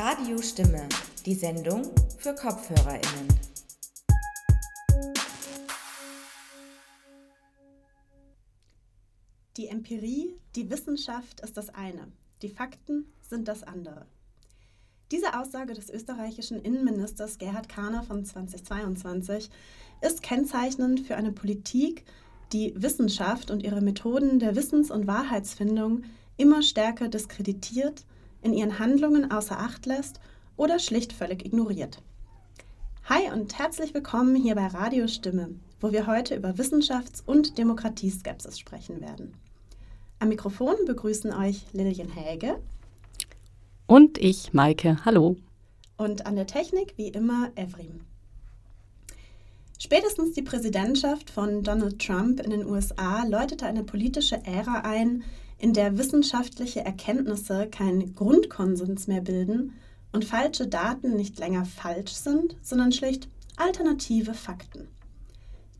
Radiostimme, 0.00 0.88
die 1.26 1.34
Sendung 1.34 1.82
für 2.18 2.32
KopfhörerInnen. 2.32 3.26
Die 9.56 9.66
Empirie, 9.66 10.38
die 10.54 10.70
Wissenschaft 10.70 11.40
ist 11.40 11.56
das 11.56 11.70
eine, 11.70 12.12
die 12.42 12.48
Fakten 12.48 13.12
sind 13.28 13.48
das 13.48 13.64
andere. 13.64 14.06
Diese 15.10 15.36
Aussage 15.36 15.74
des 15.74 15.90
österreichischen 15.90 16.62
Innenministers 16.62 17.38
Gerhard 17.38 17.68
Kahner 17.68 18.04
von 18.04 18.24
2022 18.24 19.50
ist 20.00 20.22
kennzeichnend 20.22 21.00
für 21.00 21.16
eine 21.16 21.32
Politik, 21.32 22.04
die 22.52 22.72
Wissenschaft 22.76 23.50
und 23.50 23.64
ihre 23.64 23.80
Methoden 23.80 24.38
der 24.38 24.54
Wissens- 24.54 24.92
und 24.92 25.08
Wahrheitsfindung 25.08 26.04
immer 26.36 26.62
stärker 26.62 27.08
diskreditiert, 27.08 28.04
in 28.42 28.52
ihren 28.52 28.78
Handlungen 28.78 29.30
außer 29.30 29.58
Acht 29.58 29.86
lässt 29.86 30.20
oder 30.56 30.78
schlicht 30.78 31.12
völlig 31.12 31.44
ignoriert. 31.44 32.02
Hi 33.04 33.30
und 33.32 33.58
herzlich 33.58 33.94
willkommen 33.94 34.36
hier 34.36 34.54
bei 34.54 34.66
Radio 34.66 35.08
Stimme, 35.08 35.50
wo 35.80 35.92
wir 35.92 36.06
heute 36.06 36.34
über 36.36 36.58
Wissenschafts- 36.58 37.22
und 37.24 37.58
Demokratieskepsis 37.58 38.58
sprechen 38.58 39.00
werden. 39.00 39.34
Am 40.18 40.28
Mikrofon 40.28 40.74
begrüßen 40.86 41.32
euch 41.32 41.64
Lilian 41.72 42.10
Häge 42.10 42.58
und 43.90 44.18
ich, 44.18 44.52
Maike. 44.52 44.98
Hallo. 45.06 45.36
Und 45.96 46.26
an 46.26 46.36
der 46.36 46.46
Technik 46.46 46.92
wie 46.98 47.08
immer 47.08 47.50
Evrim. 47.54 48.02
Spätestens 49.78 50.32
die 50.32 50.42
Präsidentschaft 50.42 51.30
von 51.30 51.62
Donald 51.62 51.98
Trump 51.98 52.40
in 52.40 52.50
den 52.50 52.66
USA 52.66 53.24
läutete 53.24 53.64
eine 53.64 53.84
politische 53.84 54.44
Ära 54.44 54.80
ein, 54.80 55.24
in 55.58 55.72
der 55.72 55.98
wissenschaftliche 55.98 56.84
Erkenntnisse 56.84 57.68
keinen 57.68 58.14
Grundkonsens 58.14 59.06
mehr 59.08 59.20
bilden 59.20 59.74
und 60.12 60.24
falsche 60.24 60.68
Daten 60.68 61.16
nicht 61.16 61.38
länger 61.38 61.64
falsch 61.64 62.12
sind, 62.12 62.56
sondern 62.62 62.92
schlicht 62.92 63.28
alternative 63.56 64.34
Fakten. 64.34 64.88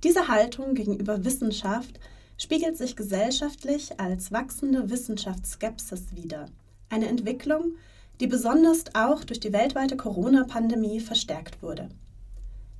Diese 0.04 0.28
Haltung 0.28 0.74
gegenüber 0.74 1.24
Wissenschaft 1.24 1.98
spiegelt 2.36 2.76
sich 2.76 2.96
gesellschaftlich 2.96 3.98
als 3.98 4.30
wachsende 4.32 4.90
Wissenschaftsskepsis 4.90 6.14
wider. 6.14 6.46
Eine 6.88 7.08
Entwicklung, 7.08 7.74
die 8.20 8.26
besonders 8.26 8.84
auch 8.94 9.24
durch 9.24 9.40
die 9.40 9.52
weltweite 9.52 9.96
Corona-Pandemie 9.96 11.00
verstärkt 11.00 11.62
wurde. 11.62 11.88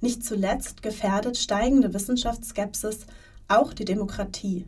Nicht 0.00 0.24
zuletzt 0.24 0.82
gefährdet 0.82 1.36
steigende 1.36 1.92
Wissenschaftsskepsis 1.92 3.06
auch 3.48 3.72
die 3.72 3.84
Demokratie, 3.84 4.66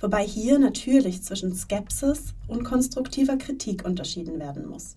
wobei 0.00 0.26
hier 0.26 0.58
natürlich 0.58 1.22
zwischen 1.22 1.54
Skepsis 1.54 2.34
und 2.46 2.64
konstruktiver 2.64 3.36
Kritik 3.36 3.84
unterschieden 3.84 4.38
werden 4.38 4.68
muss. 4.68 4.96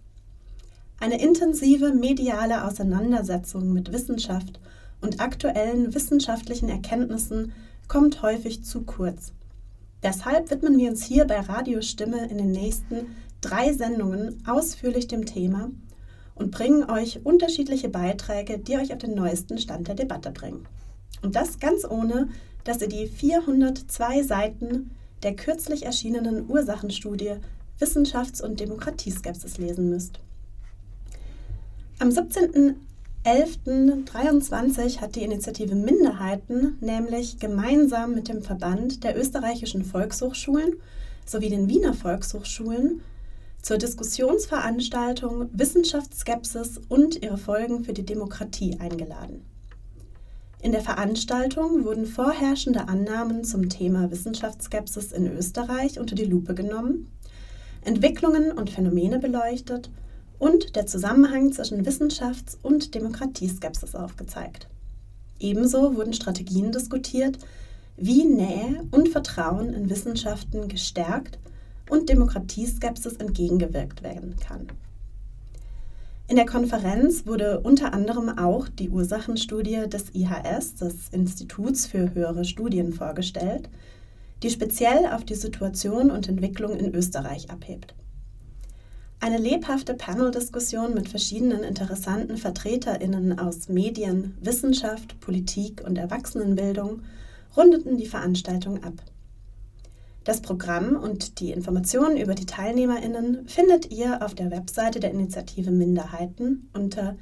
Eine 1.00 1.22
intensive 1.22 1.94
mediale 1.94 2.66
Auseinandersetzung 2.66 3.74
mit 3.74 3.92
Wissenschaft 3.92 4.60
und 5.02 5.20
aktuellen 5.20 5.94
wissenschaftlichen 5.96 6.70
Erkenntnissen 6.70 7.54
kommt 7.88 8.22
häufig 8.22 8.64
zu 8.64 8.82
kurz. 8.82 9.34
Deshalb 10.04 10.50
widmen 10.50 10.78
wir 10.78 10.90
uns 10.90 11.04
hier 11.04 11.26
bei 11.26 11.40
Radiostimme 11.40 12.28
in 12.30 12.38
den 12.38 12.52
nächsten 12.52 13.16
drei 13.42 13.74
Sendungen 13.74 14.44
ausführlich 14.48 15.08
dem 15.08 15.26
Thema 15.26 15.72
und 16.36 16.52
bringen 16.52 16.90
euch 16.90 17.26
unterschiedliche 17.26 17.90
Beiträge, 17.90 18.60
die 18.60 18.78
euch 18.78 18.94
auf 18.94 19.00
den 19.00 19.16
neuesten 19.16 19.58
Stand 19.58 19.88
der 19.88 19.96
Debatte 19.96 20.32
bringen. 20.32 20.66
Und 21.22 21.36
das 21.36 21.60
ganz 21.60 21.86
ohne, 21.86 22.30
dass 22.64 22.82
ihr 22.82 22.90
die 22.90 23.08
402 23.08 24.24
Seiten 24.24 24.92
der 25.24 25.36
kürzlich 25.36 25.86
erschienenen 25.86 26.50
Ursachenstudie 26.50 27.36
Wissenschafts- 27.80 28.42
und 28.42 28.60
Demokratieskepsis 28.60 29.58
lesen 29.58 29.90
müsst. 29.90 30.20
Am 32.00 32.10
17.11.23 32.10 35.02
hat 35.02 35.16
die 35.16 35.24
Initiative 35.24 35.76
Minderheiten 35.76 36.78
nämlich 36.81 37.40
gemeinsam 37.40 38.16
mit 38.16 38.28
dem 38.28 38.42
Verband 38.42 39.04
der 39.04 39.16
österreichischen 39.20 39.84
Volkshochschulen 39.84 40.74
sowie 41.26 41.50
den 41.50 41.70
Wiener 41.70 41.94
Volkshochschulen 41.94 43.02
zur 43.62 43.78
Diskussionsveranstaltung 43.78 45.50
Wissenschaftsskepsis 45.54 46.81
und 46.90 47.22
ihre 47.22 47.38
Folgen 47.38 47.84
für 47.84 47.94
die 47.94 48.06
Demokratie 48.06 48.80
eingeladen. 48.80 49.46
In 50.62 50.74
der 50.74 50.82
Veranstaltung 50.82 51.86
wurden 51.86 52.06
vorherrschende 52.06 52.88
Annahmen 52.88 53.44
zum 53.44 53.68
Thema 53.68 54.12
Wissenschaftsskepsis 54.12 55.12
in 55.12 55.26
Österreich 55.36 56.00
unter 56.00 56.14
die 56.14 56.26
Lupe 56.26 56.54
genommen, 56.54 57.08
Entwicklungen 57.84 58.52
und 58.52 58.70
Phänomene 58.70 59.18
beleuchtet 59.18 59.90
und 60.38 60.76
der 60.76 60.86
Zusammenhang 60.86 61.52
zwischen 61.52 61.84
Wissenschafts- 61.84 62.60
und 62.62 62.94
Demokratieskepsis 62.94 63.96
aufgezeigt. 63.96 64.68
Ebenso 65.40 65.96
wurden 65.96 66.14
Strategien 66.14 66.72
diskutiert, 66.72 67.40
wie 67.98 68.24
Nähe 68.24 68.88
und 68.92 69.10
Vertrauen 69.10 69.74
in 69.74 69.90
Wissenschaften 69.90 70.68
gestärkt 70.68 71.40
und 71.90 72.08
Demokratieskepsis 72.08 73.14
entgegengewirkt 73.14 74.04
werden 74.04 74.36
kann. 74.36 74.68
In 76.31 76.38
der 76.38 76.46
Konferenz 76.46 77.25
wurde 77.25 77.59
unter 77.59 77.94
anderem 77.94 78.30
auch 78.38 78.69
die 78.69 78.90
Ursachenstudie 78.90 79.90
des 79.90 80.16
IHS, 80.16 80.75
des 80.75 81.09
Instituts 81.09 81.88
für 81.88 82.14
höhere 82.14 82.46
Studien, 82.46 82.94
vorgestellt, 82.94 83.69
die 84.42 84.50
speziell 84.50 85.08
auf 85.08 85.25
die 85.25 85.36
Situation 85.36 86.09
und 86.09 86.30
Entwicklung 86.30 86.78
in 86.78 86.96
Österreich 86.96 87.52
abhebt. 87.52 87.96
Eine 89.19 89.40
lebhafte 89.40 89.94
Panel-Diskussion 89.94 90.94
mit 90.94 91.09
verschiedenen 91.09 91.64
interessanten 91.64 92.38
VertreterInnen 92.38 93.38
aus 93.38 93.68
Medien, 93.68 94.38
Wissenschaft, 94.40 95.19
Politik 95.19 95.84
und 95.86 95.98
Erwachsenenbildung 95.98 97.02
rundeten 97.58 97.98
die 97.98 98.08
Veranstaltung 98.08 98.81
ab. 98.86 98.94
Das 100.24 100.42
Programm 100.42 100.96
und 100.96 101.40
die 101.40 101.52
Informationen 101.52 102.18
über 102.18 102.36
die 102.36 102.46
TeilnehmerInnen 102.46 103.48
findet 103.48 103.92
ihr 103.92 104.24
auf 104.24 104.36
der 104.36 104.52
Webseite 104.52 105.00
der 105.00 105.09
Initiative 105.12 105.72
Minderheiten 105.72 106.70
unter 106.74 107.16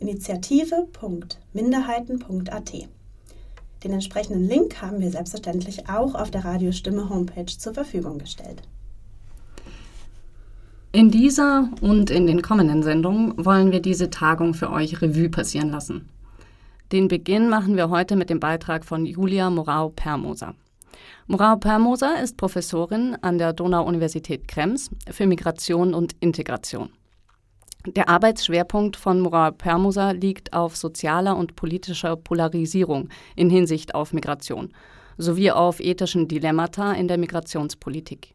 initiative.minderheiten.at. 0.00 2.72
Den 3.84 3.92
entsprechenden 3.92 4.48
Link 4.48 4.82
haben 4.82 5.00
wir 5.00 5.12
selbstverständlich 5.12 5.88
auch 5.88 6.16
auf 6.16 6.32
der 6.32 6.44
Radiostimme 6.44 7.08
Homepage 7.08 7.46
zur 7.46 7.72
Verfügung 7.72 8.18
gestellt. 8.18 8.62
In 10.90 11.12
dieser 11.12 11.70
und 11.80 12.10
in 12.10 12.26
den 12.26 12.42
kommenden 12.42 12.82
Sendungen 12.82 13.44
wollen 13.44 13.70
wir 13.70 13.80
diese 13.80 14.10
Tagung 14.10 14.54
für 14.54 14.72
euch 14.72 15.00
Revue 15.00 15.28
passieren 15.28 15.70
lassen. 15.70 16.08
Den 16.90 17.06
Beginn 17.06 17.48
machen 17.48 17.76
wir 17.76 17.90
heute 17.90 18.16
mit 18.16 18.28
dem 18.28 18.40
Beitrag 18.40 18.84
von 18.84 19.06
Julia 19.06 19.50
Morau-Permoser. 19.50 20.56
Morao 21.26 21.56
Permoser 21.56 22.22
ist 22.22 22.36
Professorin 22.36 23.16
an 23.20 23.38
der 23.38 23.52
Donau-Universität 23.52 24.48
Krems 24.48 24.90
für 25.10 25.26
Migration 25.26 25.94
und 25.94 26.14
Integration. 26.20 26.90
Der 27.86 28.08
Arbeitsschwerpunkt 28.08 28.96
von 28.96 29.20
Morao 29.20 29.52
Permoser 29.52 30.12
liegt 30.12 30.52
auf 30.52 30.76
sozialer 30.76 31.36
und 31.36 31.56
politischer 31.56 32.16
Polarisierung 32.16 33.08
in 33.36 33.48
Hinsicht 33.48 33.94
auf 33.94 34.12
Migration 34.12 34.72
sowie 35.16 35.50
auf 35.50 35.80
ethischen 35.80 36.28
Dilemmata 36.28 36.92
in 36.92 37.08
der 37.08 37.18
Migrationspolitik. 37.18 38.34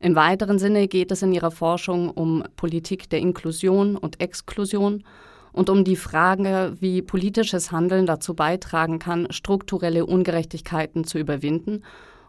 Im 0.00 0.14
weiteren 0.14 0.58
Sinne 0.58 0.88
geht 0.88 1.10
es 1.10 1.22
in 1.22 1.32
ihrer 1.32 1.50
Forschung 1.50 2.10
um 2.10 2.44
Politik 2.56 3.10
der 3.10 3.18
Inklusion 3.18 3.96
und 3.96 4.20
Exklusion 4.20 5.04
und 5.52 5.70
um 5.70 5.84
die 5.84 5.96
Frage, 5.96 6.76
wie 6.80 7.02
politisches 7.02 7.72
Handeln 7.72 8.06
dazu 8.06 8.34
beitragen 8.34 8.98
kann, 8.98 9.26
strukturelle 9.30 10.06
Ungerechtigkeiten 10.06 11.04
zu 11.04 11.18
überwinden 11.18 11.82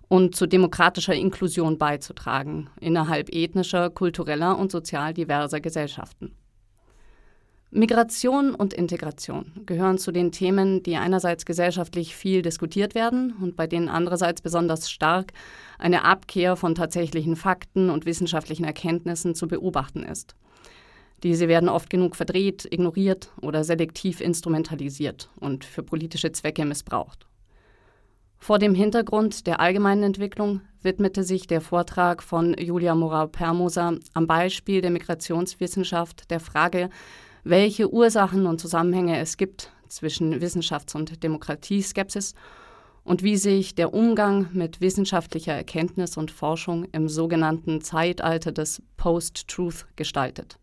und 0.08 0.36
zu 0.36 0.48
demokratischer 0.48 1.14
Inklusion 1.14 1.78
beizutragen 1.78 2.70
innerhalb 2.80 3.34
ethnischer, 3.34 3.90
kultureller 3.90 4.58
und 4.58 4.72
sozial 4.72 5.14
diverser 5.14 5.62
Gesellschaften. 5.62 6.36
Migration 7.72 8.56
und 8.56 8.74
Integration 8.74 9.52
gehören 9.68 10.00
zu 10.00 10.12
den 10.12 10.32
Themen, 10.32 10.82
die 10.82 10.98
einerseits 10.98 11.46
gesellschaftlich 11.46 12.16
viel 12.16 12.42
diskutiert 12.42 12.96
werden 12.96 13.36
und 13.40 13.56
bei 13.56 13.68
denen 13.68 13.90
andererseits 13.90 14.42
besonders 14.42 14.90
stark 14.90 15.34
eine 15.78 16.04
Abkehr 16.04 16.56
von 16.56 16.74
tatsächlichen 16.74 17.36
Fakten 17.36 17.92
und 17.92 18.08
wissenschaftlichen 18.08 18.64
Erkenntnissen 18.64 19.36
zu 19.36 19.48
beobachten 19.48 20.02
ist. 20.02 20.36
Diese 21.24 21.48
werden 21.48 21.70
oft 21.70 21.90
genug 21.90 22.16
verdreht, 22.16 22.68
ignoriert 22.72 23.32
oder 23.42 23.64
selektiv 23.64 24.22
instrumentalisiert 24.22 25.30
und 25.40 25.66
für 25.66 25.84
politische 25.84 26.32
Zwecke 26.32 26.66
missbraucht. 26.66 27.26
Vor 28.38 28.58
dem 28.58 28.74
Hintergrund 28.74 29.48
der 29.48 29.60
allgemeinen 29.60 30.04
Entwicklung 30.04 30.62
widmete 30.82 31.24
sich 31.24 31.46
der 31.46 31.60
Vortrag 31.60 32.24
von 32.24 32.56
Julia 32.58 32.96
Morau-Permoser 32.96 33.98
am 34.14 34.28
Beispiel 34.28 34.82
der 34.82 34.92
Migrationswissenschaft 34.92 36.32
der 36.32 36.40
Frage, 36.40 36.90
welche 37.44 37.92
Ursachen 37.92 38.46
und 38.46 38.62
Zusammenhänge 38.62 39.20
es 39.20 39.36
gibt 39.36 39.72
zwischen 39.90 40.40
Wissenschafts- 40.42 40.96
und 40.96 41.22
Demokratieskepsis 41.22 42.34
und 43.04 43.24
wie 43.24 43.38
sich 43.38 43.76
der 43.76 43.94
Umgang 43.94 44.50
mit 44.54 44.82
wissenschaftlicher 44.82 45.54
Erkenntnis 45.54 46.16
und 46.16 46.32
Forschung 46.32 46.86
im 46.92 47.10
sogenannten 47.10 47.82
Zeitalter 47.82 48.52
des 48.52 48.82
Post-Truth 48.98 49.88
gestaltet. 49.96 50.59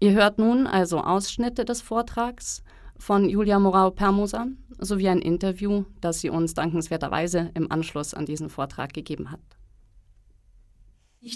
Ihr 0.00 0.12
hört 0.12 0.38
nun 0.38 0.66
also 0.66 1.00
Ausschnitte 1.00 1.64
des 1.64 1.82
Vortrags 1.82 2.62
von 2.98 3.28
Julia 3.28 3.58
Morau-Permoser 3.58 4.46
sowie 4.78 5.08
ein 5.08 5.20
Interview, 5.20 5.84
das 6.00 6.20
sie 6.20 6.30
uns 6.30 6.54
dankenswerterweise 6.54 7.50
im 7.54 7.70
Anschluss 7.70 8.14
an 8.14 8.24
diesen 8.24 8.48
Vortrag 8.48 8.92
gegeben 8.92 9.32
hat. 9.32 9.40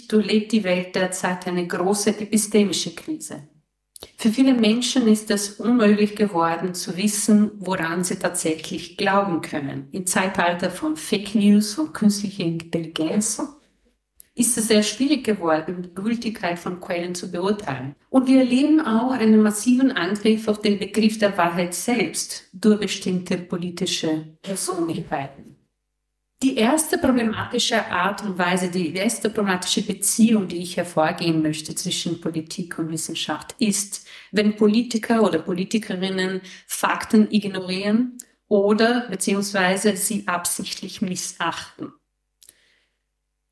durchlebt 0.07 0.51
die 0.53 0.63
Welt 0.63 0.95
derzeit 0.95 1.45
eine 1.47 1.67
große 1.67 2.21
epistemische 2.21 2.95
Krise. 2.95 3.47
Für 4.17 4.29
viele 4.29 4.53
Menschen 4.53 5.07
ist 5.07 5.29
es 5.31 5.59
unmöglich 5.59 6.15
geworden 6.15 6.73
zu 6.73 6.95
wissen, 6.97 7.51
woran 7.59 8.03
sie 8.03 8.17
tatsächlich 8.17 8.97
glauben 8.97 9.41
können. 9.41 9.87
Im 9.91 10.05
Zeitalter 10.05 10.69
von 10.69 10.95
Fake 10.95 11.35
News, 11.35 11.73
von 11.73 11.91
künstlicher 11.93 12.43
Intelligenz 12.43 13.41
ist 14.35 14.57
es 14.57 14.67
sehr 14.67 14.83
schwierig 14.83 15.23
geworden, 15.23 15.83
die 15.83 15.93
Gültigkeit 15.93 16.57
von 16.57 16.79
Quellen 16.79 17.13
zu 17.13 17.31
beurteilen. 17.31 17.95
Und 18.09 18.27
wir 18.27 18.39
erleben 18.39 18.81
auch 18.81 19.11
einen 19.11 19.41
massiven 19.41 19.91
Angriff 19.91 20.47
auf 20.47 20.61
den 20.61 20.79
Begriff 20.79 21.19
der 21.19 21.37
Wahrheit 21.37 21.73
selbst 21.73 22.49
durch 22.51 22.79
bestimmte 22.79 23.37
politische 23.37 24.37
Persönlichkeiten. 24.41 25.53
Die 26.41 26.57
erste 26.57 26.97
problematische 26.97 27.85
Art 27.85 28.21
und 28.23 28.37
Weise, 28.37 28.69
die 28.69 28.93
erste 28.93 29.29
problematische 29.29 29.81
Beziehung, 29.81 30.49
die 30.49 30.57
ich 30.57 30.75
hervorgehen 30.75 31.41
möchte 31.41 31.73
zwischen 31.73 32.19
Politik 32.19 32.77
und 32.79 32.91
Wissenschaft, 32.91 33.55
ist, 33.59 34.05
wenn 34.31 34.57
Politiker 34.57 35.23
oder 35.23 35.39
Politikerinnen 35.39 36.41
Fakten 36.67 37.31
ignorieren 37.31 38.17
oder 38.49 39.07
beziehungsweise 39.09 39.95
sie 39.95 40.27
absichtlich 40.27 41.01
missachten. 41.01 41.93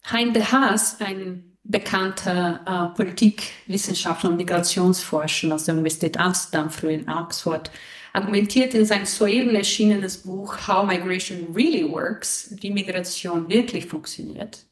Hein 0.03 0.33
de 0.33 0.43
Haas, 0.43 0.99
ein 0.99 1.57
bekannter 1.63 2.93
äh, 2.93 2.95
Politikwissenschaftler 2.95 4.31
und 4.31 4.37
Migrationsforscher 4.37 5.53
aus 5.53 5.65
der 5.65 5.75
Universität 5.75 6.17
Amsterdam, 6.17 6.69
früher 6.69 6.91
in 6.91 7.09
Oxford, 7.09 7.71
argumentiert 8.13 8.73
in 8.73 8.85
seinem 8.85 9.05
soeben 9.05 9.55
erschienenes 9.55 10.17
Buch 10.17 10.67
How 10.67 10.85
Migration 10.85 11.53
Really 11.55 11.89
Works, 11.89 12.55
wie 12.59 12.71
Migration 12.71 13.47
wirklich 13.47 13.85
funktioniert, 13.85 14.65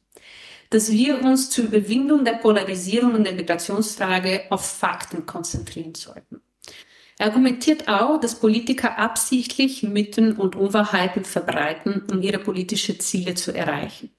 dass 0.70 0.90
wir 0.90 1.22
uns 1.22 1.50
zur 1.50 1.66
Überwindung 1.66 2.24
der 2.24 2.34
Polarisierung 2.34 3.14
und 3.14 3.24
der 3.24 3.34
Migrationsfrage 3.34 4.42
auf 4.50 4.66
Fakten 4.66 5.26
konzentrieren 5.26 5.94
sollten. 5.94 6.42
Er 7.18 7.26
argumentiert 7.26 7.88
auch, 7.88 8.18
dass 8.18 8.40
Politiker 8.40 8.98
absichtlich 8.98 9.82
Mythen 9.82 10.36
und 10.36 10.56
Unwahrheiten 10.56 11.24
verbreiten, 11.24 12.02
um 12.10 12.22
ihre 12.22 12.38
politischen 12.38 12.98
Ziele 12.98 13.34
zu 13.34 13.54
erreichen. 13.54 14.10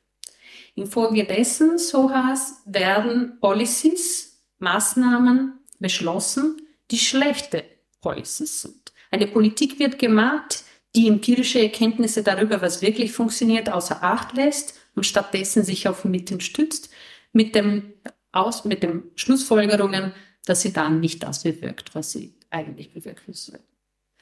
Infolgedessen, 0.75 1.77
so 1.77 2.09
heißt, 2.09 2.61
werden 2.65 3.39
Policies, 3.39 4.43
Maßnahmen 4.59 5.59
beschlossen, 5.79 6.61
die 6.91 6.99
schlechte 6.99 7.63
Policies 8.01 8.61
sind. 8.61 8.93
Eine 9.09 9.27
Politik 9.27 9.79
wird 9.79 9.99
gemacht, 9.99 10.63
die 10.95 11.07
empirische 11.07 11.61
Erkenntnisse 11.61 12.23
darüber, 12.23 12.61
was 12.61 12.81
wirklich 12.81 13.11
funktioniert, 13.11 13.69
außer 13.69 14.03
Acht 14.03 14.33
lässt 14.33 14.79
und 14.95 15.05
stattdessen 15.05 15.63
sich 15.63 15.87
auf 15.87 16.05
Mitten 16.05 16.39
stützt, 16.41 16.89
mit 17.33 17.55
dem, 17.55 17.93
aus, 18.31 18.65
mit 18.65 18.83
den 18.83 19.03
Schlussfolgerungen, 19.15 20.13
dass 20.45 20.61
sie 20.61 20.73
dann 20.73 20.99
nicht 20.99 21.23
das 21.23 21.43
bewirkt, 21.43 21.95
was 21.95 22.11
sie 22.11 22.35
eigentlich 22.49 22.93
bewirken 22.93 23.33
soll. 23.33 23.59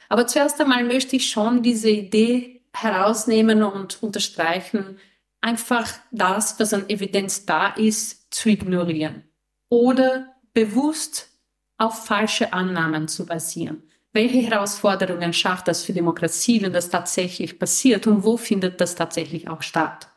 Aber 0.10 0.28
zuerst 0.28 0.60
einmal 0.60 0.84
möchte 0.84 1.16
ich 1.16 1.30
schon 1.30 1.64
diese 1.64 1.90
Idee 1.90 2.62
herausnehmen 2.74 3.64
und 3.64 4.02
unterstreichen, 4.04 5.00
einfach 5.42 5.90
das, 6.12 6.60
was 6.60 6.74
an 6.74 6.90
Evidenz 6.90 7.46
da 7.46 7.70
ist, 7.70 8.34
zu 8.34 8.50
ignorieren 8.50 9.24
oder 9.70 10.36
bewusst 10.54 11.30
auf 11.78 12.06
falsche 12.06 12.54
Annahmen 12.54 13.08
zu 13.08 13.26
basieren. 13.26 13.84
Welche 14.12 14.40
Herausforderungen 14.40 15.34
schafft 15.34 15.68
das 15.68 15.84
für 15.84 15.94
Demokratie, 15.94 16.62
wenn 16.62 16.74
das 16.74 16.90
tatsächlich 16.90 17.60
passiert 17.60 18.08
und 18.08 18.24
wo 18.24 18.38
findet 18.38 18.82
das 18.82 18.96
tatsächlich 18.96 19.48
auch 19.48 19.62
statt? 19.62 20.10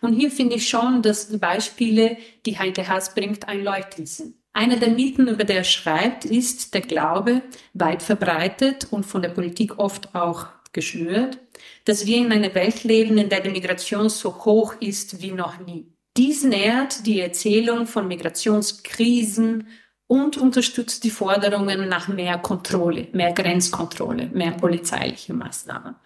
Und 0.00 0.14
hier 0.14 0.32
finde 0.32 0.56
ich 0.56 0.68
schon, 0.68 1.00
dass 1.00 1.28
die 1.28 1.38
Beispiele, 1.38 2.16
die 2.44 2.58
Heinte 2.58 2.88
Haas 2.88 3.14
bringt, 3.14 3.48
einleuchtend 3.48 4.08
sind. 4.08 4.34
Einer 4.52 4.76
der 4.76 4.90
Mythen, 4.90 5.28
über 5.28 5.44
der 5.44 5.58
er 5.58 5.64
schreibt, 5.64 6.24
ist 6.24 6.74
der 6.74 6.82
Glaube, 6.82 7.42
weit 7.72 8.02
verbreitet 8.02 8.88
und 8.90 9.06
von 9.06 9.22
der 9.22 9.30
Politik 9.30 9.78
oft 9.78 10.14
auch 10.14 10.48
geschnürt, 10.72 11.38
dass 11.84 12.06
wir 12.06 12.18
in 12.18 12.32
einer 12.32 12.54
Welt 12.54 12.84
leben, 12.84 13.18
in 13.18 13.28
der 13.28 13.40
die 13.40 13.50
Migration 13.50 14.08
so 14.08 14.44
hoch 14.44 14.74
ist 14.80 15.22
wie 15.22 15.32
noch 15.32 15.58
nie. 15.58 15.92
Dies 16.16 16.44
nährt 16.44 17.06
die 17.06 17.20
Erzählung 17.20 17.86
von 17.86 18.06
Migrationskrisen 18.06 19.66
und 20.06 20.36
unterstützt 20.36 21.04
die 21.04 21.10
Forderungen 21.10 21.88
nach 21.88 22.08
mehr 22.08 22.38
Kontrolle, 22.38 23.08
mehr 23.12 23.32
Grenzkontrolle, 23.32 24.26
mehr 24.26 24.52
polizeiliche 24.52 25.32
Maßnahmen. 25.32 25.96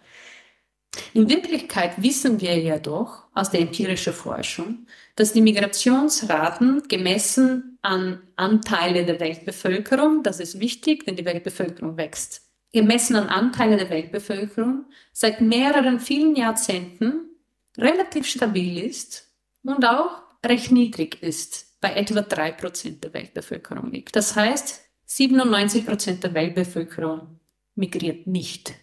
In 1.13 1.29
Wirklichkeit 1.29 2.01
wissen 2.01 2.39
wir 2.39 2.57
ja 2.57 2.79
doch 2.79 3.25
aus 3.33 3.51
der 3.51 3.59
empirischen 3.59 4.13
Forschung, 4.13 4.87
dass 5.15 5.33
die 5.33 5.41
Migrationsraten 5.41 6.87
gemessen 6.87 7.77
an 7.81 8.21
Anteile 8.35 9.05
der 9.05 9.19
Weltbevölkerung, 9.19 10.23
das 10.23 10.39
ist 10.39 10.59
wichtig, 10.59 11.05
denn 11.05 11.17
die 11.17 11.25
Weltbevölkerung 11.25 11.97
wächst 11.97 12.46
gemessen 12.73 13.15
an 13.15 13.29
Anteilen 13.29 13.77
der 13.77 13.89
Weltbevölkerung, 13.89 14.85
seit 15.13 15.41
mehreren 15.41 15.99
vielen 15.99 16.35
Jahrzehnten 16.35 17.29
relativ 17.77 18.27
stabil 18.27 18.83
ist 18.83 19.31
und 19.63 19.85
auch 19.85 20.21
recht 20.45 20.71
niedrig 20.71 21.21
ist, 21.21 21.79
bei 21.81 21.93
etwa 21.93 22.21
drei 22.21 22.51
Prozent 22.51 23.03
der 23.03 23.13
Weltbevölkerung 23.13 23.91
liegt. 23.91 24.15
Das 24.15 24.35
heißt, 24.35 24.81
97 25.05 25.85
Prozent 25.85 26.23
der 26.23 26.33
Weltbevölkerung 26.33 27.39
migriert 27.75 28.27
nicht. 28.27 28.73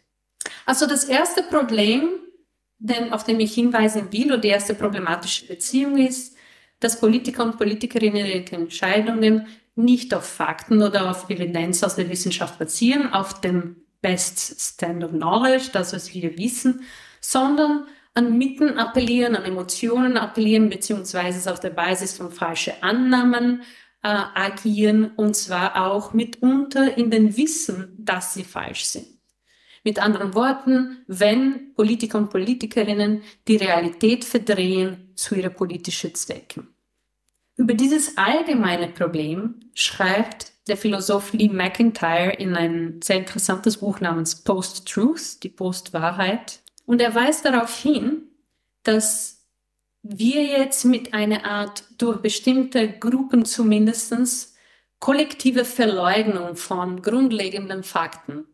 Also 0.66 0.86
das 0.86 1.04
erste 1.04 1.42
Problem, 1.42 2.08
denn 2.78 3.12
auf 3.12 3.25
dem 3.25 3.40
ich 3.40 3.54
hinweisen 3.54 4.12
will, 4.12 4.26
oder 4.26 4.38
die 4.38 4.48
erste 4.48 4.75
problematische 4.75 5.46
Beziehung 5.46 5.98
ist, 5.98 6.36
dass 6.81 7.00
Politiker 7.00 7.44
und 7.44 7.56
Politikerinnen 7.56 8.26
ihre 8.26 8.52
Entscheidungen 8.52 9.46
nicht 9.76 10.15
auf 10.15 10.25
Fakten 10.25 10.82
oder 10.82 11.11
auf 11.11 11.29
Evidenz 11.31 11.82
aus 11.82 11.97
der 11.97 12.09
Wissenschaft 12.09 12.59
basieren, 12.59 13.12
auf 13.12 13.41
dem 13.41 13.76
Best 14.00 14.61
Stand 14.61 15.03
of 15.03 15.11
Knowledge, 15.12 15.71
das, 15.73 15.93
was 15.93 16.12
wir 16.12 16.37
wissen, 16.37 16.82
sondern 17.21 17.87
an 18.12 18.38
Mitten 18.38 18.79
appellieren, 18.79 19.35
an 19.35 19.44
Emotionen 19.44 20.17
appellieren, 20.17 20.69
beziehungsweise 20.69 21.51
auf 21.51 21.58
der 21.58 21.70
Basis 21.70 22.17
von 22.17 22.31
falschen 22.31 22.75
Annahmen 22.81 23.63
äh, 24.03 24.08
agieren, 24.08 25.13
und 25.17 25.34
zwar 25.34 25.87
auch 25.87 26.13
mitunter 26.13 26.96
in 26.96 27.10
den 27.10 27.37
Wissen, 27.37 27.96
dass 27.98 28.34
sie 28.34 28.44
falsch 28.44 28.84
sind. 28.84 29.06
Mit 29.82 29.98
anderen 29.98 30.34
Worten, 30.34 31.05
wenn 31.06 31.75
Politiker 31.75 32.19
und 32.19 32.31
Politikerinnen 32.31 33.22
die 33.48 33.56
Realität 33.56 34.25
verdrehen 34.25 35.13
zu 35.15 35.34
ihren 35.34 35.55
politischen 35.55 36.15
Zwecken. 36.15 36.73
Über 37.56 37.75
dieses 37.75 38.17
allgemeine 38.17 38.89
Problem 38.89 39.61
schreibt 39.75 40.53
der 40.67 40.77
Philosoph 40.77 41.32
Lee 41.32 41.49
McIntyre 41.49 42.32
in 42.32 42.56
ein 42.56 43.01
sehr 43.03 43.19
interessantes 43.19 43.79
Buch 43.79 44.01
namens 44.01 44.43
Post-Truth, 44.43 45.43
die 45.43 45.51
Post-Wahrheit. 45.51 46.61
Und 46.87 47.01
er 47.01 47.15
weist 47.15 47.44
darauf 47.44 47.77
hin, 47.79 48.23
dass 48.82 49.46
wir 50.03 50.44
jetzt 50.44 50.84
mit 50.84 51.15
einer 51.15 51.44
Art 51.44 51.84
durch 51.99 52.19
bestimmte 52.20 52.91
Gruppen 52.99 53.44
zumindestens 53.44 54.55
kollektive 54.99 55.65
Verleugnung 55.65 56.56
von 56.56 57.03
grundlegenden 57.03 57.82
Fakten, 57.82 58.46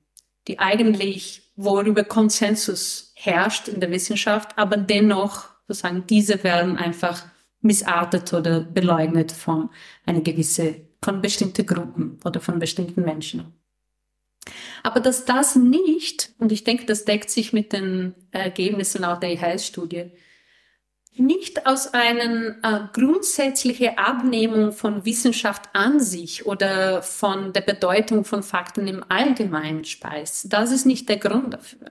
die 0.46 0.58
eigentlich, 0.58 1.52
worüber 1.56 2.04
Konsensus 2.04 3.12
herrscht 3.14 3.68
in 3.68 3.80
der 3.80 3.90
Wissenschaft, 3.90 4.56
aber 4.56 4.76
dennoch 4.76 5.48
sozusagen 5.66 6.06
diese 6.06 6.42
werden 6.42 6.76
einfach 6.76 7.24
missartet 7.60 8.32
oder 8.32 8.60
beleugnet 8.60 9.32
von 9.32 9.70
einer 10.06 10.20
gewissen, 10.20 10.88
von 11.02 11.20
bestimmten 11.20 11.66
Gruppen 11.66 12.18
oder 12.24 12.40
von 12.40 12.58
bestimmten 12.58 13.02
Menschen. 13.02 13.54
Aber 14.82 15.00
dass 15.00 15.24
das 15.24 15.56
nicht, 15.56 16.32
und 16.38 16.52
ich 16.52 16.64
denke, 16.64 16.86
das 16.86 17.04
deckt 17.04 17.30
sich 17.30 17.52
mit 17.52 17.72
den 17.72 18.14
Ergebnissen 18.30 19.04
auch 19.04 19.20
der 19.20 19.32
IHS-Studie, 19.32 20.10
nicht 21.16 21.66
aus 21.66 21.92
einer 21.92 22.56
äh, 22.62 22.80
grundsätzlichen 22.92 23.98
Abnehmung 23.98 24.72
von 24.72 25.04
Wissenschaft 25.04 25.68
an 25.72 26.00
sich 26.00 26.46
oder 26.46 27.02
von 27.02 27.52
der 27.52 27.60
Bedeutung 27.62 28.24
von 28.24 28.42
Fakten 28.42 28.86
im 28.86 29.04
Allgemeinen 29.08 29.84
speist. 29.84 30.52
Das 30.52 30.70
ist 30.70 30.86
nicht 30.86 31.08
der 31.08 31.18
Grund 31.18 31.52
dafür. 31.52 31.90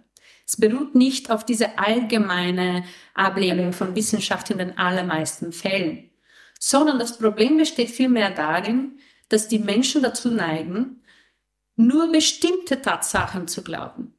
Es 0.49 0.57
beruht 0.57 0.95
nicht 0.95 1.29
auf 1.29 1.45
diese 1.45 1.77
allgemeine 1.77 2.83
Ablehnung 3.13 3.71
von 3.71 3.95
Wissenschaft 3.95 4.49
in 4.49 4.57
den 4.57 4.79
allermeisten 4.79 5.51
Fällen, 5.51 6.09
sondern 6.59 6.97
das 6.97 7.19
Problem 7.19 7.57
besteht 7.57 7.91
vielmehr 7.91 8.31
darin, 8.31 8.97
dass 9.27 9.47
die 9.47 9.59
Menschen 9.59 10.01
dazu 10.01 10.31
neigen, 10.31 11.03
nur 11.75 12.11
bestimmte 12.11 12.81
Tatsachen 12.81 13.47
zu 13.47 13.63
glauben, 13.63 14.15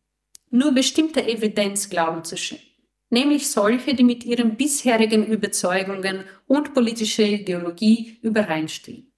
nur 0.50 0.70
bestimmte 0.70 1.20
Evidenz 1.26 1.90
glauben 1.90 2.22
zu 2.22 2.37
schenken, 2.37 2.80
nämlich 3.08 3.50
solche, 3.50 3.94
die 3.94 4.04
mit 4.04 4.22
ihren 4.22 4.56
bisherigen 4.56 5.26
Überzeugungen 5.26 6.22
und 6.46 6.75
politischer 6.75 7.25
Ideologie 7.25 8.20
übereinstimmen. 8.22 9.12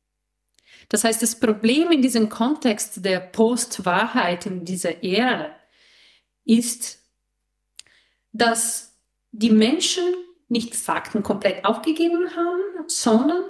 Das 0.89 1.05
heißt, 1.05 1.21
das 1.21 1.39
Problem 1.39 1.93
in 1.93 2.01
diesem 2.01 2.31
Kontext 2.31 3.05
der 3.05 3.21
Postwahrheit 3.21 4.47
in 4.47 4.65
dieser 4.65 5.05
Ära 5.05 5.55
ist, 6.47 7.02
dass 8.33 8.99
die 9.31 9.51
Menschen 9.51 10.05
nicht 10.49 10.75
Fakten 10.75 11.23
komplett 11.23 11.65
aufgegeben 11.65 12.37
haben, 12.37 12.89
sondern 12.89 13.45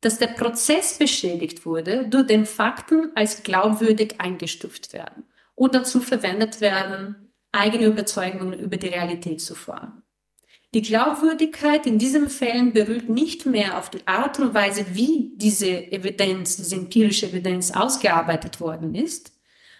dass 0.00 0.18
der 0.18 0.28
Prozess 0.28 0.96
beschädigt 0.98 1.66
wurde, 1.66 2.08
durch 2.08 2.26
den 2.26 2.46
Fakten 2.46 3.12
als 3.14 3.42
glaubwürdig 3.42 4.14
eingestuft 4.18 4.92
werden 4.94 5.24
und 5.54 5.74
dazu 5.74 6.00
verwendet 6.00 6.60
werden, 6.60 7.32
eigene 7.52 7.86
Überzeugungen 7.86 8.58
über 8.58 8.76
die 8.76 8.88
Realität 8.88 9.42
zu 9.42 9.54
formen. 9.54 10.02
Die 10.72 10.82
Glaubwürdigkeit 10.82 11.84
in 11.84 11.98
diesen 11.98 12.30
Fällen 12.30 12.72
beruht 12.72 13.08
nicht 13.08 13.44
mehr 13.44 13.76
auf 13.76 13.90
die 13.90 14.06
Art 14.06 14.38
und 14.38 14.54
Weise, 14.54 14.86
wie 14.94 15.32
diese 15.34 15.68
Evidenz, 15.68 16.56
diese 16.56 16.76
empirische 16.76 17.26
Evidenz 17.26 17.72
ausgearbeitet 17.72 18.60
worden 18.60 18.94
ist, 18.94 19.32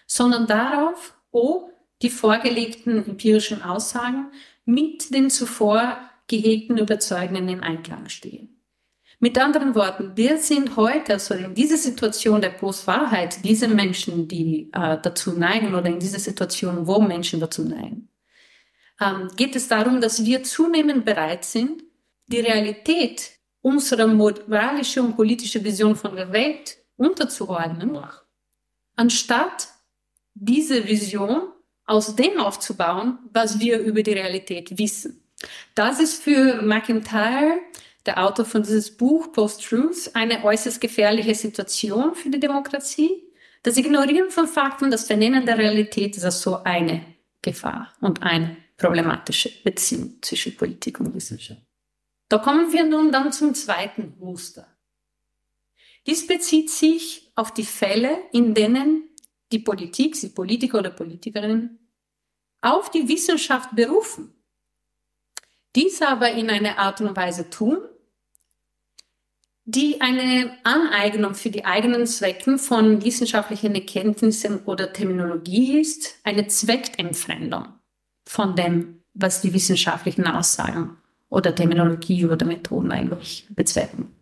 sondern 0.05 0.47
darauf, 0.47 1.15
ob 1.31 1.70
die 2.01 2.09
vorgelegten 2.09 3.05
empirischen 3.05 3.61
Aussagen 3.61 4.31
mit 4.65 5.13
den 5.13 5.29
zuvor 5.29 5.97
gehegten 6.27 6.77
Überzeugungen 6.77 7.49
in 7.49 7.61
Einklang 7.61 8.09
stehen. 8.09 8.61
Mit 9.19 9.37
anderen 9.37 9.75
Worten, 9.75 10.13
wir 10.15 10.37
sind 10.39 10.75
heute, 10.77 11.13
also 11.13 11.35
in 11.35 11.53
dieser 11.53 11.77
Situation 11.77 12.41
der 12.41 12.49
Postwahrheit, 12.49 13.43
diese 13.45 13.67
Menschen, 13.67 14.27
die 14.27 14.71
äh, 14.73 14.97
dazu 14.99 15.33
neigen 15.33 15.75
oder 15.75 15.87
in 15.87 15.99
dieser 15.99 16.17
Situation, 16.17 16.87
wo 16.87 16.99
Menschen 16.99 17.39
dazu 17.39 17.63
neigen, 17.63 18.09
ähm, 18.99 19.29
geht 19.35 19.55
es 19.55 19.67
darum, 19.67 20.01
dass 20.01 20.25
wir 20.25 20.41
zunehmend 20.41 21.05
bereit 21.05 21.45
sind, 21.45 21.83
die 22.25 22.39
Realität 22.39 23.31
unserer 23.61 24.07
moralischen 24.07 25.05
und 25.05 25.15
politischen 25.15 25.63
Vision 25.63 25.95
von 25.95 26.15
der 26.15 26.31
Welt 26.31 26.77
unterzuordnen, 26.95 27.99
anstatt 28.95 29.67
diese 30.33 30.87
Vision 30.87 31.43
aus 31.85 32.15
dem 32.15 32.39
aufzubauen, 32.39 33.19
was 33.33 33.59
wir 33.59 33.79
über 33.79 34.03
die 34.03 34.13
Realität 34.13 34.77
wissen. 34.77 35.23
Das 35.75 35.99
ist 35.99 36.21
für 36.21 36.61
McIntyre 36.61 37.59
der 38.05 38.23
Autor 38.23 38.45
von 38.45 38.63
dieses 38.63 38.95
Buch 38.95 39.31
Post-Truth, 39.31 40.11
eine 40.13 40.43
äußerst 40.43 40.81
gefährliche 40.81 41.35
Situation 41.35 42.15
für 42.15 42.29
die 42.29 42.39
Demokratie. 42.39 43.23
Das 43.63 43.77
Ignorieren 43.77 44.31
von 44.31 44.47
Fakten, 44.47 44.89
das 44.89 45.05
Vernehmen 45.05 45.45
der 45.45 45.57
Realität 45.57 46.17
ist 46.17 46.23
also 46.23 46.63
eine 46.63 47.05
Gefahr 47.41 47.93
und 48.01 48.23
eine 48.23 48.57
problematische 48.77 49.51
Beziehung 49.63 50.17
zwischen 50.21 50.55
Politik 50.55 50.99
und 50.99 51.13
Wissenschaft. 51.13 51.61
Da 52.27 52.39
kommen 52.39 52.71
wir 52.73 52.85
nun 52.85 53.11
dann 53.11 53.31
zum 53.31 53.53
zweiten 53.53 54.15
Muster. 54.19 54.65
Dies 56.07 56.25
bezieht 56.25 56.71
sich 56.71 57.31
auf 57.35 57.53
die 57.53 57.65
Fälle, 57.65 58.17
in 58.31 58.55
denen 58.55 59.10
die 59.51 59.59
Politik, 59.59 60.19
die 60.19 60.29
Politiker 60.29 60.79
oder 60.79 60.89
Politikerinnen 60.89 61.79
auf 62.61 62.91
die 62.91 63.07
Wissenschaft 63.07 63.75
berufen, 63.75 64.33
dies 65.75 66.01
aber 66.01 66.31
in 66.31 66.49
einer 66.49 66.77
Art 66.77 67.01
und 67.01 67.15
Weise 67.15 67.49
tun, 67.49 67.77
die 69.65 70.01
eine 70.01 70.57
Aneignung 70.63 71.33
für 71.33 71.49
die 71.49 71.65
eigenen 71.65 72.05
Zwecken 72.07 72.57
von 72.57 73.03
wissenschaftlichen 73.03 73.73
Erkenntnissen 73.75 74.63
oder 74.65 74.91
Terminologie 74.91 75.79
ist, 75.79 76.19
eine 76.23 76.47
Zweckentfremdung 76.47 77.67
von 78.27 78.55
dem, 78.55 79.03
was 79.13 79.41
die 79.41 79.53
wissenschaftlichen 79.53 80.25
Aussagen 80.25 80.97
oder 81.29 81.55
Terminologie 81.55 82.25
oder 82.25 82.45
Methoden 82.45 82.91
eigentlich 82.91 83.47
bezwecken. 83.49 84.13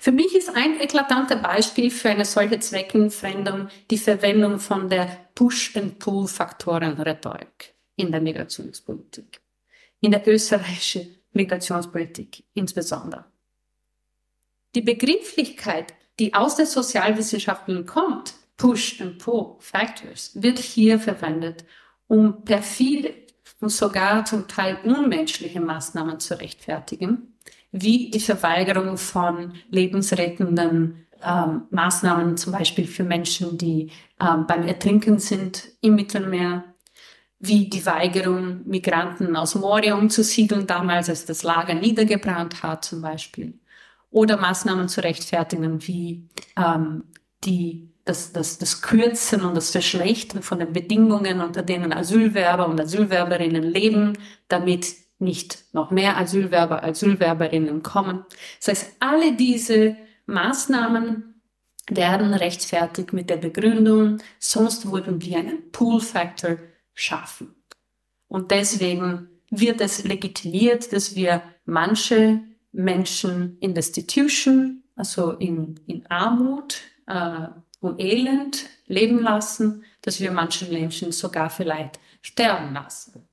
Für 0.00 0.12
mich 0.12 0.32
ist 0.34 0.54
ein 0.54 0.80
eklatantes 0.80 1.42
Beispiel 1.42 1.90
für 1.90 2.08
eine 2.10 2.24
solche 2.24 2.60
Zweckentfremdung 2.60 3.68
die 3.90 3.98
Verwendung 3.98 4.60
von 4.60 4.88
der 4.88 5.08
Push-and-Pull-Faktoren-Rhetorik 5.34 7.74
in 7.96 8.12
der 8.12 8.20
Migrationspolitik, 8.20 9.40
in 10.00 10.12
der 10.12 10.28
österreichischen 10.28 11.16
Migrationspolitik 11.32 12.44
insbesondere. 12.54 13.24
Die 14.74 14.82
Begrifflichkeit, 14.82 15.94
die 16.18 16.34
aus 16.34 16.56
den 16.56 16.66
Sozialwissenschaften 16.66 17.86
kommt, 17.86 18.34
Push 18.56 19.00
and 19.00 19.18
Pull 19.18 19.54
Factors, 19.60 20.32
wird 20.34 20.58
hier 20.58 20.98
verwendet, 20.98 21.64
um 22.06 22.44
perfide 22.44 23.14
und 23.60 23.70
sogar 23.70 24.24
zum 24.24 24.48
Teil 24.48 24.78
unmenschliche 24.84 25.60
Maßnahmen 25.60 26.20
zu 26.20 26.38
rechtfertigen, 26.38 27.34
wie 27.72 28.10
die 28.10 28.20
Verweigerung 28.20 28.96
von 28.96 29.52
lebensrettenden 29.70 31.06
ähm, 31.22 31.62
Maßnahmen, 31.70 32.36
zum 32.36 32.52
Beispiel 32.52 32.86
für 32.86 33.04
Menschen, 33.04 33.58
die 33.58 33.90
ähm, 34.20 34.46
beim 34.46 34.62
Ertrinken 34.62 35.18
sind 35.18 35.68
im 35.80 35.94
Mittelmeer, 35.94 36.64
wie 37.40 37.68
die 37.68 37.84
Weigerung, 37.86 38.66
Migranten 38.66 39.36
aus 39.36 39.54
Moria 39.54 39.94
umzusiedeln, 39.94 40.66
damals 40.66 41.08
als 41.08 41.24
das 41.24 41.42
Lager 41.42 41.74
niedergebrannt 41.74 42.62
hat 42.62 42.84
zum 42.84 43.02
Beispiel. 43.02 43.58
Oder 44.10 44.36
Maßnahmen 44.38 44.88
zu 44.88 45.02
rechtfertigen, 45.02 45.86
wie 45.86 46.28
ähm, 46.56 47.04
die, 47.44 47.92
das, 48.04 48.32
das, 48.32 48.58
das 48.58 48.80
Kürzen 48.80 49.42
und 49.42 49.54
das 49.54 49.70
Verschlechtern 49.70 50.42
von 50.42 50.58
den 50.58 50.72
Bedingungen, 50.72 51.40
unter 51.40 51.62
denen 51.62 51.92
Asylwerber 51.92 52.66
und 52.68 52.80
Asylwerberinnen 52.80 53.62
leben, 53.62 54.18
damit 54.48 54.94
nicht 55.18 55.64
noch 55.72 55.90
mehr 55.90 56.16
Asylwerber, 56.16 56.82
Asylwerberinnen 56.84 57.82
kommen. 57.82 58.24
Das 58.58 58.68
heißt, 58.68 58.96
alle 59.00 59.34
diese 59.36 59.96
Maßnahmen 60.26 61.42
werden 61.90 62.34
rechtfertigt 62.34 63.12
mit 63.12 63.30
der 63.30 63.38
Begründung, 63.38 64.18
sonst 64.38 64.90
würden 64.90 65.22
wir 65.22 65.38
einen 65.38 65.70
Pool-Factor 65.72 66.58
schaffen. 66.94 67.54
Und 68.28 68.50
deswegen 68.50 69.28
wird 69.50 69.80
es 69.80 70.04
legitimiert, 70.04 70.92
dass 70.92 71.16
wir 71.16 71.42
manche 71.64 72.40
Menschen 72.72 73.56
in 73.60 73.74
Destitution, 73.74 74.82
also 74.94 75.32
in, 75.32 75.80
in 75.86 76.06
Armut 76.06 76.80
äh, 77.06 77.48
und 77.80 78.00
Elend 78.00 78.66
leben 78.86 79.20
lassen, 79.20 79.84
dass 80.02 80.20
wir 80.20 80.30
manchen 80.30 80.70
Menschen 80.70 81.12
sogar 81.12 81.48
vielleicht 81.48 81.98
sterben 82.20 82.74
lassen. 82.74 83.27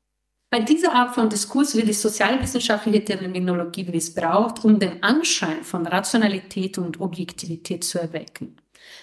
Bei 0.49 0.61
dieser 0.61 0.93
Art 0.93 1.15
von 1.15 1.29
Diskurs 1.29 1.75
wird 1.75 1.87
die 1.87 1.93
sozialwissenschaftliche 1.93 3.03
Terminologie 3.03 3.83
missbraucht, 3.83 4.63
um 4.63 4.79
den 4.79 5.03
Anschein 5.03 5.63
von 5.63 5.85
Rationalität 5.85 6.77
und 6.77 7.01
Objektivität 7.01 7.83
zu 7.83 7.99
erwecken, 7.99 8.55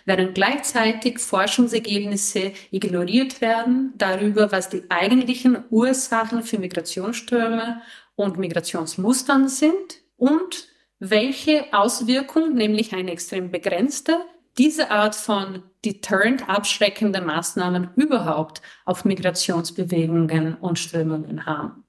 während 0.04 0.34
gleichzeitig 0.34 1.18
Forschungsergebnisse 1.18 2.52
ignoriert 2.70 3.40
werden 3.40 3.92
darüber, 3.98 4.50
was 4.52 4.70
die 4.70 4.84
eigentlichen 4.88 5.64
Ursachen 5.70 6.42
für 6.42 6.58
Migrationsströme 6.58 7.82
und 8.14 8.38
Migrationsmustern 8.38 9.48
sind 9.48 10.00
und 10.16 10.68
welche 11.00 11.66
Auswirkung, 11.72 12.54
nämlich 12.54 12.94
eine 12.94 13.10
extrem 13.10 13.50
begrenzte, 13.50 14.24
diese 14.58 14.90
Art 14.90 15.14
von 15.14 15.62
deterrent 15.84 16.48
abschreckende 16.48 17.20
Maßnahmen 17.20 17.90
überhaupt 17.96 18.62
auf 18.84 19.04
Migrationsbewegungen 19.04 20.54
und 20.54 20.78
Strömungen 20.78 21.46
haben. 21.46 21.84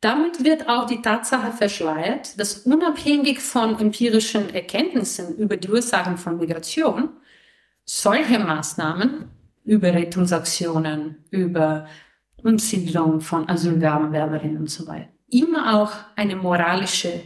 Damit 0.00 0.44
wird 0.44 0.68
auch 0.68 0.86
die 0.86 1.02
Tatsache 1.02 1.52
verschleiert, 1.52 2.38
dass 2.38 2.58
unabhängig 2.58 3.40
von 3.40 3.78
empirischen 3.78 4.54
Erkenntnissen 4.54 5.36
über 5.36 5.56
die 5.56 5.68
Ursachen 5.68 6.16
von 6.18 6.38
Migration 6.38 7.10
solche 7.84 8.38
Maßnahmen 8.38 9.30
über 9.64 9.94
Rettungsaktionen, 9.94 11.24
über 11.30 11.86
Umsiedlung 12.42 13.20
von 13.20 13.48
Asylwerberinnen 13.48 14.58
und 14.58 14.70
so 14.70 14.86
weiter 14.86 15.08
immer 15.28 15.80
auch 15.80 15.92
eine 16.14 16.36
moralische 16.36 17.22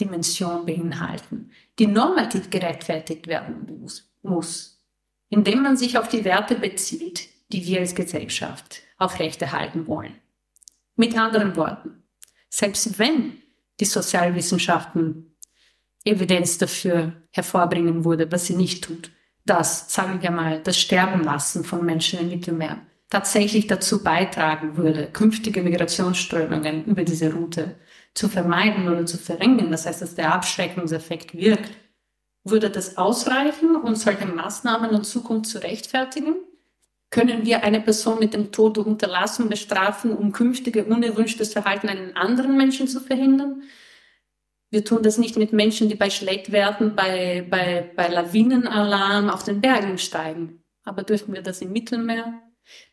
Dimension 0.00 0.66
beinhalten, 0.66 1.50
die 1.78 1.86
normativ 1.86 2.50
gerechtfertigt 2.50 3.26
werden 3.26 3.88
muss, 4.22 4.82
indem 5.28 5.62
man 5.62 5.76
sich 5.76 5.98
auf 5.98 6.08
die 6.08 6.24
Werte 6.24 6.56
bezieht, 6.56 7.28
die 7.52 7.64
wir 7.66 7.80
als 7.80 7.94
Gesellschaft 7.94 8.82
aufrechterhalten 8.98 9.86
wollen. 9.86 10.14
Mit 10.96 11.16
anderen 11.16 11.56
Worten, 11.56 12.04
selbst 12.48 12.98
wenn 12.98 13.38
die 13.80 13.84
Sozialwissenschaften 13.84 15.36
Evidenz 16.04 16.58
dafür 16.58 17.12
hervorbringen 17.30 18.04
würde, 18.04 18.30
was 18.30 18.46
sie 18.46 18.56
nicht 18.56 18.84
tut, 18.84 19.10
dass, 19.44 19.92
sagen 19.92 20.22
wir 20.22 20.30
mal, 20.30 20.62
das 20.62 20.78
Sterbenlassen 20.78 21.64
von 21.64 21.84
Menschen 21.84 22.20
im 22.20 22.28
Mittelmeer 22.28 22.86
tatsächlich 23.10 23.66
dazu 23.66 24.02
beitragen 24.02 24.76
würde, 24.76 25.08
künftige 25.12 25.62
Migrationsströmungen 25.62 26.84
über 26.86 27.04
diese 27.04 27.32
Route 27.32 27.76
zu 28.14 28.28
vermeiden 28.28 28.88
oder 28.88 29.06
zu 29.06 29.18
verringern, 29.18 29.70
das 29.70 29.86
heißt, 29.86 30.02
dass 30.02 30.14
der 30.14 30.32
Abschreckungseffekt 30.32 31.34
wirkt, 31.34 31.72
würde 32.44 32.70
das 32.70 32.96
ausreichen, 32.96 33.74
um 33.74 33.94
solche 33.96 34.26
Maßnahmen 34.26 34.90
in 34.90 35.04
Zukunft 35.04 35.50
zu 35.50 35.62
rechtfertigen? 35.62 36.36
Können 37.10 37.44
wir 37.44 37.62
eine 37.64 37.80
Person 37.80 38.18
mit 38.18 38.34
dem 38.34 38.52
Tod 38.52 38.76
durch 38.76 38.86
Unterlassung 38.86 39.48
bestrafen, 39.48 40.16
um 40.16 40.32
künftige 40.32 40.84
unerwünschtes 40.84 41.52
Verhalten 41.52 41.88
einen 41.88 42.16
anderen 42.16 42.56
Menschen 42.56 42.88
zu 42.88 43.00
verhindern? 43.00 43.62
Wir 44.70 44.84
tun 44.84 45.02
das 45.02 45.18
nicht 45.18 45.36
mit 45.36 45.52
Menschen, 45.52 45.88
die 45.88 45.94
bei 45.94 46.10
Schlechtwerten, 46.10 46.96
bei, 46.96 47.46
bei, 47.48 47.92
bei 47.94 48.08
Lawinenalarm 48.08 49.30
auf 49.30 49.44
den 49.44 49.60
Bergen 49.60 49.98
steigen. 49.98 50.64
Aber 50.84 51.04
dürfen 51.04 51.32
wir 51.32 51.42
das 51.42 51.62
im 51.62 51.72
Mittelmeer? 51.72 52.42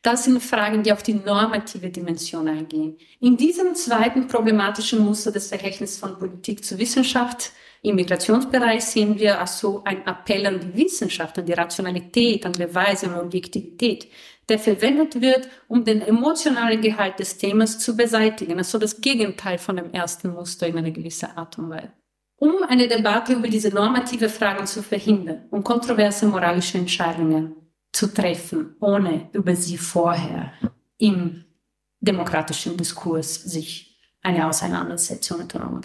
Das 0.02 0.26
sind 0.26 0.42
Fragen, 0.42 0.84
die 0.84 0.92
auf 0.92 1.04
die 1.04 1.14
normative 1.14 1.90
Dimension 1.90 2.48
eingehen. 2.48 2.98
In 3.20 3.38
diesem 3.38 3.76
zweiten 3.76 4.28
problematischen 4.28 5.04
Muster 5.04 5.32
des 5.32 5.48
Verhältnisses 5.48 5.98
von 5.98 6.18
Politik 6.18 6.64
zu 6.64 6.78
Wissenschaft 6.78 7.52
im 7.84 7.96
Migrationsbereich 7.96 8.84
sehen 8.84 9.18
wir 9.18 9.40
also 9.40 9.82
ein 9.86 10.06
Appell 10.06 10.46
an 10.46 10.60
die 10.60 10.76
Wissenschaft, 10.76 11.40
an 11.40 11.46
die 11.48 11.54
Rationalität, 11.54 12.46
an 12.46 12.52
Beweise, 12.52 13.08
an 13.08 13.20
Objektivität, 13.20 14.08
der 14.48 14.60
verwendet 14.60 15.20
wird, 15.20 15.50
um 15.68 15.84
den 15.84 16.02
emotionalen 16.02 16.82
Gehalt 16.82 17.18
des 17.18 17.38
Themas 17.38 17.80
zu 17.80 17.98
beseitigen. 17.98 18.58
Also 18.60 18.78
das 18.78 19.02
Gegenteil 19.02 19.58
von 19.58 19.78
dem 19.78 19.92
ersten 19.92 20.30
Muster 20.32 20.68
in 20.68 20.78
einer 20.78 20.92
gewissen 20.92 21.30
Art 21.36 21.58
und 21.58 21.72
Weise. 21.72 21.94
Um 22.38 22.64
eine 22.68 22.88
Debatte 22.88 23.34
über 23.34 23.48
diese 23.48 23.70
normative 23.70 24.30
Fragen 24.30 24.68
zu 24.68 24.84
verhindern 24.84 25.48
und 25.50 25.64
kontroverse 25.64 26.28
moralische 26.28 26.78
Entscheidungen 26.78 27.56
zu 27.92 28.08
treffen, 28.08 28.76
ohne 28.80 29.30
über 29.34 29.56
sie 29.56 29.78
vorher 29.78 30.54
im 30.98 31.44
demokratischen 32.00 32.78
Diskurs 32.78 33.36
sich 33.36 34.00
eine 34.22 34.48
Auseinandersetzung 34.48 35.50
zu 35.50 35.60
haben. 35.60 35.82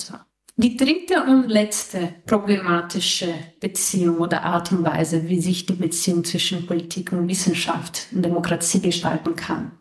Die 0.59 0.77
dritte 0.77 1.23
und 1.25 1.49
letzte 1.49 2.15
problematische 2.25 3.35
Beziehung 3.61 4.19
oder 4.19 4.43
Art 4.43 4.73
und 4.73 4.85
Weise, 4.85 5.29
wie 5.29 5.41
sich 5.41 5.67
die 5.67 5.75
Beziehung 5.75 6.25
zwischen 6.25 6.67
Politik 6.67 7.13
und 7.13 7.29
Wissenschaft 7.29 8.07
und 8.13 8.23
Demokratie 8.23 8.81
gestalten 8.81 9.37
kann, 9.37 9.73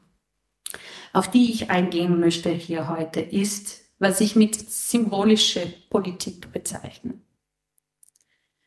auf 1.14 1.32
die 1.32 1.50
ich 1.50 1.70
eingehen 1.70 2.20
möchte 2.20 2.50
hier 2.50 2.90
heute, 2.90 3.22
ist, 3.22 3.86
was 4.00 4.20
ich 4.20 4.36
mit 4.36 4.70
symbolische 4.70 5.62
Politik 5.90 6.52
bezeichne. 6.52 7.22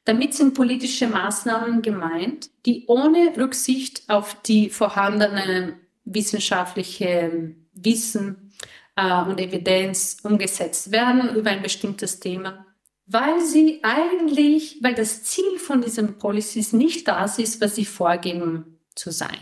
Damit 0.09 0.33
sind 0.33 0.55
politische 0.55 1.07
Maßnahmen 1.07 1.83
gemeint, 1.83 2.49
die 2.65 2.85
ohne 2.87 3.37
Rücksicht 3.37 4.09
auf 4.09 4.41
die 4.41 4.71
vorhandene 4.71 5.79
wissenschaftliche 6.07 7.55
Wissen 7.75 8.51
äh, 8.97 9.23
und 9.25 9.39
Evidenz 9.39 10.17
umgesetzt 10.23 10.93
werden 10.93 11.37
über 11.37 11.51
ein 11.51 11.61
bestimmtes 11.61 12.21
Thema, 12.21 12.65
weil 13.05 13.43
sie 13.43 13.81
eigentlich, 13.83 14.79
weil 14.81 14.95
das 14.95 15.25
Ziel 15.25 15.59
von 15.59 15.83
diesen 15.83 16.17
Policies 16.17 16.73
nicht 16.73 17.07
das 17.07 17.39
ist, 17.39 17.61
was 17.61 17.75
sie 17.75 17.85
vorgeben 17.85 18.79
zu 18.95 19.11
sein. 19.11 19.37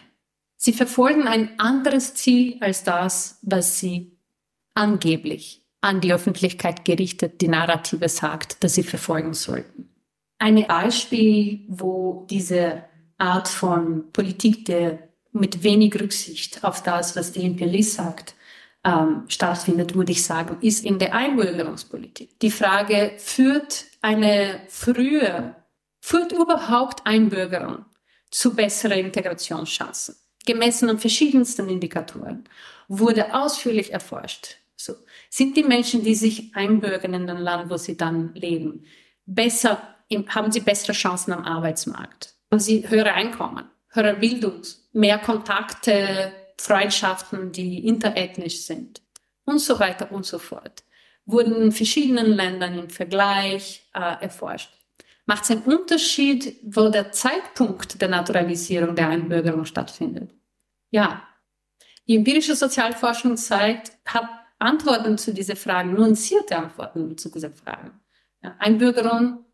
Sie 0.56 0.72
verfolgen 0.72 1.28
ein 1.28 1.60
anderes 1.60 2.14
Ziel 2.14 2.56
als 2.58 2.82
das, 2.82 3.38
was 3.42 3.78
sie 3.78 4.18
angeblich 4.74 5.64
an 5.80 6.00
die 6.00 6.12
Öffentlichkeit 6.12 6.84
gerichtet, 6.84 7.40
die 7.40 7.46
Narrative 7.46 8.08
sagt, 8.08 8.64
dass 8.64 8.74
sie 8.74 8.82
verfolgen 8.82 9.32
sollten. 9.32 9.92
Ein 10.38 10.66
Beispiel, 10.66 11.64
wo 11.68 12.26
diese 12.28 12.84
Art 13.18 13.48
von 13.48 14.12
Politik, 14.12 14.64
der 14.66 15.08
mit 15.32 15.62
wenig 15.62 15.98
Rücksicht 16.00 16.64
auf 16.64 16.82
das, 16.82 17.16
was 17.16 17.32
die 17.32 17.44
Empirie 17.44 17.82
sagt, 17.82 18.34
ähm, 18.84 19.24
stattfindet, 19.28 19.94
würde 19.94 20.12
ich 20.12 20.24
sagen, 20.24 20.58
ist 20.60 20.84
in 20.84 20.98
der 20.98 21.14
Einbürgerungspolitik. 21.14 22.38
Die 22.40 22.50
Frage, 22.50 23.14
führt 23.18 23.84
eine 24.00 24.60
frühe, 24.68 25.56
führt 26.00 26.32
überhaupt 26.32 27.04
Einbürgerung 27.04 27.84
zu 28.30 28.54
besseren 28.54 28.98
Integrationschancen? 28.98 30.16
Gemessen 30.46 30.88
an 30.88 30.98
verschiedensten 30.98 31.68
Indikatoren 31.68 32.44
wurde 32.86 33.34
ausführlich 33.34 33.92
erforscht. 33.92 34.58
So. 34.76 34.94
Sind 35.30 35.56
die 35.56 35.64
Menschen, 35.64 36.04
die 36.04 36.14
sich 36.14 36.54
einbürgern 36.54 37.14
in 37.14 37.26
dem 37.26 37.38
Land, 37.38 37.70
wo 37.70 37.76
sie 37.76 37.96
dann 37.96 38.32
leben, 38.34 38.84
besser 39.24 39.95
haben 40.10 40.52
sie 40.52 40.60
bessere 40.60 40.92
Chancen 40.92 41.32
am 41.32 41.44
Arbeitsmarkt. 41.44 42.34
Haben 42.50 42.60
sie 42.60 42.88
höhere 42.88 43.12
Einkommen, 43.12 43.64
höhere 43.88 44.14
Bildung, 44.14 44.62
mehr 44.92 45.18
Kontakte, 45.18 46.32
Freundschaften, 46.58 47.52
die 47.52 47.86
interethnisch 47.86 48.62
sind 48.62 49.02
und 49.44 49.58
so 49.58 49.78
weiter 49.78 50.12
und 50.12 50.26
so 50.26 50.38
fort. 50.38 50.84
Wurden 51.24 51.60
in 51.60 51.72
verschiedenen 51.72 52.26
Ländern 52.26 52.78
im 52.78 52.90
Vergleich 52.90 53.88
äh, 53.94 54.22
erforscht. 54.22 54.70
Macht 55.26 55.42
es 55.42 55.50
einen 55.50 55.62
Unterschied, 55.62 56.56
wo 56.62 56.88
der 56.88 57.10
Zeitpunkt 57.10 58.00
der 58.00 58.08
Naturalisierung 58.08 58.94
der 58.94 59.08
Einbürgerung 59.08 59.64
stattfindet? 59.64 60.30
Ja. 60.90 61.22
Die 62.06 62.14
empirische 62.14 62.54
Sozialforschung 62.54 63.36
zeigt, 63.36 63.90
hat 64.04 64.28
Antworten 64.60 65.18
zu 65.18 65.34
diesen 65.34 65.56
Fragen, 65.56 65.94
nuancierte 65.94 66.56
Antworten 66.56 67.18
zu 67.18 67.28
diesen 67.28 67.52
Fragen. 67.52 68.00
Ja, 68.42 68.54
Einbürgerung 68.60 69.44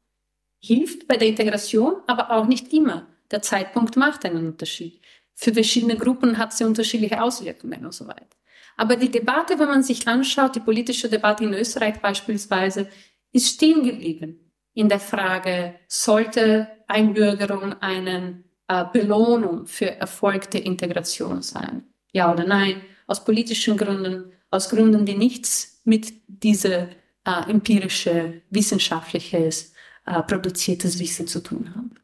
hilft 0.63 1.09
bei 1.09 1.17
der 1.17 1.29
Integration, 1.29 1.97
aber 2.07 2.31
auch 2.31 2.47
nicht 2.47 2.73
immer. 2.73 3.09
Der 3.31 3.43
Zeitpunkt 3.43 3.97
macht 3.97 4.25
einen 4.25 4.47
Unterschied. 4.47 5.01
Für 5.35 5.53
verschiedene 5.53 5.97
Gruppen 5.97 6.39
hat 6.39 6.53
sie 6.53 6.65
unterschiedliche 6.65 7.23
Auswirkungen 7.23 7.85
und 7.85 7.95
so 7.95 8.07
weiter. 8.07 8.37
Aber 8.77 8.97
die 8.97 9.11
Debatte, 9.11 9.59
wenn 9.59 9.69
man 9.69 9.83
sich 9.83 10.07
anschaut, 10.07 10.55
die 10.55 10.61
politische 10.61 11.09
Debatte 11.09 11.45
in 11.45 11.55
Österreich 11.55 12.01
beispielsweise, 12.01 12.89
ist 13.33 13.55
stehen 13.55 13.83
geblieben 13.83 14.53
in 14.75 14.89
der 14.89 15.01
Frage, 15.01 15.75
sollte 15.89 16.69
Einbürgerung 16.87 17.75
eine 17.81 18.45
äh, 18.69 18.85
Belohnung 18.93 19.67
für 19.67 19.91
erfolgte 19.91 20.59
Integration 20.59 21.43
sein? 21.43 21.85
Ja 22.13 22.33
oder 22.33 22.45
nein? 22.45 22.83
Aus 23.07 23.25
politischen 23.25 23.77
Gründen, 23.77 24.33
aus 24.51 24.71
Gründen, 24.71 25.05
die 25.05 25.17
nichts 25.17 25.81
mit 25.85 26.13
dieser 26.27 26.89
äh, 27.25 27.51
empirische, 27.51 28.43
wissenschaftliches 28.51 29.72
äh, 30.07 30.23
produziertes 30.23 30.99
Wissen 30.99 31.27
zu 31.27 31.41
tun 31.41 31.75
haben. 31.75 31.95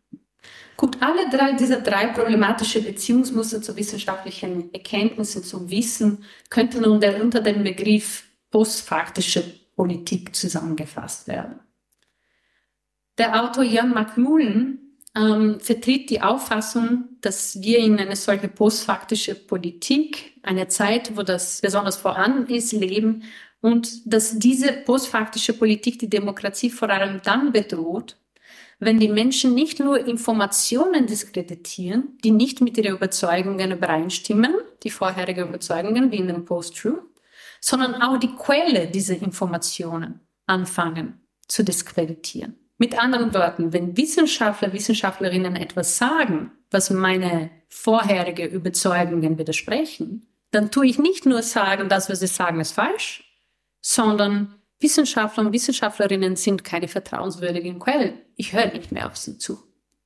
Gut, 0.77 0.97
alle 1.01 1.29
drei, 1.29 1.55
diese 1.55 1.83
drei 1.83 2.07
problematische 2.07 2.81
Beziehungsmuster 2.81 3.61
zu 3.61 3.77
wissenschaftlichen 3.77 4.73
Erkenntnissen, 4.73 5.43
zum 5.43 5.69
Wissen, 5.71 6.25
könnten 6.51 6.85
unter, 6.85 7.21
unter 7.21 7.41
dem 7.41 7.65
Begriff 7.65 8.25
postfaktische 8.51 9.43
Politik 9.75 10.37
zusammengefasst 10.37 11.27
werden. 11.27 11.59
Der 13.19 13.43
Autor 13.43 13.65
Jan 13.65 13.91
McMullen 13.91 14.97
ähm, 15.17 15.59
vertritt 15.59 16.11
die 16.11 16.23
Auffassung, 16.23 17.09
dass 17.21 17.61
wir 17.61 17.79
in 17.79 17.99
eine 17.99 18.15
solche 18.15 18.47
postfaktische 18.47 19.35
Politik, 19.35 20.39
eine 20.45 20.69
Zeit, 20.69 21.17
wo 21.17 21.25
das 21.25 21.61
besonders 21.61 21.97
vorhanden 21.97 22.53
ist, 22.55 22.73
leben, 22.73 23.25
und 23.61 24.13
dass 24.13 24.39
diese 24.39 24.73
postfaktische 24.73 25.53
Politik 25.53 25.99
die 25.99 26.11
Demokratie 26.11 26.71
vor 26.71 26.91
allem 26.91 27.21
dann 27.25 27.53
bedroht, 27.53 28.17
wenn 28.81 29.01
die 29.01 29.09
Menschen 29.09 29.55
nicht 29.55 29.81
nur 29.81 30.07
Informationen 30.07 31.07
diskreditieren, 31.07 32.17
die 32.23 32.31
nicht 32.31 32.61
mit 32.61 32.79
ihren 32.79 32.95
Überzeugungen 32.95 33.73
übereinstimmen, 33.73 34.55
die 34.85 34.91
vorherigen 34.91 35.49
Überzeugungen 35.49 36.13
wie 36.13 36.19
in 36.19 36.29
dem 36.29 36.45
Post-Truth, 36.45 37.03
sondern 37.61 37.97
auch 37.97 38.19
die 38.19 38.35
Quelle 38.37 38.87
dieser 38.87 39.21
Informationen 39.21 40.21
anfangen 40.47 41.21
zu 41.49 41.65
diskreditieren. 41.65 42.57
Mit 42.79 42.97
anderen 42.97 43.35
Worten, 43.35 43.73
wenn 43.73 43.97
Wissenschaftler, 43.97 44.73
Wissenschaftlerinnen 44.73 45.57
etwas 45.57 45.99
sagen, 45.99 46.53
was 46.71 46.91
meine 46.91 47.51
vorherigen 47.69 48.51
Überzeugungen 48.51 49.37
widersprechen, 49.39 50.27
dann 50.53 50.71
tue 50.71 50.87
ich 50.87 50.99
nicht 50.99 51.27
nur 51.27 51.43
sagen, 51.43 51.89
das, 51.89 52.09
was 52.09 52.21
sie 52.21 52.29
sagen, 52.29 52.61
ist 52.61 52.73
falsch, 52.73 53.28
sondern 53.81 54.55
Wissenschaftler 54.81 55.47
und 55.47 55.53
Wissenschaftlerinnen 55.53 56.37
sind 56.37 56.65
keine 56.65 56.89
vertrauenswürdigen 56.89 57.79
Quellen. 57.79 58.21
Ich 58.37 58.53
höre 58.53 58.73
nicht 58.73 58.93
mehr 58.93 59.07
auf 59.07 59.17
sie 59.17 59.39
zu. 59.39 59.59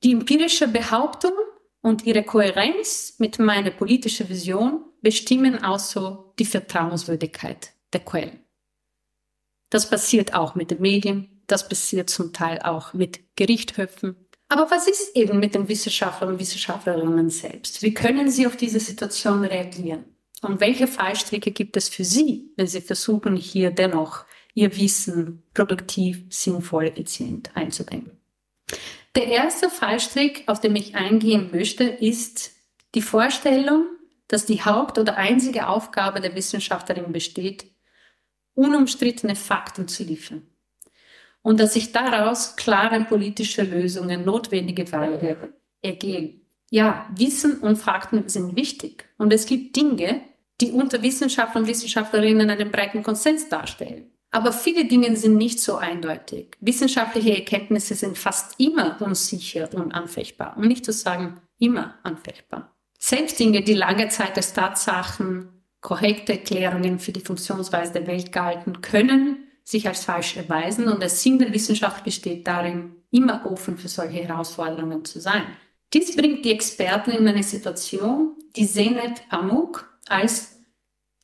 Die 0.03 0.11
empirische 0.11 0.67
Behauptung 0.67 1.33
und 1.81 2.05
ihre 2.05 2.23
Kohärenz 2.23 3.15
mit 3.19 3.39
meiner 3.39 3.71
politischen 3.71 4.29
Vision 4.29 4.83
bestimmen 5.01 5.63
also 5.63 6.33
die 6.39 6.45
Vertrauenswürdigkeit 6.45 7.71
der 7.91 8.01
Quellen. 8.01 8.39
Das 9.69 9.89
passiert 9.89 10.33
auch 10.33 10.55
mit 10.55 10.71
den 10.71 10.81
Medien, 10.81 11.43
das 11.47 11.67
passiert 11.67 12.09
zum 12.09 12.33
Teil 12.33 12.59
auch 12.59 12.93
mit 12.93 13.35
Gerichthöfen. 13.35 14.15
Aber 14.49 14.69
was 14.71 14.87
ist 14.87 15.15
eben 15.15 15.39
mit 15.39 15.55
den 15.55 15.67
Wissenschaftlern 15.67 16.33
und 16.33 16.39
Wissenschaftlerinnen 16.39 17.29
selbst? 17.29 17.81
Wie 17.81 17.93
können 17.93 18.29
sie 18.29 18.47
auf 18.47 18.55
diese 18.55 18.79
Situation 18.79 19.43
reagieren? 19.43 20.05
Und 20.43 20.59
welche 20.59 20.87
Fallstricke 20.87 21.51
gibt 21.51 21.77
es 21.77 21.89
für 21.89 22.03
Sie, 22.03 22.51
wenn 22.55 22.67
Sie 22.67 22.81
versuchen, 22.81 23.35
hier 23.35 23.71
dennoch 23.71 24.25
Ihr 24.53 24.75
Wissen 24.77 25.43
produktiv, 25.53 26.25
sinnvoll, 26.29 26.85
effizient 26.85 27.55
einzubringen? 27.55 28.11
Der 29.15 29.27
erste 29.27 29.69
Fallstrick, 29.69 30.43
auf 30.47 30.59
den 30.59 30.75
ich 30.75 30.95
eingehen 30.95 31.49
möchte, 31.51 31.83
ist 31.83 32.51
die 32.95 33.01
Vorstellung, 33.01 33.85
dass 34.27 34.45
die 34.45 34.63
Haupt- 34.63 34.97
oder 34.97 35.17
einzige 35.17 35.67
Aufgabe 35.67 36.19
der 36.19 36.35
Wissenschaftlerin 36.35 37.11
besteht, 37.11 37.65
unumstrittene 38.55 39.35
Fakten 39.35 39.87
zu 39.87 40.03
liefern. 40.03 40.43
Und 41.41 41.59
dass 41.59 41.73
sich 41.73 41.91
daraus 41.91 42.55
klare 42.55 43.03
politische 43.03 43.63
Lösungen, 43.63 44.23
notwendige 44.23 44.91
Wege 44.91 45.53
ergehen. 45.81 46.41
Ja, 46.69 47.07
Wissen 47.15 47.59
und 47.59 47.75
Fakten 47.75 48.29
sind 48.29 48.55
wichtig. 48.55 49.09
Und 49.17 49.33
es 49.33 49.45
gibt 49.45 49.75
Dinge, 49.75 50.21
die 50.63 50.71
unter 50.71 51.01
Wissenschaftlern 51.01 51.63
und 51.63 51.69
Wissenschaftlerinnen 51.69 52.49
einen 52.49 52.71
breiten 52.71 53.03
Konsens 53.03 53.49
darstellen. 53.49 54.11
Aber 54.31 54.53
viele 54.53 54.85
Dinge 54.85 55.15
sind 55.15 55.35
nicht 55.35 55.59
so 55.59 55.75
eindeutig. 55.75 56.55
Wissenschaftliche 56.61 57.35
Erkenntnisse 57.35 57.95
sind 57.95 58.17
fast 58.17 58.59
immer 58.59 58.99
unsicher 59.01 59.69
und 59.73 59.91
anfechtbar, 59.93 60.55
um 60.57 60.63
nicht 60.63 60.85
zu 60.85 60.93
sagen 60.93 61.41
immer 61.59 61.95
anfechtbar. 62.03 62.73
Selbst 62.97 63.39
Dinge, 63.39 63.61
die 63.61 63.73
lange 63.73 64.07
Zeit 64.07 64.37
als 64.37 64.53
Tatsachen, 64.53 65.49
korrekte 65.81 66.33
Erklärungen 66.33 66.97
für 66.97 67.11
die 67.11 67.19
Funktionsweise 67.19 67.91
der 67.91 68.07
Welt 68.07 68.31
galten, 68.31 68.81
können 68.81 69.47
sich 69.65 69.87
als 69.87 70.05
falsch 70.05 70.37
erweisen 70.37 70.87
und 70.87 71.01
der 71.01 71.09
Sinn 71.09 71.39
der 71.39 71.53
Wissenschaft 71.53 72.03
besteht 72.03 72.47
darin, 72.47 72.95
immer 73.11 73.45
offen 73.45 73.77
für 73.77 73.89
solche 73.89 74.23
Herausforderungen 74.23 75.03
zu 75.05 75.19
sein. 75.19 75.43
Dies 75.93 76.15
bringt 76.15 76.43
die 76.43 76.51
Experten 76.51 77.11
in 77.11 77.27
eine 77.27 77.43
Situation, 77.43 78.35
die 78.55 78.65
Zeynep 78.65 79.21
Amuk 79.29 79.93
als 80.07 80.52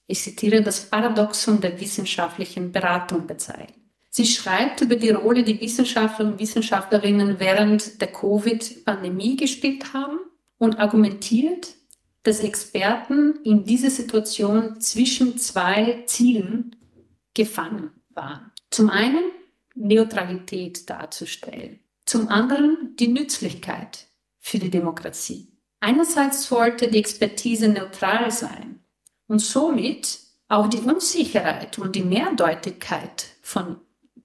ich 0.09 0.23
zitiere, 0.23 0.63
das 0.63 0.89
Paradoxon 0.89 1.61
der 1.61 1.79
wissenschaftlichen 1.79 2.71
Beratung 2.71 3.27
bezeichnet. 3.27 3.75
Sie 4.09 4.25
schreibt 4.25 4.81
über 4.81 4.95
die 4.95 5.11
Rolle, 5.11 5.43
die 5.43 5.61
Wissenschaftler 5.61 6.25
und 6.25 6.39
Wissenschaftlerinnen 6.39 7.39
während 7.39 8.01
der 8.01 8.11
Covid-Pandemie 8.11 9.35
gespielt 9.35 9.93
haben 9.93 10.17
und 10.57 10.79
argumentiert, 10.79 11.75
dass 12.23 12.39
Experten 12.39 13.35
in 13.43 13.65
dieser 13.65 13.91
Situation 13.91 14.81
zwischen 14.81 15.37
zwei 15.37 16.03
Zielen 16.07 16.75
gefangen 17.35 17.91
waren. 18.09 18.51
Zum 18.71 18.89
einen 18.89 19.25
Neutralität 19.75 20.89
darzustellen, 20.89 21.81
zum 22.05 22.29
anderen 22.29 22.95
die 22.99 23.09
Nützlichkeit 23.09 24.07
für 24.39 24.57
die 24.57 24.71
Demokratie. 24.71 25.53
Einerseits 25.81 26.47
sollte 26.47 26.89
die 26.89 26.97
Expertise 26.97 27.69
neutral 27.69 28.31
sein, 28.31 28.79
und 29.29 29.39
somit 29.39 30.19
auch 30.49 30.67
die 30.67 30.79
Unsicherheit 30.79 31.79
und 31.79 31.95
die 31.95 32.03
Mehrdeutigkeit 32.03 33.27
von, 33.41 33.77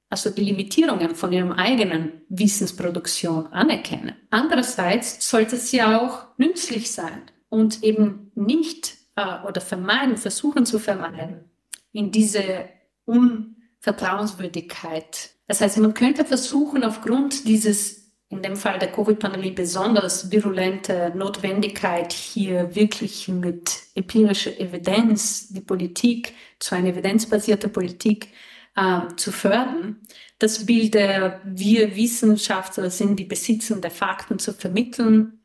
also 0.09 0.31
die 0.31 0.43
Limitierungen 0.43 1.15
von 1.15 1.33
ihrem 1.33 1.53
eigenen 1.53 2.23
Wissensproduktion 2.29 3.47
anerkennen. 3.49 4.15
Andererseits 4.31 5.31
sollte 5.31 5.57
sie 5.57 5.83
auch 5.83 6.27
nützlich 6.39 6.91
sein 6.91 7.23
und 7.51 7.85
eben 7.85 8.33
nicht 8.35 8.95
äh, 9.15 9.47
oder 9.47 9.61
vermeiden, 9.61 10.17
versuchen 10.17 10.67
zu 10.67 10.79
vermeiden, 10.79 11.45
in 11.93 12.11
diese 12.11 12.71
Unvertrauenswürdigkeit. 13.05 15.31
Das 15.47 15.61
heißt, 15.61 15.77
man 15.79 15.93
könnte 15.93 16.25
versuchen, 16.25 16.83
aufgrund 16.83 17.47
dieses 17.47 18.04
in 18.37 18.43
dem 18.43 18.57
Fall 18.57 18.79
der 18.79 18.93
Covid-Pandemie 18.93 19.53
besonders 19.53 20.31
virulente 20.31 21.13
Notwendigkeit, 21.15 22.13
hier 22.13 22.75
wirklich 22.75 23.29
mit 23.29 23.83
empirischer 23.95 24.59
Evidenz 24.61 25.49
die 25.49 25.61
Politik 25.61 26.35
zu 26.59 26.75
einer 26.75 26.89
evidenzbasierten 26.89 27.73
Politik 27.73 28.29
äh, 28.77 29.01
zu 29.17 29.33
fördern. 29.33 30.01
Das 30.39 30.67
Bild 30.67 30.95
der 30.95 31.41
wir 31.45 31.95
Wissenschaftler 31.95 32.91
sind 32.91 33.19
die 33.19 33.25
Besitzer 33.25 33.77
der 33.77 33.91
Fakten 33.91 34.39
zu 34.39 34.53
vermitteln, 34.53 35.45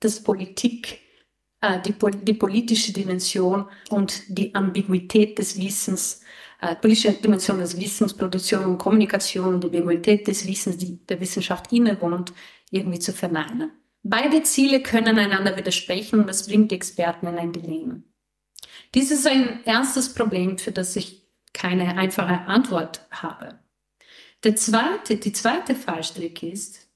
das 0.00 0.22
Politik, 0.22 1.00
äh, 1.60 1.80
die, 1.80 1.94
die 2.22 2.34
politische 2.34 2.92
Dimension 2.92 3.68
und 3.90 4.22
die 4.28 4.54
Ambiguität 4.54 5.38
des 5.38 5.58
Wissens 5.58 6.20
politische 6.80 7.12
Dimension 7.12 7.58
des 7.58 7.78
Wissens, 7.78 8.14
Produktion 8.14 8.64
und 8.64 8.78
Kommunikation 8.78 9.60
die 9.60 9.66
Ambiguität 9.66 10.26
des 10.26 10.46
Wissens, 10.46 10.78
die 10.78 11.04
der 11.06 11.20
Wissenschaft 11.20 11.72
innewohnt, 11.72 12.32
irgendwie 12.70 13.00
zu 13.00 13.12
verneinen. 13.12 13.72
Beide 14.04 14.42
Ziele 14.42 14.82
können 14.82 15.18
einander 15.18 15.56
widersprechen 15.56 16.20
und 16.20 16.28
das 16.28 16.46
bringt 16.46 16.70
die 16.70 16.76
Experten 16.76 17.26
in 17.26 17.38
ein 17.38 17.52
Dilemma. 17.52 18.02
Dies 18.94 19.10
ist 19.10 19.26
ein 19.26 19.64
ernstes 19.64 20.12
Problem, 20.12 20.58
für 20.58 20.72
das 20.72 20.96
ich 20.96 21.22
keine 21.52 21.96
einfache 21.96 22.46
Antwort 22.46 23.06
habe. 23.10 23.58
Der 24.44 24.56
zweite, 24.56 25.16
die 25.16 25.32
zweite 25.32 25.74
Fallstrick 25.74 26.42
ist 26.42 26.88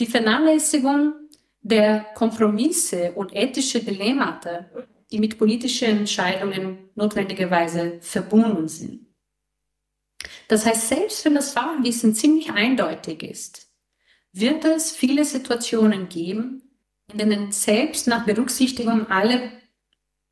die 0.00 0.06
Vernachlässigung 0.06 1.14
der 1.60 2.06
Kompromisse 2.14 3.12
und 3.12 3.34
ethische 3.34 3.80
Dilemmata, 3.80 4.66
die 5.10 5.18
mit 5.18 5.38
politischen 5.38 5.98
Entscheidungen 5.98 6.90
notwendigerweise 6.94 7.98
verbunden 8.00 8.68
sind. 8.68 9.07
Das 10.48 10.64
heißt, 10.64 10.88
selbst 10.88 11.24
wenn 11.24 11.34
das 11.34 11.52
Fachwissen 11.52 12.14
ziemlich 12.14 12.50
eindeutig 12.50 13.22
ist, 13.22 13.68
wird 14.32 14.64
es 14.64 14.92
viele 14.92 15.24
Situationen 15.24 16.08
geben, 16.08 16.62
in 17.12 17.18
denen 17.18 17.52
selbst 17.52 18.06
nach 18.06 18.24
Berücksichtigung 18.24 19.06
aller 19.08 19.52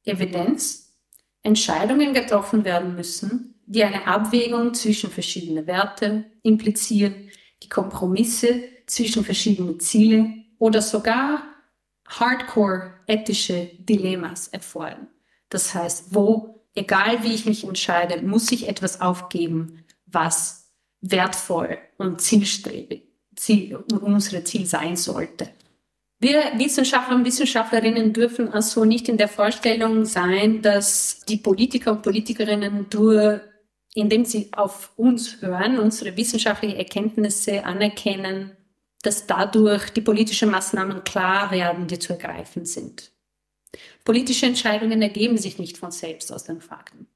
Evidenz 0.05 0.94
Entscheidungen 1.42 2.12
getroffen 2.12 2.64
werden 2.64 2.94
müssen, 2.96 3.55
die 3.66 3.85
eine 3.85 4.07
Abwägung 4.07 4.74
zwischen 4.74 5.11
verschiedenen 5.11 5.66
Werten 5.66 6.24
implizieren, 6.42 7.31
die 7.62 7.68
Kompromisse 7.68 8.62
zwischen 8.87 9.24
verschiedenen 9.24 9.81
Zielen 9.81 10.46
oder 10.59 10.83
sogar 10.83 11.42
hardcore 12.09 12.94
ethische 13.07 13.70
Dilemmas 13.79 14.48
erfordern. 14.48 15.09
Das 15.48 15.74
heißt, 15.74 16.14
wo, 16.14 16.64
egal 16.74 17.22
wie 17.22 17.35
ich 17.35 17.46
mich 17.46 17.64
entscheide, 17.64 18.22
muss 18.22 18.50
ich 18.52 18.68
etwas 18.68 19.00
aufgeben, 19.00 19.85
was 20.16 20.72
wertvoll 21.02 21.79
und 21.98 22.20
zielstrebig 22.20 23.02
Ziel, 23.37 23.76
unsere 23.76 24.42
Ziel 24.44 24.66
sein 24.66 24.96
sollte. 24.96 25.50
Wir 26.18 26.59
Wissenschaftler 26.59 27.16
und 27.16 27.26
Wissenschaftlerinnen 27.26 28.14
dürfen 28.14 28.48
also 28.48 28.87
nicht 28.87 29.09
in 29.11 29.18
der 29.18 29.29
Vorstellung 29.29 30.07
sein, 30.07 30.62
dass 30.62 31.20
die 31.29 31.37
Politiker 31.37 31.92
und 31.92 32.02
Politikerinnen 32.02 32.87
durch, 32.88 33.40
indem 33.94 34.24
sie 34.24 34.48
auf 34.52 34.92
uns 34.96 35.42
hören, 35.42 35.79
unsere 35.79 36.16
wissenschaftlichen 36.16 36.79
Erkenntnisse 36.79 37.64
anerkennen, 37.64 38.57
dass 39.02 39.26
dadurch 39.26 39.90
die 39.90 40.00
politischen 40.00 40.50
Maßnahmen 40.50 41.05
klar 41.05 41.50
werden, 41.50 41.87
die 41.87 41.98
zu 41.98 42.14
ergreifen 42.14 42.64
sind. 42.64 43.12
Politische 44.05 44.46
Entscheidungen 44.46 45.02
ergeben 45.02 45.37
sich 45.37 45.59
nicht 45.59 45.76
von 45.76 45.90
selbst 45.90 46.33
aus 46.33 46.44
den 46.44 46.62
Fakten. 46.62 47.07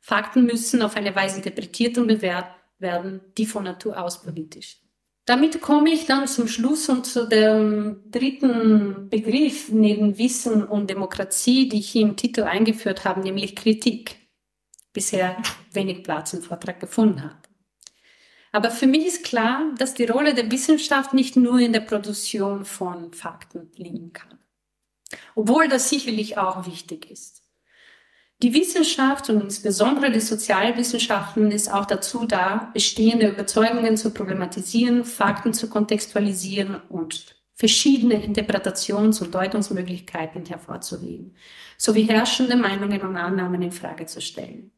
Fakten 0.00 0.46
müssen 0.46 0.82
auf 0.82 0.96
eine 0.96 1.14
Weise 1.14 1.36
interpretiert 1.36 1.98
und 1.98 2.06
bewertet 2.06 2.54
werden, 2.78 3.20
die 3.36 3.46
von 3.46 3.64
Natur 3.64 4.02
aus 4.02 4.22
politisch. 4.22 4.78
Damit 5.28 5.60
komme 5.60 5.90
ich 5.90 6.06
dann 6.06 6.26
zum 6.26 6.48
Schluss 6.48 6.88
und 6.88 7.04
zu 7.04 7.28
dem 7.28 8.00
dritten 8.10 9.10
Begriff 9.10 9.68
neben 9.70 10.16
Wissen 10.16 10.64
und 10.64 10.88
Demokratie, 10.88 11.68
die 11.68 11.80
ich 11.80 11.90
hier 11.90 12.02
im 12.02 12.16
Titel 12.16 12.44
eingeführt 12.44 13.04
habe, 13.04 13.20
nämlich 13.20 13.54
Kritik. 13.54 14.16
Bisher 14.94 15.36
wenig 15.72 16.02
Platz 16.02 16.32
im 16.32 16.40
Vortrag 16.40 16.80
gefunden 16.80 17.22
hat. 17.22 17.48
Aber 18.52 18.70
für 18.70 18.86
mich 18.86 19.06
ist 19.06 19.24
klar, 19.24 19.74
dass 19.76 19.92
die 19.92 20.06
Rolle 20.06 20.32
der 20.32 20.50
Wissenschaft 20.50 21.12
nicht 21.12 21.36
nur 21.36 21.58
in 21.58 21.74
der 21.74 21.80
Produktion 21.80 22.64
von 22.64 23.12
Fakten 23.12 23.70
liegen 23.76 24.14
kann. 24.14 24.38
Obwohl 25.34 25.68
das 25.68 25.90
sicherlich 25.90 26.38
auch 26.38 26.66
wichtig 26.66 27.10
ist. 27.10 27.42
Die 28.40 28.54
Wissenschaft 28.54 29.28
und 29.30 29.42
insbesondere 29.42 30.12
die 30.12 30.20
Sozialwissenschaften 30.20 31.50
ist 31.50 31.72
auch 31.72 31.86
dazu 31.86 32.24
da, 32.24 32.70
bestehende 32.72 33.28
Überzeugungen 33.28 33.96
zu 33.96 34.10
problematisieren, 34.10 35.04
Fakten 35.04 35.52
zu 35.52 35.68
kontextualisieren 35.68 36.76
und 36.88 37.34
verschiedene 37.54 38.24
Interpretations- 38.24 39.20
und 39.20 39.34
Deutungsmöglichkeiten 39.34 40.46
hervorzuheben, 40.46 41.34
sowie 41.76 42.04
herrschende 42.04 42.54
Meinungen 42.54 43.00
und 43.00 43.16
Annahmen 43.16 43.60
in 43.60 43.72
Frage 43.72 44.06
zu 44.06 44.20
stellen. 44.20 44.70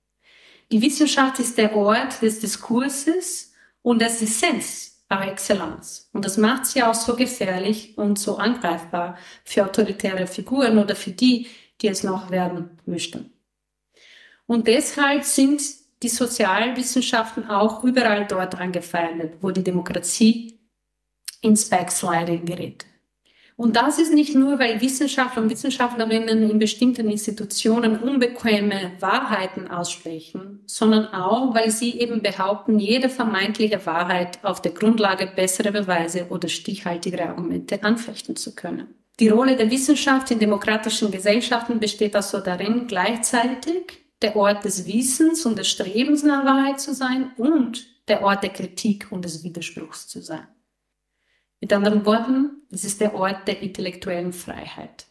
Die 0.72 0.80
Wissenschaft 0.80 1.38
ist 1.38 1.58
der 1.58 1.76
Ort 1.76 2.22
des 2.22 2.40
Diskurses 2.40 3.52
und 3.82 4.00
des 4.00 4.22
Essenz 4.22 5.04
par 5.06 5.28
excellence. 5.28 6.08
Und 6.14 6.24
das 6.24 6.38
macht 6.38 6.64
sie 6.64 6.82
auch 6.82 6.94
so 6.94 7.14
gefährlich 7.14 7.98
und 7.98 8.18
so 8.18 8.38
angreifbar 8.38 9.18
für 9.44 9.66
autoritäre 9.66 10.26
Figuren 10.26 10.78
oder 10.78 10.96
für 10.96 11.10
die, 11.10 11.48
die 11.82 11.88
es 11.88 12.04
noch 12.04 12.30
werden 12.30 12.78
möchten. 12.86 13.29
Und 14.50 14.66
deshalb 14.66 15.22
sind 15.22 15.62
die 16.02 16.08
Sozialwissenschaften 16.08 17.48
auch 17.48 17.84
überall 17.84 18.26
dort 18.26 18.56
angefeindet, 18.56 19.34
wo 19.40 19.52
die 19.52 19.62
Demokratie 19.62 20.58
ins 21.40 21.68
Backsliding 21.68 22.46
gerät. 22.46 22.84
Und 23.54 23.76
das 23.76 24.00
ist 24.00 24.12
nicht 24.12 24.34
nur, 24.34 24.58
weil 24.58 24.80
Wissenschaftler 24.80 25.42
und 25.42 25.50
Wissenschaftlerinnen 25.50 26.50
in 26.50 26.58
bestimmten 26.58 27.08
Institutionen 27.08 28.00
unbequeme 28.00 28.90
Wahrheiten 28.98 29.68
aussprechen, 29.68 30.64
sondern 30.66 31.06
auch, 31.14 31.54
weil 31.54 31.70
sie 31.70 32.00
eben 32.00 32.20
behaupten, 32.20 32.80
jede 32.80 33.08
vermeintliche 33.08 33.86
Wahrheit 33.86 34.40
auf 34.42 34.60
der 34.60 34.72
Grundlage 34.72 35.28
besserer 35.28 35.70
Beweise 35.70 36.26
oder 36.28 36.48
stichhaltiger 36.48 37.28
Argumente 37.28 37.84
anfechten 37.84 38.34
zu 38.34 38.56
können. 38.56 38.96
Die 39.20 39.28
Rolle 39.28 39.54
der 39.54 39.70
Wissenschaft 39.70 40.32
in 40.32 40.40
demokratischen 40.40 41.12
Gesellschaften 41.12 41.78
besteht 41.78 42.16
also 42.16 42.40
darin, 42.40 42.88
gleichzeitig 42.88 44.09
der 44.22 44.36
Ort 44.36 44.64
des 44.64 44.86
Wissens 44.86 45.46
und 45.46 45.58
des 45.58 45.68
Strebens 45.68 46.22
nach 46.22 46.44
Wahrheit 46.44 46.80
zu 46.80 46.94
sein 46.94 47.32
und 47.36 47.86
der 48.08 48.22
Ort 48.22 48.42
der 48.42 48.50
Kritik 48.50 49.10
und 49.10 49.24
des 49.24 49.42
Widerspruchs 49.44 50.08
zu 50.08 50.20
sein. 50.20 50.46
Mit 51.60 51.72
anderen 51.72 52.04
Worten, 52.06 52.62
es 52.70 52.84
ist 52.84 53.00
der 53.00 53.14
Ort 53.14 53.46
der 53.46 53.60
intellektuellen 53.60 54.32
Freiheit. 54.32 55.06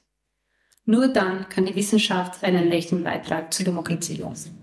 Nur 0.86 1.08
dann 1.08 1.48
kann 1.50 1.65
die 1.65 1.76
Wissenschaft 1.76 2.43
einen 2.43 2.72
echten 2.72 3.04
Beitrag 3.04 3.54
zur 3.54 3.65
Demokratie 3.65 4.15
leisten. 4.15 4.59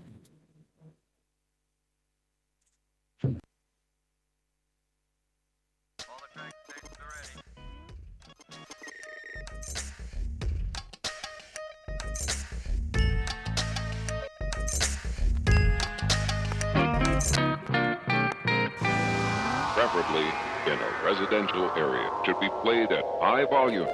Preferably 19.97 20.35
in 20.65 20.81
a 20.81 20.91
residential 21.01 21.71
area, 21.75 22.09
should 22.23 22.37
be 22.39 22.49
played 22.61 22.91
at 22.91 23.05
high 23.19 23.45
volume. 23.45 23.89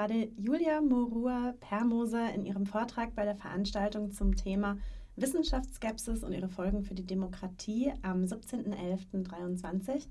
Gerade 0.00 0.30
Julia 0.38 0.80
Morua 0.80 1.52
Permoser 1.60 2.32
in 2.32 2.46
ihrem 2.46 2.64
Vortrag 2.64 3.14
bei 3.14 3.26
der 3.26 3.34
Veranstaltung 3.34 4.10
zum 4.12 4.34
Thema 4.34 4.78
Wissenschaftsskepsis 5.16 6.24
und 6.24 6.32
ihre 6.32 6.48
Folgen 6.48 6.84
für 6.84 6.94
die 6.94 7.04
Demokratie 7.04 7.92
am 8.00 8.24
17.11.23, 8.24 10.06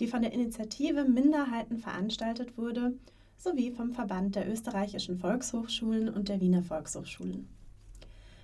die 0.00 0.08
von 0.08 0.22
der 0.22 0.32
Initiative 0.32 1.04
Minderheiten 1.04 1.78
veranstaltet 1.78 2.58
wurde, 2.58 2.94
sowie 3.36 3.70
vom 3.70 3.92
Verband 3.92 4.34
der 4.34 4.50
österreichischen 4.50 5.20
Volkshochschulen 5.20 6.08
und 6.08 6.28
der 6.28 6.40
Wiener 6.40 6.64
Volkshochschulen. 6.64 7.46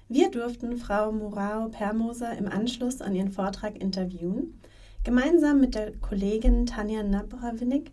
Wir 0.08 0.30
durften 0.30 0.76
Frau 0.76 1.10
Morao 1.10 1.68
Permoser 1.68 2.38
im 2.38 2.46
Anschluss 2.46 3.00
an 3.00 3.16
ihren 3.16 3.32
Vortrag 3.32 3.76
interviewen, 3.76 4.60
gemeinsam 5.02 5.58
mit 5.58 5.74
der 5.74 5.96
Kollegin 5.96 6.66
Tanja 6.66 7.02
Nabrawinik, 7.02 7.90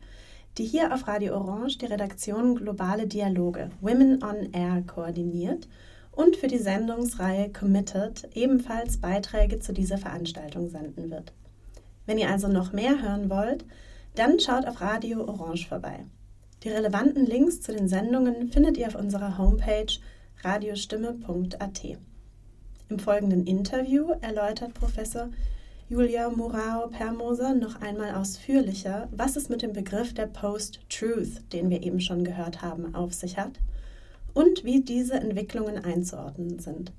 die 0.58 0.66
hier 0.66 0.94
auf 0.94 1.08
Radio 1.08 1.36
Orange 1.36 1.78
die 1.78 1.86
Redaktion 1.86 2.56
Globale 2.56 3.06
Dialoge 3.06 3.70
Women 3.80 4.24
on 4.24 4.52
Air 4.54 4.84
koordiniert 4.88 5.68
und 6.12 6.36
für 6.36 6.48
die 6.48 6.58
Sendungsreihe 6.58 7.52
Committed 7.54 8.28
ebenfalls 8.34 8.98
Beiträge 8.98 9.60
zu 9.60 9.72
dieser 9.72 10.00
Veranstaltung 10.00 10.70
senden 10.70 11.12
wird. 11.12 11.32
Wenn 12.08 12.18
ihr 12.18 12.30
also 12.30 12.48
noch 12.48 12.74
mehr 12.74 13.02
hören 13.02 13.30
wollt, 13.30 13.66
dann 14.16 14.40
schaut 14.40 14.66
auf 14.66 14.82
Radio 14.82 15.28
Orange 15.28 15.68
vorbei. 15.68 16.06
Die 16.64 16.70
relevanten 16.70 17.26
Links 17.26 17.62
zu 17.62 17.72
den 17.72 17.88
Sendungen 17.88 18.48
findet 18.48 18.78
ihr 18.78 18.88
auf 18.88 18.96
unserer 18.96 19.38
Homepage 19.38 19.94
radiostimme.at. 20.44 21.84
Im 22.90 23.00
folgenden 23.00 23.46
Interview 23.46 24.10
erläutert 24.22 24.74
Professor 24.74 25.30
Julia 25.90 26.30
Morao 26.30 26.90
Permoser 26.90 27.54
noch 27.54 27.80
einmal 27.80 28.14
ausführlicher, 28.14 29.08
was 29.14 29.38
es 29.38 29.48
mit 29.48 29.62
dem 29.62 29.72
Begriff 29.72 30.14
der 30.14 30.26
Post-Truth, 30.26 31.54
den 31.54 31.70
wir 31.70 31.82
eben 31.82 32.02
schon 32.02 32.26
gehört 32.26 32.62
haben, 32.62 32.94
auf 32.94 33.14
sich 33.14 33.38
hat 33.38 33.54
und 34.34 34.66
wie 34.66 34.82
diese 34.82 35.14
Entwicklungen 35.14 35.82
einzuordnen 35.82 36.60
sind. 36.60 36.92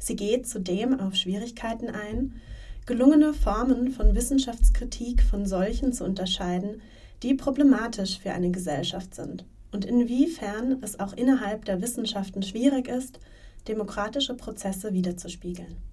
Sie 0.00 0.16
geht 0.16 0.48
zudem 0.48 0.98
auf 0.98 1.16
Schwierigkeiten 1.16 1.90
ein, 1.90 2.40
gelungene 2.86 3.34
Formen 3.34 3.90
von 3.90 4.14
Wissenschaftskritik 4.14 5.22
von 5.22 5.44
solchen 5.44 5.92
zu 5.92 6.04
unterscheiden, 6.04 6.80
die 7.22 7.34
problematisch 7.34 8.20
für 8.20 8.32
eine 8.32 8.50
Gesellschaft 8.50 9.14
sind 9.14 9.44
und 9.70 9.84
inwiefern 9.84 10.78
es 10.80 10.98
auch 10.98 11.12
innerhalb 11.12 11.66
der 11.66 11.82
Wissenschaften 11.82 12.42
schwierig 12.42 12.88
ist, 12.88 13.20
demokratische 13.68 14.32
Prozesse 14.32 14.94
wiederzuspiegeln. 14.94 15.87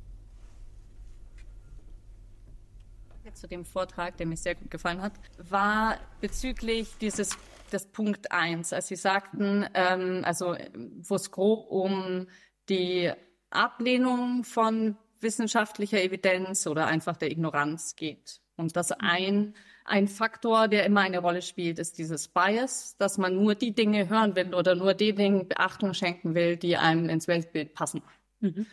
Zu 3.36 3.48
dem 3.48 3.65
Vortrag, 3.65 4.17
der 4.17 4.26
mir 4.26 4.38
sehr 4.38 4.56
gut 4.56 4.71
gefallen 4.71 5.02
hat, 5.02 5.13
war 5.38 5.98
bezüglich 6.21 6.89
dieses 7.00 7.38
des 7.71 7.88
Punkt 7.88 8.32
1, 8.32 8.74
als 8.74 8.88
Sie 8.88 8.95
sagten, 8.95 9.65
ähm, 9.74 10.21
also 10.24 10.56
wo 11.00 11.15
es 11.15 11.32
grob 11.32 11.69
um 11.69 12.28
die 12.69 13.12
Ablehnung 13.50 14.43
von 14.43 14.98
wissenschaftlicher 15.19 16.02
Evidenz 16.02 16.67
oder 16.67 16.88
einfach 16.88 17.17
der 17.17 17.32
Ignoranz 17.32 17.95
geht. 17.95 18.41
Und 18.58 18.76
dass 18.76 18.91
ein, 18.91 19.54
ein 19.84 20.08
Faktor, 20.08 20.67
der 20.67 20.86
immer 20.86 21.02
eine 21.02 21.19
Rolle 21.19 21.41
spielt, 21.41 21.80
ist 21.80 21.98
dieses 21.98 22.28
Bias, 22.28 22.95
dass 22.98 23.17
man 23.17 23.36
nur 23.36 23.56
die 23.56 23.74
Dinge 23.74 24.08
hören 24.10 24.36
will 24.36 24.54
oder 24.54 24.76
nur 24.76 24.93
den 24.93 25.15
Dingen 25.15 25.48
Beachtung 25.48 25.93
schenken 25.93 26.36
will, 26.36 26.56
die 26.56 26.78
einem 26.78 27.10
ins 27.10 27.28
Weltbild 27.28 27.74
passen. 27.74 28.02
Mhm. 28.39 28.65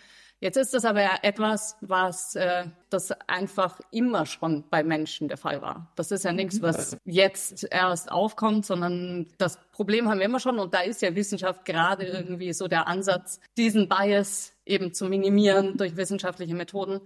Jetzt 0.43 0.57
ist 0.57 0.75
das 0.75 0.85
aber 0.85 1.23
etwas, 1.23 1.77
was 1.83 2.35
äh, 2.35 2.65
das 2.91 3.13
einfach 3.29 3.79
immer 3.93 4.27
schon 4.27 4.69
bei 4.71 4.83
Menschen 4.83 5.29
der 5.29 5.37
Fall 5.37 5.63
war. 5.63 5.93
Das 5.95 6.11
ist 6.11 6.25
ja 6.25 6.33
nichts, 6.33 6.61
was 6.61 6.97
jetzt 7.05 7.65
erst 7.71 8.11
aufkommt, 8.11 8.67
sondern 8.67 9.29
das 9.39 9.61
Problem 9.71 10.09
haben 10.09 10.19
wir 10.19 10.27
immer 10.27 10.41
schon. 10.41 10.59
Und 10.59 10.75
da 10.75 10.81
ist 10.81 11.01
ja 11.01 11.15
Wissenschaft 11.15 11.65
gerade 11.65 12.07
irgendwie 12.07 12.53
so 12.55 12.67
der 12.67 12.89
Ansatz, 12.89 13.39
diesen 13.57 13.89
Bias 13.89 14.53
eben 14.67 14.93
zu 14.93 15.05
minimieren 15.05 15.77
durch 15.77 15.95
wissenschaftliche 15.95 16.57
Methoden. 16.57 17.01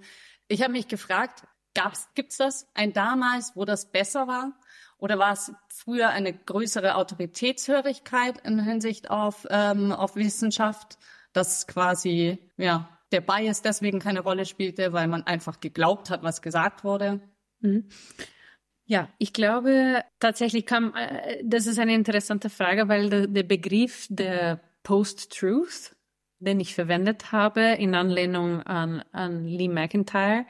Ich 0.49 0.63
habe 0.63 0.73
mich 0.73 0.89
gefragt, 0.89 1.43
gibt 2.15 2.33
es 2.33 2.39
das 2.39 2.67
ein 2.73 2.95
damals, 2.95 3.53
wo 3.55 3.67
das 3.67 3.93
besser 3.93 4.27
war? 4.27 4.59
Oder 4.97 5.19
war 5.19 5.35
es 5.35 5.53
früher 5.69 6.09
eine 6.09 6.33
größere 6.33 6.95
Autoritätshörigkeit 6.95 8.39
in 8.47 8.59
Hinsicht 8.65 9.11
auf, 9.11 9.47
ähm, 9.51 9.93
auf 9.93 10.17
Wissenschaft, 10.17 10.97
dass 11.35 11.67
quasi, 11.67 12.39
ja, 12.57 12.96
der 13.13 13.21
Bias 13.21 13.63
deswegen 13.63 14.01
keine 14.01 14.21
Rolle 14.21 14.45
spielte, 14.45 14.93
weil 14.93 15.09
man 15.09 15.23
einfach 15.23 15.61
geglaubt 15.61 16.11
hat, 16.11 16.23
was 16.23 16.43
gesagt 16.43 16.85
wurde. 16.85 17.21
Mhm. 17.61 17.89
Ja, 18.85 19.09
ich 19.19 19.33
glaube 19.33 20.05
tatsächlich 20.21 20.67
kam, 20.67 20.95
äh, 20.95 21.43
das 21.45 21.67
ist 21.67 21.79
eine 21.79 21.95
interessante 21.95 22.51
Frage, 22.51 22.89
weil 22.89 23.09
der, 23.11 23.27
der 23.27 23.43
Begriff 23.43 24.07
der 24.09 24.61
Post-Truth, 24.85 25.97
den 26.39 26.61
ich 26.61 26.75
verwendet 26.75 27.33
habe 27.33 27.63
in 27.63 27.97
Anlehnung 27.97 28.63
an, 28.63 29.03
an 29.11 29.45
Lee 29.45 29.69
McIntyre, 29.69 30.47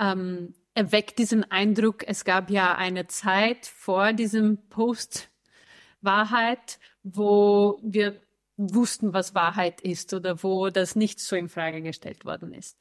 ähm, 0.00 0.54
erweckt 0.72 1.18
diesen 1.18 1.50
Eindruck, 1.50 2.04
es 2.06 2.24
gab 2.24 2.50
ja 2.50 2.76
eine 2.76 3.06
Zeit 3.06 3.66
vor 3.66 4.14
diesem 4.14 4.68
Post-Wahrheit, 4.68 6.78
wo 7.02 7.78
wir 7.82 8.20
wussten, 8.56 9.12
was 9.12 9.34
Wahrheit 9.34 9.80
ist 9.80 10.14
oder 10.14 10.42
wo 10.42 10.70
das 10.70 10.96
nicht 10.96 11.20
so 11.20 11.36
in 11.36 11.48
Frage 11.48 11.82
gestellt 11.82 12.24
worden 12.24 12.52
ist. 12.52 12.78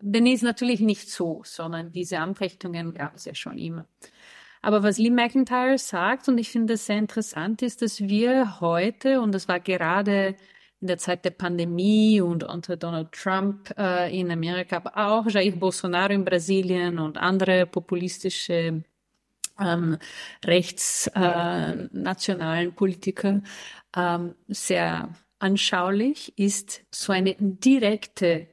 Denn 0.00 0.26
ist 0.26 0.42
natürlich 0.42 0.80
nicht 0.80 1.10
so, 1.10 1.42
sondern 1.44 1.92
diese 1.92 2.18
Anfechtungen 2.18 2.94
gab 2.94 3.16
es 3.16 3.26
ja 3.26 3.34
schon 3.34 3.58
immer. 3.58 3.86
Aber 4.62 4.82
was 4.82 4.98
Lee 4.98 5.10
McIntyre 5.10 5.78
sagt, 5.78 6.28
und 6.28 6.38
ich 6.38 6.50
finde 6.50 6.74
das 6.74 6.86
sehr 6.86 6.98
interessant, 6.98 7.62
ist, 7.62 7.82
dass 7.82 8.00
wir 8.00 8.60
heute, 8.60 9.20
und 9.20 9.32
das 9.32 9.48
war 9.48 9.60
gerade 9.60 10.36
in 10.80 10.86
der 10.86 10.98
Zeit 10.98 11.24
der 11.24 11.30
Pandemie 11.30 12.20
und 12.20 12.44
unter 12.44 12.76
Donald 12.76 13.10
Trump 13.12 13.74
äh, 13.76 14.16
in 14.18 14.30
Amerika, 14.30 14.76
aber 14.76 14.96
auch 14.96 15.26
Jair 15.28 15.52
Bolsonaro 15.52 16.12
in 16.12 16.24
Brasilien 16.24 16.98
und 16.98 17.18
andere 17.18 17.66
populistische 17.66 18.82
ähm, 19.58 19.98
rechtsnationalen 20.44 22.68
äh, 22.68 22.72
Politiker 22.72 23.42
ähm, 23.96 24.34
sehr 24.48 25.14
anschaulich 25.38 26.36
ist 26.38 26.82
so 26.90 27.12
eine 27.12 27.34
direkte 27.38 28.48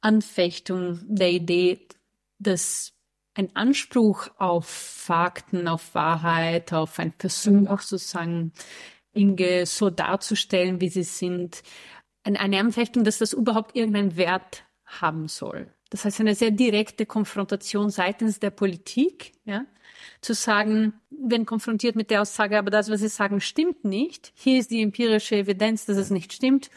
Anfechtung 0.00 1.00
der 1.06 1.30
Idee, 1.30 1.86
dass 2.38 2.92
ein 3.34 3.54
Anspruch 3.54 4.28
auf 4.36 4.66
Fakten, 4.66 5.68
auf 5.68 5.94
Wahrheit, 5.94 6.72
auf 6.72 6.98
ein 6.98 7.12
Versuch 7.18 7.80
sozusagen 7.80 8.52
Dinge 9.14 9.66
so 9.66 9.90
darzustellen, 9.90 10.80
wie 10.80 10.88
sie 10.88 11.04
sind, 11.04 11.62
eine 12.24 12.58
Anfechtung, 12.58 13.04
dass 13.04 13.18
das 13.18 13.32
überhaupt 13.32 13.74
irgendeinen 13.74 14.16
Wert 14.16 14.64
haben 14.84 15.28
soll. 15.28 15.72
Das 15.90 16.04
heißt, 16.04 16.20
eine 16.20 16.34
sehr 16.34 16.50
direkte 16.50 17.06
Konfrontation 17.06 17.90
seitens 17.90 18.40
der 18.40 18.50
Politik, 18.50 19.32
ja, 19.44 19.64
zu 20.20 20.34
sagen, 20.34 20.94
wenn 21.10 21.46
konfrontiert 21.46 21.96
mit 21.96 22.10
der 22.10 22.22
Aussage, 22.22 22.58
aber 22.58 22.70
das, 22.70 22.90
was 22.90 23.00
Sie 23.00 23.08
sagen, 23.08 23.40
stimmt 23.40 23.84
nicht. 23.84 24.32
Hier 24.34 24.58
ist 24.58 24.70
die 24.70 24.82
empirische 24.82 25.36
Evidenz, 25.36 25.86
dass 25.86 25.96
es 25.96 26.10
nicht 26.10 26.32
stimmt. 26.32 26.70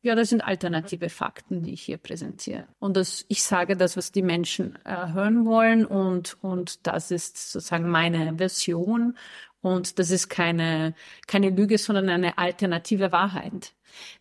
Ja, 0.00 0.14
das 0.14 0.28
sind 0.28 0.42
alternative 0.42 1.08
Fakten, 1.08 1.64
die 1.64 1.72
ich 1.72 1.82
hier 1.82 1.98
präsentiere. 1.98 2.68
Und 2.78 2.96
das, 2.96 3.24
ich 3.28 3.42
sage 3.42 3.76
das, 3.76 3.96
was 3.96 4.12
die 4.12 4.22
Menschen 4.22 4.78
äh, 4.84 5.12
hören 5.12 5.44
wollen 5.44 5.84
und, 5.84 6.36
und 6.40 6.86
das 6.86 7.10
ist 7.10 7.50
sozusagen 7.50 7.88
meine 7.90 8.36
Version 8.36 9.16
und 9.60 9.98
das 9.98 10.10
ist 10.10 10.28
keine, 10.28 10.94
keine 11.26 11.50
Lüge, 11.50 11.78
sondern 11.78 12.08
eine 12.08 12.38
alternative 12.38 13.10
Wahrheit. 13.10 13.72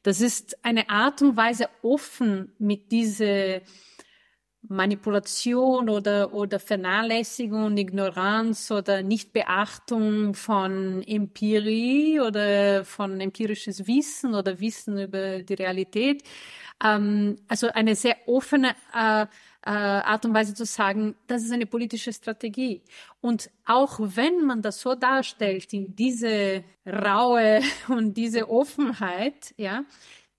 Das 0.01 0.19
ist 0.19 0.63
eine 0.65 0.89
Art 0.89 1.21
und 1.21 1.37
Weise, 1.37 1.69
offen 1.83 2.51
mit 2.57 2.91
dieser 2.91 3.61
Manipulation 4.69 5.89
oder, 5.89 6.33
oder 6.33 6.59
Vernachlässigung, 6.59 7.77
Ignoranz 7.77 8.71
oder 8.71 9.01
Nichtbeachtung 9.01 10.33
von 10.33 11.03
Empirie 11.03 12.19
oder 12.19 12.83
von 12.85 13.19
empirisches 13.19 13.87
Wissen 13.87 14.35
oder 14.35 14.59
Wissen 14.59 14.99
über 14.99 15.43
die 15.43 15.53
Realität. 15.53 16.23
Ähm, 16.83 17.37
also 17.47 17.67
eine 17.69 17.95
sehr 17.95 18.17
offene 18.27 18.75
äh, 18.93 19.25
äh, 19.67 19.69
Art 19.69 20.25
und 20.25 20.33
Weise 20.33 20.53
zu 20.53 20.65
sagen, 20.65 21.15
das 21.27 21.43
ist 21.43 21.51
eine 21.51 21.65
politische 21.65 22.13
Strategie. 22.13 22.81
Und 23.19 23.49
auch 23.65 23.99
wenn 23.99 24.45
man 24.45 24.61
das 24.61 24.79
so 24.79 24.95
darstellt, 24.95 25.73
in 25.73 25.95
diese 25.95 26.63
raue 26.85 27.61
und 27.89 28.15
diese 28.15 28.49
Offenheit, 28.49 29.53
ja, 29.57 29.83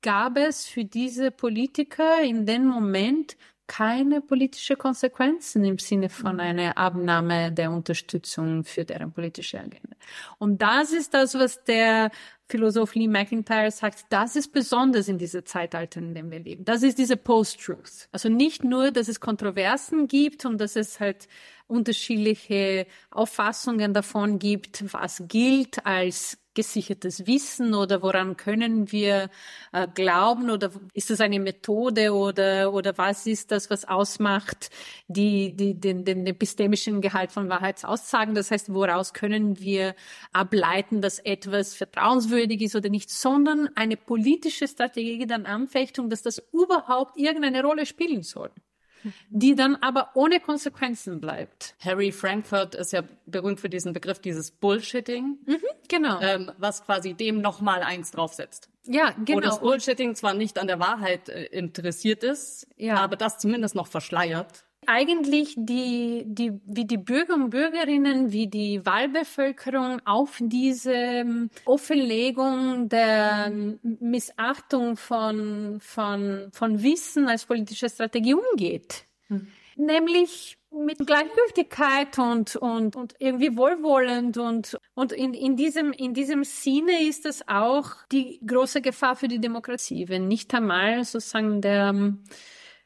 gab 0.01 0.39
es 0.39 0.67
für 0.67 0.85
diese 0.85 1.31
Politiker 1.31 2.23
in 2.23 2.47
dem 2.47 2.67
Moment 2.67 3.37
keine 3.69 4.21
politische 4.21 4.75
Konsequenzen 4.75 5.63
im 5.65 5.79
Sinne 5.79 6.09
von 6.09 6.35
mhm. 6.35 6.41
einer 6.41 6.79
Abnahme 6.79 7.53
der 7.53 7.71
Unterstützung 7.71 8.65
für 8.65 8.85
deren 8.85 9.13
politische 9.13 9.61
Agenda. 9.61 9.95
Und 10.39 10.61
das 10.61 10.91
ist 10.91 11.15
das, 11.15 11.35
was 11.35 11.63
der 11.63 12.11
Philosoph 12.49 12.95
Lee 12.95 13.09
McIntyre 13.09 13.71
sagt, 13.71 14.07
das 14.09 14.35
ist 14.35 14.53
besonders 14.53 15.07
in 15.09 15.19
dieser 15.19 15.45
Zeitalter, 15.45 16.01
in 16.01 16.15
dem 16.15 16.31
wir 16.31 16.41
leben. 16.41 16.65
Das 16.65 16.83
ist 16.83 16.97
diese 16.97 17.19
Post-Truth. 17.19 18.09
Also 18.11 18.31
nicht 18.31 18.65
nur, 18.65 18.91
dass 18.91 19.07
es 19.09 19.21
Kontroversen 19.21 20.09
gibt 20.09 20.47
und 20.47 20.59
dass 20.59 20.75
es 20.75 20.99
halt 20.99 21.29
unterschiedliche 21.67 22.87
Auffassungen 23.11 23.93
davon 23.93 24.39
gibt, 24.39 24.83
was 24.95 25.23
gilt 25.29 25.85
als 25.85 26.39
gesichertes 26.59 27.29
Wissen 27.29 27.73
oder 27.73 28.03
woran 28.03 28.37
können 28.37 28.91
wir 28.91 29.31
äh, 29.73 29.87
glauben 29.95 30.51
oder 30.51 30.73
ist 30.93 31.09
das 31.09 31.21
eine 31.21 31.39
Methode 31.39 32.13
oder 32.13 32.73
oder 32.73 32.99
was 32.99 33.27
ist 33.29 33.53
das, 33.53 33.71
was 33.71 33.85
ausmacht 33.85 34.71
die, 35.07 35.55
die 35.55 35.79
den, 35.79 36.05
den 36.05 36.27
epistemischen 36.27 37.01
Gehalt 37.01 37.31
von 37.31 37.49
Wahrheitsaussagen? 37.49 38.35
Das 38.35 38.51
heißt, 38.51 38.75
woraus 38.75 39.15
können 39.15 39.61
wir 39.61 39.95
ableiten, 40.33 41.01
dass 41.01 41.21
etwas 41.21 41.77
vertrauenswürdig 41.77 42.61
ist 42.63 42.75
oder 42.75 42.89
nicht, 42.89 43.09
sondern 43.09 43.71
eine 43.77 43.97
politische 43.97 44.67
Strategie 44.67 45.29
der 45.29 45.47
Anfechtung, 45.47 46.11
dass 46.11 46.23
das 46.23 46.43
überhaupt 46.53 47.17
irgendeine 47.17 47.63
Rolle 47.63 47.87
spielen 47.87 48.25
soll 48.25 48.51
die 49.31 49.55
dann 49.55 49.77
aber 49.77 50.11
ohne 50.15 50.41
Konsequenzen 50.41 51.21
bleibt. 51.21 51.75
Harry 51.81 52.13
Frankfurt 52.13 52.75
ist 52.75 52.93
ja 52.93 53.03
berühmt 53.27 53.61
für 53.61 53.69
diesen 53.69 53.93
Begriff, 53.93 54.19
dieses 54.19 54.51
Bullshitting. 54.51 55.39
Mhm, 55.47 55.59
genau. 55.89 56.21
Ähm, 56.21 56.53
was 56.59 56.85
quasi 56.85 57.15
dem 57.15 57.41
nochmal 57.41 57.83
eins 57.83 58.11
draufsetzt. 58.11 58.69
Ja, 58.85 59.11
genau. 59.25 59.37
Wo 59.37 59.41
das 59.41 59.61
Bullshitting 59.61 60.15
zwar 60.15 60.35
nicht 60.35 60.59
an 60.59 60.67
der 60.67 60.81
Wahrheit 60.81 61.29
äh, 61.29 61.45
interessiert 61.45 62.25
ist, 62.25 62.67
ja. 62.77 62.97
aber 62.97 63.17
das 63.17 63.39
zumindest 63.39 63.75
noch 63.75 63.87
verschleiert 63.87 64.65
eigentlich 64.89 65.55
die, 65.57 66.25
die, 66.27 66.53
wie 66.65 66.87
die 66.87 66.97
Bürger 66.97 67.35
und 67.35 67.51
Bürgerinnen, 67.51 68.33
wie 68.33 68.47
die 68.47 68.85
Wahlbevölkerung 68.87 70.01
auf 70.07 70.39
diese 70.41 70.93
ähm, 70.93 71.51
Offenlegung 71.67 72.89
der 72.89 73.53
Missachtung 73.83 74.97
von, 74.97 75.79
von, 75.81 76.49
von 76.53 76.83
Wissen 76.83 77.29
als 77.29 77.45
politische 77.45 77.91
Strategie 77.91 78.35
umgeht. 78.35 79.05
Mhm. 79.29 79.49
Nämlich 79.77 80.57
mit 80.71 81.07
Gleichgültigkeit 81.07 82.19
und, 82.19 82.57
und, 82.57 82.97
und 82.97 83.15
irgendwie 83.19 83.57
wohlwollend 83.57 84.39
und, 84.39 84.79
und 84.95 85.13
in, 85.13 85.35
in 85.35 85.57
diesem, 85.57 85.93
in 85.93 86.15
diesem 86.15 86.45
Sinne 86.45 87.07
ist 87.07 87.27
es 87.27 87.47
auch 87.47 87.91
die 88.11 88.41
große 88.47 88.81
Gefahr 88.81 89.17
für 89.17 89.29
die 89.29 89.41
Demokratie, 89.41 90.09
wenn 90.09 90.29
nicht 90.29 90.55
einmal 90.55 91.05
sozusagen 91.05 91.61
der 91.61 91.89
ähm, 91.89 92.25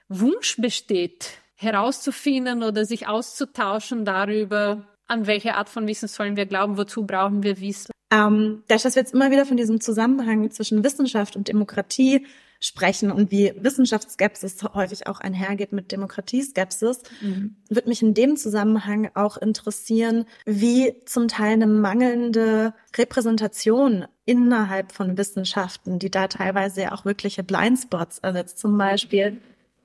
Wunsch 0.08 0.56
besteht, 0.58 1.41
herauszufinden 1.62 2.62
oder 2.62 2.84
sich 2.84 3.08
auszutauschen 3.08 4.04
darüber, 4.04 4.86
an 5.06 5.26
welche 5.26 5.56
Art 5.56 5.68
von 5.68 5.86
Wissen 5.86 6.08
sollen 6.08 6.36
wir 6.36 6.46
glauben, 6.46 6.76
wozu 6.76 7.06
brauchen 7.06 7.42
wir 7.42 7.60
Wissen. 7.60 7.92
Ähm, 8.12 8.62
dadurch, 8.68 8.82
dass 8.82 8.94
wir 8.94 9.02
jetzt 9.02 9.14
immer 9.14 9.30
wieder 9.30 9.46
von 9.46 9.56
diesem 9.56 9.80
Zusammenhang 9.80 10.50
zwischen 10.50 10.84
Wissenschaft 10.84 11.34
und 11.36 11.48
Demokratie 11.48 12.26
sprechen 12.60 13.10
und 13.10 13.30
wie 13.32 13.52
Wissenschaftsskepsis 13.56 14.62
häufig 14.74 15.06
auch 15.08 15.20
einhergeht 15.20 15.72
mit 15.72 15.90
Demokratieskepsis, 15.90 17.02
mhm. 17.20 17.56
wird 17.68 17.88
mich 17.88 18.02
in 18.02 18.14
dem 18.14 18.36
Zusammenhang 18.36 19.10
auch 19.14 19.36
interessieren, 19.36 20.26
wie 20.46 20.94
zum 21.04 21.26
Teil 21.26 21.54
eine 21.54 21.66
mangelnde 21.66 22.72
Repräsentation 22.96 24.04
innerhalb 24.24 24.92
von 24.92 25.18
Wissenschaften, 25.18 25.98
die 25.98 26.10
da 26.10 26.28
teilweise 26.28 26.82
ja 26.82 26.92
auch 26.92 27.04
wirkliche 27.04 27.42
Blindspots 27.42 28.20
ersetzt, 28.20 28.58
zum 28.58 28.78
Beispiel 28.78 29.40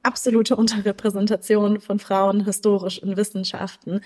absolute 0.08 0.56
Unterrepräsentation 0.56 1.82
von 1.82 2.00
Frauen 2.00 2.46
historisch 2.46 2.98
in 3.00 3.17
Wissenschaften. 3.17 4.02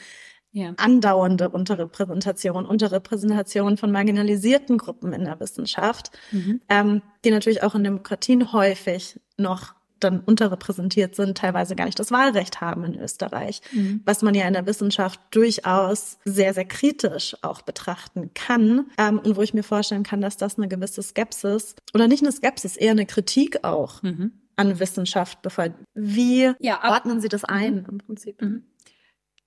Ja. 0.54 0.74
andauernde 0.76 1.48
Unterrepräsentation, 1.48 2.66
Unterrepräsentation 2.66 3.78
von 3.78 3.90
marginalisierten 3.90 4.78
Gruppen 4.78 5.14
in 5.14 5.24
der 5.24 5.40
Wissenschaft, 5.40 6.12
mhm. 6.34 6.60
ähm, 6.68 7.02
die 7.24 7.32
natürlich 7.32 7.64
auch 7.64 7.74
in 7.74 7.86
Demokratien 7.86 8.52
häufig 8.52 9.18
noch 9.38 9.76
dann 10.02 10.20
unterrepräsentiert 10.20 11.16
sind, 11.16 11.38
teilweise 11.38 11.78
gar 11.78 11.86
nicht 11.86 12.00
das 12.00 12.12
Wahlrecht 12.12 12.60
haben 12.60 12.84
in 12.84 13.00
Österreich, 13.00 13.62
mhm. 13.72 14.02
was 14.04 14.24
man 14.24 14.36
ja 14.36 14.46
in 14.46 14.54
der 14.54 14.66
Wissenschaft 14.66 15.22
durchaus 15.32 16.18
sehr, 16.26 16.54
sehr 16.54 16.66
kritisch 16.66 17.38
auch 17.44 17.62
betrachten 17.62 18.32
kann 18.34 18.88
ähm, 18.98 19.20
und 19.20 19.38
wo 19.38 19.42
ich 19.42 19.54
mir 19.54 19.64
vorstellen 19.64 20.04
kann, 20.04 20.20
dass 20.20 20.36
das 20.36 20.58
eine 20.58 20.68
gewisse 20.68 21.02
Skepsis 21.02 21.76
oder 21.94 22.10
nicht 22.10 22.24
eine 22.24 22.32
Skepsis, 22.34 22.76
eher 22.76 22.92
eine 22.92 23.06
Kritik 23.06 23.64
auch 23.64 24.04
mhm 24.04 24.34
an 24.56 24.80
Wissenschaft 24.80 25.42
befeuert. 25.42 25.74
Wie 25.94 26.52
ja, 26.60 26.92
ordnen 26.92 27.22
Sie 27.22 27.30
das 27.30 27.44
ein 27.44 27.76
mhm. 27.76 27.86
im 27.90 27.98
Prinzip? 28.00 28.42
Mhm. 28.42 28.66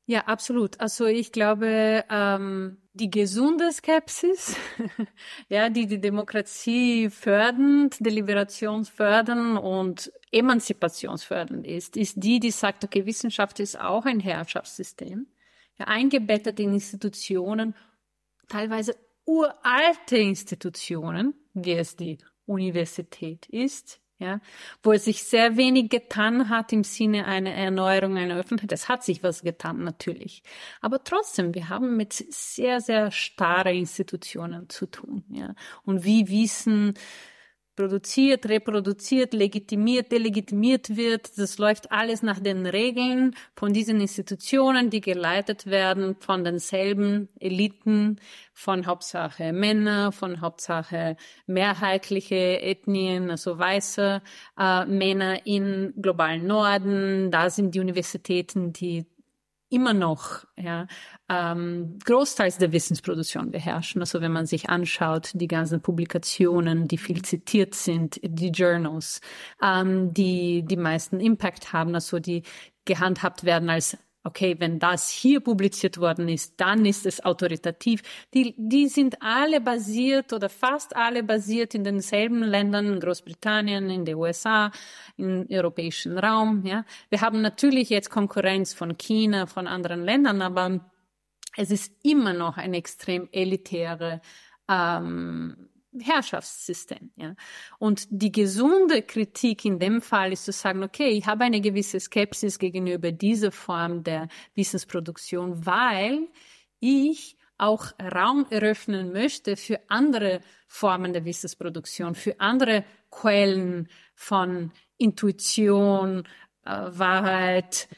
Ja, 0.07 0.21
absolut. 0.27 0.81
Also 0.81 1.07
ich 1.07 1.33
glaube, 1.33 2.05
ähm, 2.11 2.77
die 2.93 3.11
gesunde 3.11 3.73
Skepsis, 3.73 4.57
ja, 5.49 5.71
die 5.71 5.87
die 5.87 6.01
Demokratie 6.01 7.09
fördernd, 7.09 7.97
deliberationsfördernd 8.05 9.59
und 9.59 10.13
emanzipationsfördernd 10.31 11.67
ist, 11.67 11.97
ist 11.97 12.23
die, 12.23 12.39
die 12.39 12.51
sagt, 12.51 12.85
okay, 12.85 13.07
Wissenschaft 13.07 13.61
ist 13.61 13.81
auch 13.81 14.05
ein 14.05 14.21
Herrschaftssystem, 14.21 15.27
ja, 15.79 15.87
eingebettet 15.87 16.61
in 16.61 16.75
Institutionen, 16.75 17.75
teilweise 18.49 18.95
uralte 19.25 20.19
Institutionen, 20.19 21.35
wie 21.55 21.73
es 21.73 21.97
die 21.97 22.19
Universität 22.45 23.47
ist, 23.47 24.01
ja, 24.19 24.41
wo 24.83 24.93
es 24.93 25.05
sich 25.05 25.25
sehr 25.25 25.57
wenig 25.57 25.91
getan 25.91 26.49
hat 26.49 26.73
im 26.73 26.85
Sinne 26.85 27.27
einer 27.27 27.53
Erneuerung 27.53 28.17
einer 28.17 28.37
Öffentlichkeit. 28.37 28.73
Es 28.73 28.89
hat 28.89 29.03
sich 29.05 29.23
was 29.23 29.43
getan, 29.43 29.83
natürlich. 29.85 30.43
Aber 30.81 31.03
trotzdem, 31.03 31.55
wir 31.55 31.69
haben 31.69 31.97
mit 31.97 32.13
sehr, 32.13 32.81
sehr 32.81 33.11
starren 33.11 33.77
Institutionen 33.77 34.69
zu 34.69 34.87
tun, 34.87 35.25
ja. 35.31 35.55
Und 35.85 36.05
wie 36.05 36.29
Wissen 36.29 36.95
produziert, 37.77 38.47
reproduziert, 38.49 39.35
legitimiert, 39.35 40.13
delegitimiert 40.13 40.97
wird. 40.97 41.39
Das 41.39 41.59
läuft 41.59 41.91
alles 41.93 42.23
nach 42.23 42.41
den 42.41 42.67
Regeln 42.67 43.35
von 43.55 43.73
diesen 43.73 44.01
Institutionen, 44.01 44.91
die 44.91 45.01
geleitet 45.01 45.67
werden 45.67 46.17
von 46.21 46.45
denselben 46.45 47.29
Eliten, 47.41 48.21
von 48.53 48.87
Hauptsache 48.87 49.53
Männer, 49.53 50.13
von 50.13 50.41
Hauptsache 50.41 51.17
mehrheitliche 51.47 52.61
Ethnien, 52.63 53.31
also 53.31 53.59
weiße 53.59 54.23
äh, 54.59 54.85
Männer 54.87 55.47
im 55.47 55.93
globalen 56.01 56.47
Norden. 56.47 57.31
Da 57.31 57.51
sind 57.51 57.75
die 57.75 57.81
Universitäten, 57.81 58.73
die 58.73 59.07
immer 59.75 59.93
noch 59.93 60.45
ja, 60.57 60.87
ähm, 61.29 61.99
großteils 62.05 62.59
der 62.59 62.73
Wissensproduktion 62.73 63.51
beherrschen. 63.51 64.01
Also 64.01 64.21
wenn 64.21 64.33
man 64.33 64.47
sich 64.47 64.71
anschaut, 64.71 65.31
die 65.35 65.49
ganzen 65.49 65.81
Publikationen, 65.81 66.87
die 66.89 66.99
viel 66.99 67.23
zitiert 67.23 67.75
sind, 67.75 68.21
die 68.23 68.51
Journals, 68.51 69.21
ähm, 69.63 70.15
die 70.15 70.65
die 70.65 70.77
meisten 70.77 71.21
Impact 71.21 71.73
haben, 71.73 71.95
also 71.95 72.19
die 72.19 72.43
gehandhabt 72.85 73.45
werden 73.45 73.71
als 73.71 73.97
okay, 74.25 74.57
wenn 74.59 74.79
das 74.79 75.11
hier 75.11 75.41
publiziert 75.41 75.99
worden 75.99 76.29
ist, 76.29 76.55
dann 76.59 76.87
ist 76.87 77.05
es 77.07 77.25
autoritativ. 77.25 78.03
Die, 78.33 78.55
die 78.57 78.89
sind 78.89 79.21
alle 79.21 79.61
basiert 79.61 80.33
oder 80.33 80.49
fast 80.49 80.97
alle 80.97 81.23
basiert 81.23 81.75
in 81.75 81.85
denselben 81.85 82.43
Ländern, 82.43 82.87
in 82.87 83.01
Großbritannien, 83.01 83.91
in 83.91 84.05
den 84.07 84.17
USA, 84.17 84.73
im 85.19 85.47
europäischen 85.51 86.19
Raum. 86.19 86.65
Ja. 86.65 86.85
Wir 87.11 87.21
haben 87.21 87.43
natürlich 87.43 87.91
jetzt 87.91 88.11
Konkurrenz 88.11 88.73
von 88.73 88.97
China, 88.97 89.47
von 89.47 89.67
anderen 89.67 90.03
Ländern, 90.03 90.41
aber 90.41 90.81
es 91.57 91.71
ist 91.71 91.93
immer 92.03 92.33
noch 92.33 92.57
eine 92.57 92.79
extrem 92.79 93.29
elitäre 93.31 94.23
ähm, 94.69 95.69
Herrschaftssystem. 96.01 97.11
Ja. 97.17 97.35
Und 97.79 98.07
die 98.11 98.33
gesunde 98.33 99.03
Kritik 99.03 99.65
in 99.65 99.79
dem 99.79 100.01
Fall 100.01 100.33
ist 100.33 100.45
zu 100.45 100.53
sagen, 100.53 100.83
okay, 100.83 101.11
ich 101.11 101.27
habe 101.27 101.45
eine 101.45 101.61
gewisse 101.61 102.01
Skepsis 102.01 102.59
gegenüber 102.59 103.13
dieser 103.13 103.53
Form 103.53 104.03
der 104.03 104.29
Wissensproduktion, 104.55 105.65
weil 105.67 106.29
ich 106.81 107.37
auch 107.59 107.93
Raum 108.01 108.47
eröffnen 108.51 109.13
möchte 109.13 109.57
für 109.57 109.81
andere 109.89 110.41
Formen 110.67 111.13
der 111.13 111.25
Wissensproduktion, 111.25 112.15
für 112.15 112.41
andere 112.41 112.85
Quellen 113.11 113.89
von 114.15 114.73
Intuition, 114.99 116.25
äh, 116.65 116.71
Wahrheit, 116.71 117.89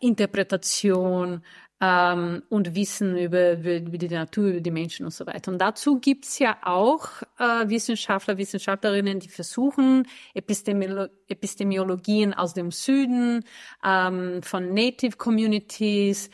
Interpretation, 0.00 1.44
ähm, 1.84 2.42
und 2.48 2.74
Wissen 2.74 3.16
über, 3.18 3.58
über, 3.58 3.98
die 3.98 4.08
Natur, 4.08 4.48
über 4.48 4.60
die 4.60 4.70
Menschen 4.70 5.04
und 5.04 5.12
so 5.12 5.26
weiter. 5.26 5.52
Und 5.52 5.58
dazu 5.58 6.00
gibt's 6.00 6.38
ja 6.38 6.56
auch 6.62 7.08
äh, 7.38 7.68
Wissenschaftler, 7.68 8.38
Wissenschaftlerinnen, 8.38 9.20
die 9.20 9.28
versuchen, 9.28 10.06
Epistemolo 10.34 11.08
Epistemologien 11.28 12.32
aus 12.32 12.54
dem 12.54 12.70
Süden 12.70 13.44
ähm, 13.84 14.42
von 14.42 14.72
Native 14.72 15.16
Communities 15.16 16.28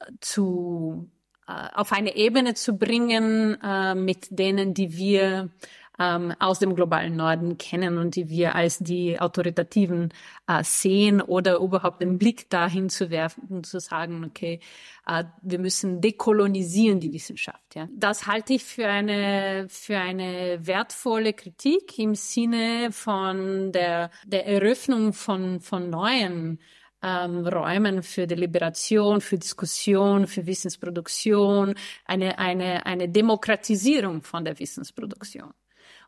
äh, 0.00 0.12
zu 0.20 1.08
äh, 1.46 1.52
auf 1.74 1.92
eine 1.92 2.16
Ebene 2.16 2.54
zu 2.54 2.76
bringen, 2.76 3.58
äh, 3.62 3.94
mit 3.94 4.26
denen, 4.30 4.74
die 4.74 4.96
wir 4.96 5.50
ähm, 5.98 6.34
aus 6.38 6.58
dem 6.58 6.74
globalen 6.74 7.16
Norden 7.16 7.58
kennen 7.58 7.98
und 7.98 8.16
die 8.16 8.28
wir 8.28 8.54
als 8.54 8.78
die 8.78 9.20
Autoritativen 9.20 10.12
äh, 10.46 10.62
sehen 10.62 11.20
oder 11.20 11.58
überhaupt 11.58 12.02
den 12.02 12.18
Blick 12.18 12.50
dahin 12.50 12.88
zu 12.88 13.10
werfen 13.10 13.44
und 13.48 13.66
zu 13.66 13.80
sagen, 13.80 14.24
okay, 14.24 14.60
äh, 15.06 15.24
wir 15.42 15.58
müssen 15.58 16.00
dekolonisieren 16.00 17.00
die 17.00 17.12
Wissenschaft. 17.12 17.74
Ja. 17.74 17.88
Das 17.92 18.26
halte 18.26 18.54
ich 18.54 18.64
für 18.64 18.86
eine, 18.86 19.66
für 19.68 19.98
eine 19.98 20.66
wertvolle 20.66 21.32
Kritik 21.32 21.98
im 21.98 22.14
Sinne 22.14 22.90
von 22.92 23.72
der, 23.72 24.10
der 24.26 24.46
Eröffnung 24.46 25.12
von, 25.12 25.60
von 25.60 25.90
neuen 25.90 26.58
ähm, 27.02 27.46
Räumen 27.46 28.02
für 28.02 28.26
Deliberation, 28.26 29.20
für 29.20 29.38
Diskussion, 29.38 30.26
für 30.26 30.46
Wissensproduktion, 30.46 31.74
eine, 32.04 32.38
eine, 32.38 32.86
eine 32.86 33.08
Demokratisierung 33.08 34.22
von 34.22 34.44
der 34.44 34.58
Wissensproduktion. 34.58 35.52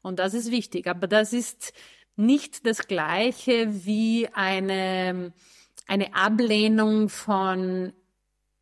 Und 0.03 0.19
das 0.19 0.35
ist 0.35 0.51
wichtig. 0.51 0.87
Aber 0.87 1.07
das 1.07 1.33
ist 1.33 1.73
nicht 2.17 2.67
das 2.67 2.87
Gleiche 2.89 3.85
wie 3.85 4.29
eine, 4.33 5.33
eine 5.87 6.15
Ablehnung 6.15 7.09
von 7.09 7.93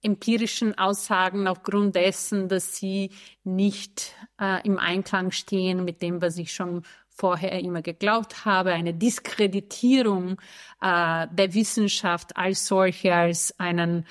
empirischen 0.02 0.78
Aussagen 0.78 1.48
aufgrund 1.48 1.96
dessen, 1.96 2.48
dass 2.48 2.76
sie 2.76 3.10
nicht 3.44 4.14
äh, 4.40 4.64
im 4.64 4.78
Einklang 4.78 5.32
stehen 5.32 5.84
mit 5.84 6.02
dem, 6.02 6.22
was 6.22 6.38
ich 6.38 6.52
schon 6.52 6.82
vorher 7.08 7.58
immer 7.60 7.82
geglaubt 7.82 8.44
habe, 8.44 8.72
eine 8.72 8.92
Diskreditierung 8.92 10.38
äh, 10.82 11.26
der 11.30 11.54
Wissenschaft 11.54 12.36
als 12.36 12.66
solche, 12.66 13.14
als 13.14 13.58
einen 13.58 14.06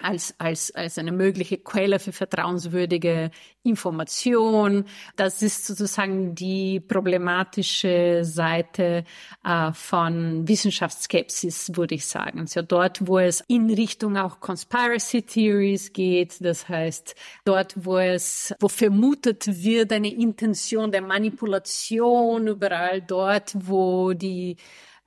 als, 0.00 0.34
als, 0.38 0.74
als 0.74 0.98
eine 0.98 1.12
mögliche 1.12 1.58
Quelle 1.58 1.98
für 1.98 2.12
vertrauenswürdige 2.12 3.30
Information. 3.62 4.84
Das 5.16 5.42
ist 5.42 5.66
sozusagen 5.66 6.34
die 6.34 6.80
problematische 6.80 8.20
Seite 8.22 9.04
äh, 9.44 9.72
von 9.72 10.46
Wissenschaftsskepsis, 10.46 11.72
würde 11.74 11.94
ich 11.94 12.06
sagen. 12.06 12.40
Also 12.40 12.62
dort, 12.62 13.06
wo 13.06 13.18
es 13.18 13.42
in 13.48 13.70
Richtung 13.70 14.16
auch 14.16 14.40
Conspiracy 14.40 15.22
Theories 15.22 15.92
geht, 15.92 16.44
das 16.44 16.68
heißt 16.68 17.14
dort, 17.44 17.74
wo 17.76 17.98
es, 17.98 18.54
wo 18.60 18.68
vermutet 18.68 19.46
wird 19.62 19.92
eine 19.92 20.12
Intention 20.12 20.92
der 20.92 21.02
Manipulation, 21.02 22.46
überall 22.48 23.02
dort, 23.02 23.52
wo 23.54 24.12
die 24.12 24.56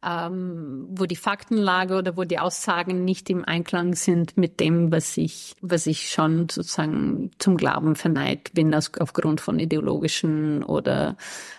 ähm, 0.06 0.88
wo 0.90 1.06
die 1.06 1.16
Faktenlage 1.16 1.98
oder 1.98 2.16
wo 2.16 2.24
die 2.24 2.40
Aussagen 2.40 3.04
nicht 3.04 3.30
im 3.30 3.44
Einklang 3.44 3.96
sind 3.96 4.38
mit 4.38 4.60
dem, 4.60 4.92
was 4.92 5.18
ich, 5.18 5.56
was 5.62 5.88
ich 5.88 6.10
schon 6.10 6.48
sozusagen 6.50 7.32
zum 7.38 7.58
Glauben 7.58 7.96
verneigt 7.96 8.54
bin, 8.54 8.74
aus, 8.74 8.92
aufgrund 9.00 9.42
von 9.42 9.60
ideologischen 9.60 10.64
oder 10.64 11.18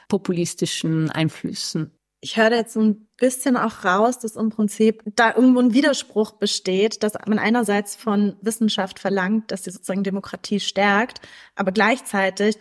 populistischen 0.08 1.10
Einflüssen. 1.10 1.92
Ich 2.22 2.36
höre 2.36 2.52
jetzt 2.52 2.74
so 2.74 2.80
ein 2.80 3.08
bisschen 3.16 3.56
auch 3.56 3.84
raus, 3.84 4.18
dass 4.18 4.36
im 4.36 4.50
Prinzip 4.50 5.02
da 5.16 5.34
irgendwo 5.34 5.60
ein 5.60 5.72
Widerspruch 5.72 6.32
besteht, 6.32 7.02
dass 7.02 7.14
man 7.26 7.38
einerseits 7.38 7.96
von 7.96 8.36
Wissenschaft 8.42 8.98
verlangt, 8.98 9.50
dass 9.50 9.64
sie 9.64 9.70
sozusagen 9.70 10.04
Demokratie 10.04 10.60
stärkt, 10.60 11.20
aber 11.54 11.72
gleichzeitig 11.72 12.58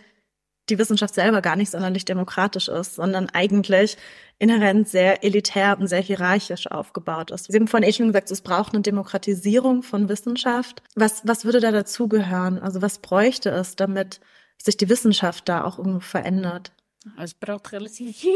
die 0.70 0.78
Wissenschaft 0.78 1.15
selber 1.15 1.41
gar 1.41 1.55
nicht 1.55 1.72
sonderlich 1.72 2.05
demokratisch 2.05 2.67
ist, 2.67 2.95
sondern 2.95 3.30
eigentlich 3.30 3.97
inhärent 4.38 4.88
sehr 4.88 5.24
elitär 5.24 5.78
und 5.80 5.88
sehr 5.88 6.01
hierarchisch 6.01 6.70
aufgebaut 6.72 7.32
ist. 7.32 7.51
Sie 7.51 7.57
haben 7.57 7.67
vorhin 7.67 7.89
eh 7.89 7.93
schon 7.93 8.07
gesagt, 8.07 8.32
es 8.32 8.41
braucht 8.41 8.74
eine 8.74 8.82
Demokratisierung 8.82 9.84
von 9.84 10.09
Wissenschaft. 10.09 10.82
Was, 10.95 11.22
was 11.26 11.45
würde 11.45 11.59
da 11.59 11.72
dazugehören? 11.72 12.59
Also 12.59 12.82
was 12.82 12.99
bräuchte 12.99 13.49
es, 13.49 13.76
damit 13.76 14.20
sich 14.57 14.78
die 14.78 14.89
Wissenschaft 14.89 15.49
da 15.49 15.63
auch 15.63 15.78
irgendwo 15.78 15.99
verändert? 15.99 16.72
Es 17.17 17.34
braucht 17.34 17.72
relativ 17.72 18.17
viel. 18.17 18.32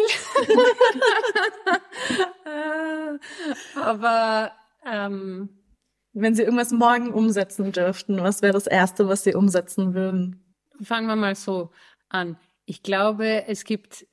Aber 3.75 4.51
ähm, 4.85 5.49
wenn 6.13 6.35
Sie 6.35 6.43
irgendwas 6.43 6.71
morgen 6.71 7.11
umsetzen 7.11 7.71
dürften, 7.71 8.21
was 8.21 8.41
wäre 8.41 8.53
das 8.53 8.67
Erste, 8.67 9.07
was 9.07 9.23
Sie 9.23 9.33
umsetzen 9.33 9.93
würden? 9.93 10.39
Fangen 10.81 11.07
wir 11.07 11.15
mal 11.15 11.35
so 11.35 11.71
an. 12.13 12.37
Ich 12.65 12.83
glaube, 12.83 13.45
es 13.47 13.63
gibt 13.65 14.05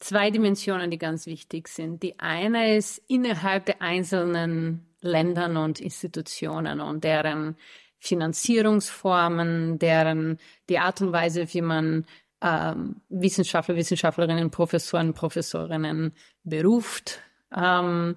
zwei 0.00 0.30
Dimensionen, 0.30 0.90
die 0.90 0.98
ganz 0.98 1.26
wichtig 1.26 1.68
sind. 1.68 2.02
Die 2.02 2.18
eine 2.18 2.76
ist 2.76 2.98
innerhalb 3.08 3.66
der 3.66 3.82
einzelnen 3.82 4.86
Ländern 5.00 5.56
und 5.56 5.80
Institutionen 5.80 6.80
und 6.80 7.04
deren 7.04 7.56
Finanzierungsformen, 7.98 9.78
deren 9.78 10.38
die 10.68 10.78
Art 10.78 11.00
und 11.00 11.12
Weise, 11.12 11.52
wie 11.52 11.62
man 11.62 12.06
ähm, 12.40 13.02
Wissenschaftler, 13.08 13.76
Wissenschaftlerinnen, 13.76 14.50
Professoren, 14.50 15.14
Professorinnen 15.14 16.12
beruft 16.42 17.20
ähm, 17.54 18.16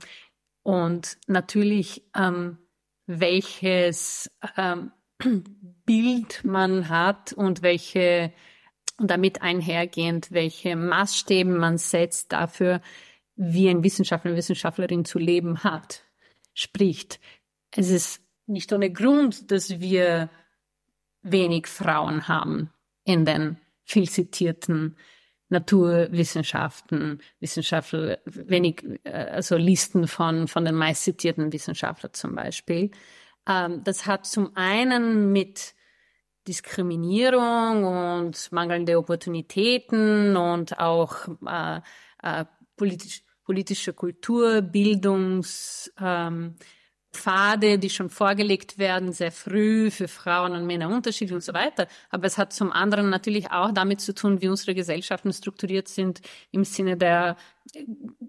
und 0.64 1.18
natürlich 1.28 2.04
ähm, 2.16 2.58
welches 3.06 4.32
ähm, 4.58 4.92
Bild 5.86 6.44
man 6.44 6.90
hat 6.90 7.34
und 7.34 7.62
welche 7.62 8.34
und 8.98 9.12
damit 9.12 9.42
einhergehend, 9.42 10.32
welche 10.32 10.76
Maßstäbe 10.76 11.50
man 11.50 11.78
setzt 11.78 12.32
dafür, 12.32 12.82
wie 13.36 13.70
ein 13.70 13.84
Wissenschaftler, 13.84 14.30
eine 14.32 14.38
Wissenschaftlerin 14.38 15.06
zu 15.06 15.20
leben 15.20 15.64
hat, 15.64 16.04
spricht. 16.54 17.20
Es 17.72 17.90
ist 17.90 18.22
nicht 18.48 18.72
ohne 18.72 18.92
Grund, 18.92 19.52
dass 19.52 19.80
wir 19.80 20.30
wenig 21.22 21.68
Frauen 21.68 22.28
haben 22.28 22.70
in 23.04 23.26
den 23.26 23.58
viel 23.84 24.10
zitierten 24.10 24.96
Naturwissenschaften, 25.50 27.22
Wissenschaftler, 27.40 28.20
wenig, 28.26 28.84
äh, 29.04 29.12
also 29.12 29.58
Listen 29.58 30.08
von, 30.08 30.48
von 30.48 30.66
den 30.66 30.76
meist 30.76 31.04
zitierten 31.04 31.52
Wissenschaftlern 31.54 32.14
zum 32.14 32.36
Beispiel. 32.36 32.92
Ähm, 33.48 33.84
das 33.84 34.06
hat 34.08 34.26
zum 34.26 34.56
einen 34.56 35.32
mit 35.32 35.76
Diskriminierung 36.48 37.84
und 37.84 38.52
mangelnde 38.52 38.98
Opportunitäten 38.98 40.38
und 40.38 40.80
auch 40.80 41.28
äh, 41.46 41.82
äh, 42.22 42.46
politisch, 42.76 43.24
politische 43.44 43.94
Kultur, 43.94 44.62
Bildungs, 44.62 45.92
ähm, 46.00 46.56
die 47.16 47.90
schon 47.90 48.10
vorgelegt 48.10 48.78
werden, 48.78 49.14
sehr 49.14 49.32
früh 49.32 49.90
für 49.90 50.10
Frauen 50.10 50.52
und 50.52 50.66
Männer 50.66 50.90
unterschiedlich 50.90 51.34
und 51.34 51.44
so 51.44 51.54
weiter. 51.54 51.88
Aber 52.10 52.26
es 52.26 52.38
hat 52.38 52.52
zum 52.52 52.74
anderen 52.74 53.10
natürlich 53.10 53.52
auch 53.52 53.72
damit 53.72 54.02
zu 54.02 54.14
tun, 54.14 54.42
wie 54.42 54.50
unsere 54.50 54.76
Gesellschaften 54.76 55.32
strukturiert 55.32 55.88
sind 55.88 56.20
im 56.52 56.66
Sinne 56.66 56.98
der 56.98 57.38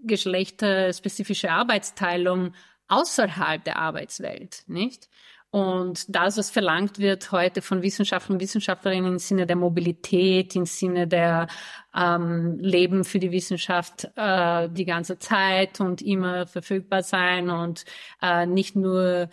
geschlechterspezifische 0.04 1.50
Arbeitsteilung 1.50 2.52
außerhalb 2.86 3.64
der 3.64 3.76
Arbeitswelt, 3.76 4.62
nicht? 4.68 5.08
Und 5.56 6.14
das, 6.14 6.36
was 6.36 6.50
verlangt 6.50 6.98
wird 6.98 7.32
heute 7.32 7.62
von 7.62 7.80
Wissenschaftlern 7.80 8.34
und 8.34 8.42
Wissenschaftlerinnen 8.42 9.12
im 9.12 9.18
Sinne 9.18 9.46
der 9.46 9.56
Mobilität, 9.56 10.54
im 10.54 10.66
Sinne 10.66 11.08
der 11.08 11.46
ähm, 11.96 12.58
Leben 12.58 13.04
für 13.04 13.18
die 13.18 13.32
Wissenschaft 13.32 14.06
äh, 14.16 14.68
die 14.68 14.84
ganze 14.84 15.18
Zeit 15.18 15.80
und 15.80 16.02
immer 16.02 16.46
verfügbar 16.46 17.02
sein 17.02 17.48
und 17.48 17.86
äh, 18.20 18.44
nicht 18.44 18.76
nur 18.76 19.30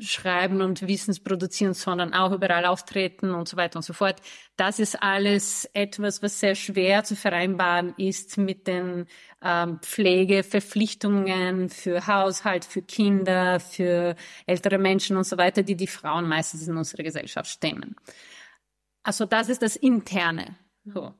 schreiben 0.00 0.60
und 0.60 0.86
Wissens 0.86 1.20
produzieren, 1.20 1.74
sondern 1.74 2.14
auch 2.14 2.32
überall 2.32 2.66
auftreten 2.66 3.32
und 3.32 3.48
so 3.48 3.56
weiter 3.56 3.76
und 3.76 3.82
so 3.82 3.92
fort. 3.92 4.20
Das 4.56 4.78
ist 4.78 5.02
alles 5.02 5.68
etwas, 5.72 6.22
was 6.22 6.40
sehr 6.40 6.54
schwer 6.54 7.04
zu 7.04 7.16
vereinbaren 7.16 7.94
ist 7.96 8.36
mit 8.38 8.66
den 8.66 9.06
ähm, 9.42 9.80
Pflegeverpflichtungen 9.80 11.68
für 11.68 12.06
Haushalt, 12.06 12.64
für 12.64 12.82
Kinder, 12.82 13.60
für 13.60 14.16
ältere 14.46 14.78
Menschen 14.78 15.16
und 15.16 15.24
so 15.24 15.36
weiter, 15.36 15.62
die 15.62 15.76
die 15.76 15.86
Frauen 15.86 16.28
meistens 16.28 16.66
in 16.68 16.76
unserer 16.76 17.02
Gesellschaft 17.02 17.50
stemmen. 17.50 17.96
Also 19.02 19.26
das 19.26 19.48
ist 19.48 19.62
das 19.62 19.76
Interne. 19.76 20.56
So. 20.84 21.14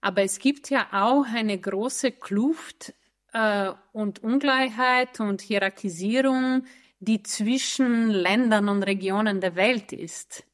Aber 0.00 0.22
es 0.22 0.38
gibt 0.38 0.70
ja 0.70 0.88
auch 0.92 1.24
eine 1.34 1.58
große 1.58 2.12
Kluft 2.12 2.94
äh, 3.32 3.72
und 3.92 4.22
Ungleichheit 4.22 5.20
und 5.20 5.40
Hierarchisierung 5.40 6.64
die 7.00 7.22
zwischen 7.22 8.10
Ländern 8.10 8.68
und 8.68 8.82
Regionen 8.82 9.40
der 9.40 9.54
Welt 9.56 9.92
ist. 9.92 10.44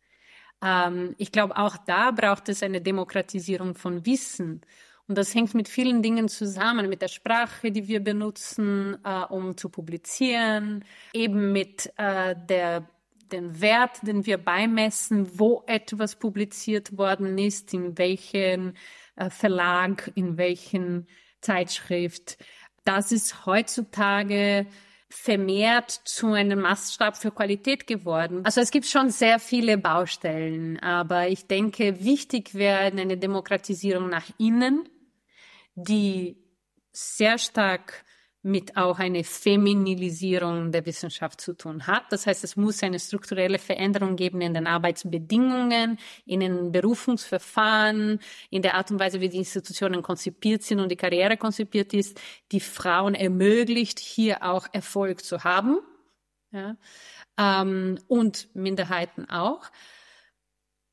Ähm, 0.62 1.14
ich 1.18 1.32
glaube, 1.32 1.56
auch 1.56 1.76
da 1.76 2.10
braucht 2.10 2.48
es 2.48 2.62
eine 2.62 2.80
Demokratisierung 2.80 3.74
von 3.74 4.04
Wissen. 4.06 4.60
Und 5.06 5.18
das 5.18 5.34
hängt 5.34 5.54
mit 5.54 5.68
vielen 5.68 6.02
Dingen 6.02 6.28
zusammen, 6.28 6.88
mit 6.88 7.02
der 7.02 7.08
Sprache, 7.08 7.70
die 7.70 7.88
wir 7.88 8.00
benutzen, 8.00 8.96
äh, 9.04 9.24
um 9.24 9.56
zu 9.56 9.68
publizieren, 9.68 10.84
eben 11.12 11.52
mit 11.52 11.92
äh, 11.96 12.34
der 12.48 12.88
den 13.32 13.60
Wert, 13.60 14.06
den 14.06 14.26
wir 14.26 14.38
beimessen, 14.38 15.38
wo 15.38 15.64
etwas 15.66 16.16
publiziert 16.16 16.96
worden 16.96 17.38
ist, 17.38 17.74
in 17.74 17.98
welchem 17.98 18.74
äh, 19.16 19.30
Verlag, 19.30 20.12
in 20.14 20.36
welchen 20.36 21.08
Zeitschrift. 21.40 22.38
Das 22.84 23.12
ist 23.12 23.46
heutzutage 23.46 24.66
vermehrt 25.14 25.90
zu 25.90 26.32
einem 26.32 26.60
Maßstab 26.60 27.16
für 27.16 27.30
Qualität 27.30 27.86
geworden. 27.86 28.40
Also 28.44 28.60
es 28.60 28.70
gibt 28.70 28.86
schon 28.86 29.10
sehr 29.10 29.38
viele 29.38 29.78
Baustellen, 29.78 30.78
aber 30.80 31.28
ich 31.28 31.46
denke, 31.46 32.04
wichtig 32.04 32.54
wäre 32.54 32.80
eine 32.80 33.16
Demokratisierung 33.16 34.10
nach 34.10 34.26
innen, 34.38 34.88
die 35.76 36.36
sehr 36.92 37.38
stark 37.38 38.04
mit 38.44 38.76
auch 38.76 38.98
eine 38.98 39.24
Feminilisierung 39.24 40.70
der 40.70 40.84
Wissenschaft 40.84 41.40
zu 41.40 41.54
tun 41.54 41.86
hat. 41.86 42.04
Das 42.10 42.26
heißt, 42.26 42.44
es 42.44 42.56
muss 42.56 42.82
eine 42.82 43.00
strukturelle 43.00 43.58
Veränderung 43.58 44.16
geben 44.16 44.42
in 44.42 44.52
den 44.52 44.66
Arbeitsbedingungen, 44.66 45.98
in 46.26 46.40
den 46.40 46.70
Berufungsverfahren, 46.70 48.20
in 48.50 48.60
der 48.60 48.74
Art 48.74 48.90
und 48.90 49.00
Weise, 49.00 49.22
wie 49.22 49.30
die 49.30 49.38
Institutionen 49.38 50.02
konzipiert 50.02 50.62
sind 50.62 50.80
und 50.80 50.90
die 50.90 50.96
Karriere 50.96 51.38
konzipiert 51.38 51.94
ist, 51.94 52.20
die 52.52 52.60
Frauen 52.60 53.14
ermöglicht, 53.14 53.98
hier 53.98 54.42
auch 54.42 54.66
Erfolg 54.72 55.24
zu 55.24 55.42
haben. 55.42 55.78
Ja, 56.52 56.76
ähm, 57.38 57.98
und 58.08 58.54
Minderheiten 58.54 59.28
auch. 59.30 59.70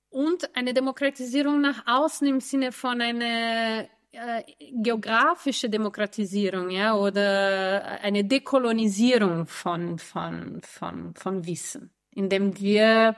Und 0.09 0.55
eine 0.55 0.73
Demokratisierung 0.73 1.59
nach 1.59 1.83
außen 1.85 2.25
im 2.27 2.39
Sinne 2.39 2.71
von 2.71 3.01
einer 3.01 3.89
äh, 4.13 4.43
geografische 4.73 5.69
Demokratisierung, 5.69 6.69
ja, 6.69 6.95
oder 6.95 7.99
eine 8.01 8.25
Dekolonisierung 8.25 9.47
von, 9.47 9.97
von, 9.99 10.61
von, 10.63 11.13
von 11.15 11.45
Wissen, 11.45 11.91
indem 12.13 12.59
wir 12.59 13.15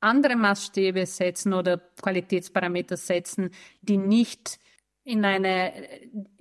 andere 0.00 0.36
Maßstäbe 0.36 1.04
setzen 1.04 1.52
oder 1.52 1.78
Qualitätsparameter 2.00 2.96
setzen, 2.96 3.50
die 3.82 3.98
nicht 3.98 4.58
in 5.04 5.26
eine, 5.26 5.72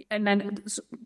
in 0.10 0.28
eine 0.28 0.52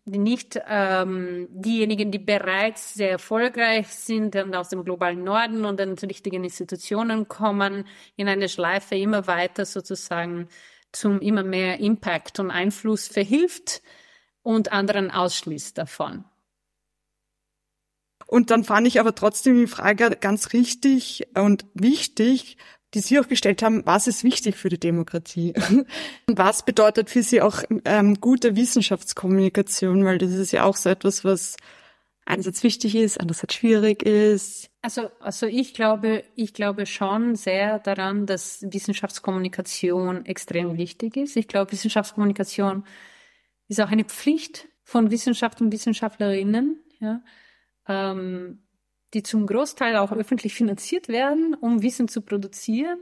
die 0.05 0.19
nicht 0.19 0.59
ähm, 0.67 1.47
diejenigen, 1.49 2.11
die 2.11 2.19
bereits 2.19 2.93
sehr 2.93 3.09
erfolgreich 3.11 3.87
sind 3.87 4.35
und 4.35 4.55
aus 4.55 4.69
dem 4.69 4.83
globalen 4.83 5.23
Norden 5.23 5.65
und 5.65 5.79
den 5.79 5.93
richtigen 5.93 6.43
Institutionen 6.43 7.27
kommen, 7.27 7.85
in 8.15 8.27
eine 8.27 8.49
Schleife 8.49 8.95
immer 8.95 9.25
weiter 9.25 9.65
sozusagen 9.65 10.47
zum 10.91 11.19
immer 11.19 11.43
mehr 11.43 11.79
Impact 11.79 12.39
und 12.39 12.51
Einfluss 12.51 13.07
verhilft 13.07 13.81
und 14.41 14.71
anderen 14.71 15.11
ausschließt 15.11 15.77
davon. 15.77 16.25
Und 18.25 18.51
dann 18.51 18.63
fand 18.63 18.87
ich 18.87 18.99
aber 18.99 19.15
trotzdem 19.15 19.57
die 19.57 19.67
Frage 19.67 20.17
ganz 20.19 20.53
richtig 20.53 21.27
und 21.35 21.65
wichtig, 21.73 22.57
die 22.93 22.99
Sie 22.99 23.19
auch 23.19 23.27
gestellt 23.27 23.61
haben, 23.63 23.85
was 23.85 24.07
ist 24.07 24.23
wichtig 24.23 24.55
für 24.55 24.69
die 24.69 24.79
Demokratie? 24.79 25.53
was 26.27 26.63
bedeutet 26.63 27.09
für 27.09 27.23
Sie 27.23 27.41
auch 27.41 27.63
ähm, 27.85 28.19
gute 28.21 28.55
Wissenschaftskommunikation? 28.55 30.05
Weil 30.05 30.17
das 30.17 30.31
ist 30.31 30.51
ja 30.51 30.63
auch 30.63 30.75
so 30.75 30.89
etwas, 30.89 31.23
was 31.23 31.57
einerseits 32.27 32.63
wichtig 32.63 32.95
ist, 32.95 33.19
andererseits 33.19 33.55
schwierig 33.55 34.03
ist. 34.03 34.69
Also, 34.81 35.09
also 35.19 35.45
ich 35.45 35.73
glaube, 35.73 36.23
ich 36.35 36.53
glaube 36.53 36.85
schon 36.85 37.35
sehr 37.35 37.79
daran, 37.79 38.25
dass 38.25 38.61
Wissenschaftskommunikation 38.61 40.25
extrem 40.25 40.77
wichtig 40.77 41.17
ist. 41.17 41.37
Ich 41.37 41.47
glaube, 41.47 41.71
Wissenschaftskommunikation 41.71 42.85
ist 43.69 43.81
auch 43.81 43.89
eine 43.89 44.03
Pflicht 44.05 44.67
von 44.83 45.09
Wissenschaft 45.11 45.61
und 45.61 45.71
Wissenschaftlerinnen, 45.71 46.83
ja, 46.99 47.21
ähm, 47.87 48.63
die 49.13 49.23
zum 49.23 49.47
Großteil 49.47 49.95
auch 49.95 50.11
öffentlich 50.11 50.53
finanziert 50.53 51.07
werden, 51.07 51.53
um 51.53 51.81
Wissen 51.81 52.07
zu 52.09 52.21
produzieren 52.21 52.99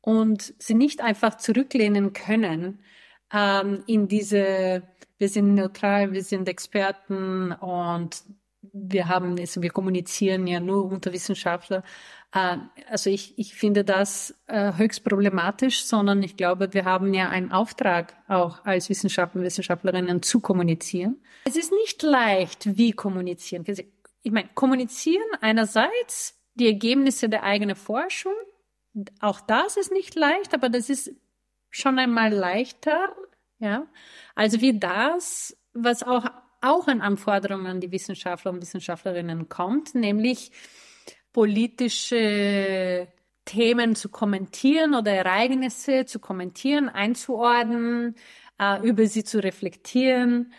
und 0.00 0.54
sie 0.58 0.74
nicht 0.74 1.02
einfach 1.02 1.36
zurücklehnen 1.36 2.14
können 2.14 2.82
ähm, 3.32 3.82
in 3.86 4.08
diese, 4.08 4.82
wir 5.18 5.28
sind 5.28 5.54
neutral, 5.54 6.12
wir 6.12 6.22
sind 6.22 6.48
Experten 6.48 7.52
und 7.52 8.24
wir 8.72 9.08
haben, 9.08 9.38
also 9.38 9.62
wir 9.62 9.70
kommunizieren 9.70 10.46
ja 10.46 10.60
nur 10.60 10.84
unter 10.84 11.12
Wissenschaftler. 11.12 11.82
Äh, 12.32 12.58
also 12.90 13.10
ich, 13.10 13.38
ich 13.38 13.54
finde 13.54 13.84
das 13.84 14.34
äh, 14.46 14.72
höchst 14.76 15.04
problematisch, 15.04 15.84
sondern 15.84 16.22
ich 16.22 16.36
glaube, 16.36 16.72
wir 16.74 16.84
haben 16.84 17.14
ja 17.14 17.28
einen 17.28 17.52
Auftrag 17.52 18.14
auch 18.28 18.64
als 18.64 18.88
Wissenschaftler 18.88 19.40
und 19.40 19.46
Wissenschaftlerinnen 19.46 20.22
zu 20.22 20.40
kommunizieren. 20.40 21.22
Es 21.44 21.56
ist 21.56 21.72
nicht 21.72 22.02
leicht, 22.02 22.76
wie 22.76 22.92
kommunizieren. 22.92 23.64
Ich 24.22 24.32
meine, 24.32 24.48
kommunizieren 24.54 25.22
einerseits 25.40 26.40
die 26.54 26.66
Ergebnisse 26.66 27.28
der 27.28 27.42
eigenen 27.42 27.76
Forschung. 27.76 28.34
Auch 29.20 29.40
das 29.40 29.76
ist 29.76 29.92
nicht 29.92 30.14
leicht, 30.14 30.54
aber 30.54 30.68
das 30.68 30.88
ist 30.88 31.12
schon 31.70 31.98
einmal 31.98 32.32
leichter, 32.32 33.14
ja. 33.58 33.86
Also 34.34 34.60
wie 34.60 34.78
das, 34.78 35.56
was 35.72 36.02
auch 36.02 36.26
auch 36.64 36.88
an 36.88 37.00
Anforderungen 37.00 37.66
an 37.66 37.80
die 37.80 37.92
Wissenschaftler 37.92 38.50
und 38.52 38.62
Wissenschaftlerinnen 38.62 39.48
kommt, 39.48 39.94
nämlich 39.94 40.50
politische 41.32 43.08
Themen 43.44 43.94
zu 43.94 44.08
kommentieren 44.08 44.94
oder 44.94 45.12
Ereignisse 45.12 46.06
zu 46.06 46.18
kommentieren, 46.18 46.88
einzuordnen, 46.88 48.14
äh, 48.58 48.86
über 48.86 49.06
sie 49.06 49.24
zu 49.24 49.42
reflektieren, 49.42 50.52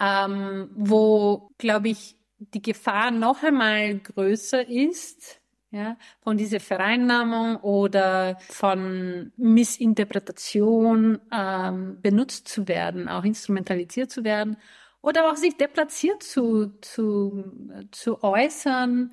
ähm, 0.00 0.70
wo, 0.74 1.50
glaube 1.58 1.90
ich, 1.90 2.16
die 2.38 2.62
Gefahr 2.62 3.12
noch 3.12 3.44
einmal 3.44 3.98
größer 3.98 4.66
ist, 4.68 5.40
ja, 5.70 5.96
von 6.20 6.36
dieser 6.36 6.60
Vereinnahmung 6.60 7.56
oder 7.56 8.36
von 8.48 9.32
Missinterpretation 9.36 11.20
ähm, 11.32 11.98
benutzt 12.02 12.48
zu 12.48 12.68
werden, 12.68 13.08
auch 13.08 13.24
instrumentalisiert 13.24 14.10
zu 14.10 14.24
werden 14.24 14.56
oder 15.02 15.30
auch 15.30 15.36
sich 15.36 15.56
deplatziert 15.56 16.22
zu, 16.22 16.72
zu, 16.80 17.44
zu 17.90 18.22
äußern, 18.22 19.12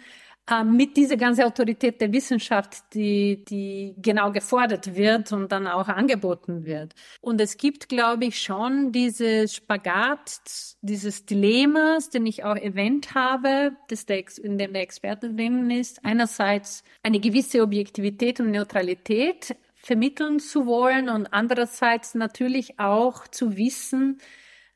äh, 0.49 0.63
mit 0.63 0.97
dieser 0.97 1.17
ganzen 1.17 1.43
Autorität 1.43 2.01
der 2.01 2.11
Wissenschaft, 2.11 2.93
die, 2.93 3.43
die 3.45 3.93
genau 4.01 4.31
gefordert 4.31 4.95
wird 4.95 5.31
und 5.31 5.51
dann 5.51 5.67
auch 5.67 5.87
angeboten 5.87 6.65
wird. 6.65 6.93
Und 7.21 7.39
es 7.39 7.57
gibt, 7.57 7.87
glaube 7.87 8.25
ich, 8.25 8.41
schon 8.41 8.91
dieses 8.91 9.55
Spagat, 9.55 10.41
dieses 10.81 11.25
Dilemmas, 11.25 12.09
den 12.09 12.25
ich 12.25 12.43
auch 12.43 12.55
erwähnt 12.55 13.13
habe, 13.13 13.73
das 13.89 14.05
der, 14.05 14.23
in 14.41 14.57
dem 14.57 14.73
der 14.73 14.81
Experte 14.81 15.33
drinnen 15.33 15.69
ist. 15.69 16.03
Einerseits 16.03 16.83
eine 17.03 17.19
gewisse 17.19 17.61
Objektivität 17.61 18.39
und 18.39 18.51
Neutralität 18.51 19.55
vermitteln 19.75 20.39
zu 20.39 20.65
wollen 20.65 21.09
und 21.09 21.31
andererseits 21.31 22.15
natürlich 22.15 22.79
auch 22.79 23.27
zu 23.27 23.55
wissen, 23.55 24.19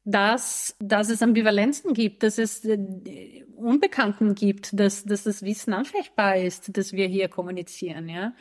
dass, 0.06 0.76
dass 0.80 1.10
es 1.10 1.22
Ambivalenzen 1.22 1.94
gibt, 1.94 2.24
dass 2.24 2.38
es 2.38 2.66
äh, 2.66 3.44
Unbekannten 3.56 4.36
gibt, 4.36 4.78
dass, 4.78 5.06
dass 5.06 5.24
das 5.24 5.44
Wissen 5.44 5.74
anfechtbar 5.74 6.38
ist, 6.38 6.76
dass 6.78 6.92
wir 6.94 7.08
hier 7.08 7.30
kommunizieren, 7.30 8.10
ja. 8.10 8.34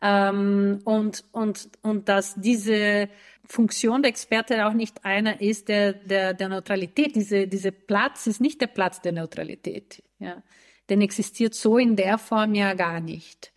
Ähm, 0.00 0.80
und, 0.84 1.24
und, 1.30 1.68
und 1.82 2.08
dass 2.08 2.34
diese 2.34 3.08
Funktion 3.44 4.02
der 4.02 4.08
Experte 4.08 4.66
auch 4.66 4.72
nicht 4.72 5.04
einer 5.04 5.40
ist 5.40 5.68
der, 5.68 5.92
der, 5.92 6.34
der 6.34 6.48
Neutralität. 6.48 7.14
Diese, 7.14 7.46
diese 7.46 7.70
Platz 7.70 8.26
ist 8.26 8.40
nicht 8.40 8.60
der 8.60 8.66
Platz 8.66 9.00
der 9.00 9.12
Neutralität, 9.12 10.02
ja. 10.18 10.42
Denn 10.88 11.00
existiert 11.00 11.54
so 11.54 11.78
in 11.78 11.94
der 11.94 12.18
Form 12.18 12.54
ja 12.54 12.74
gar 12.74 13.00
nicht. 13.00 13.52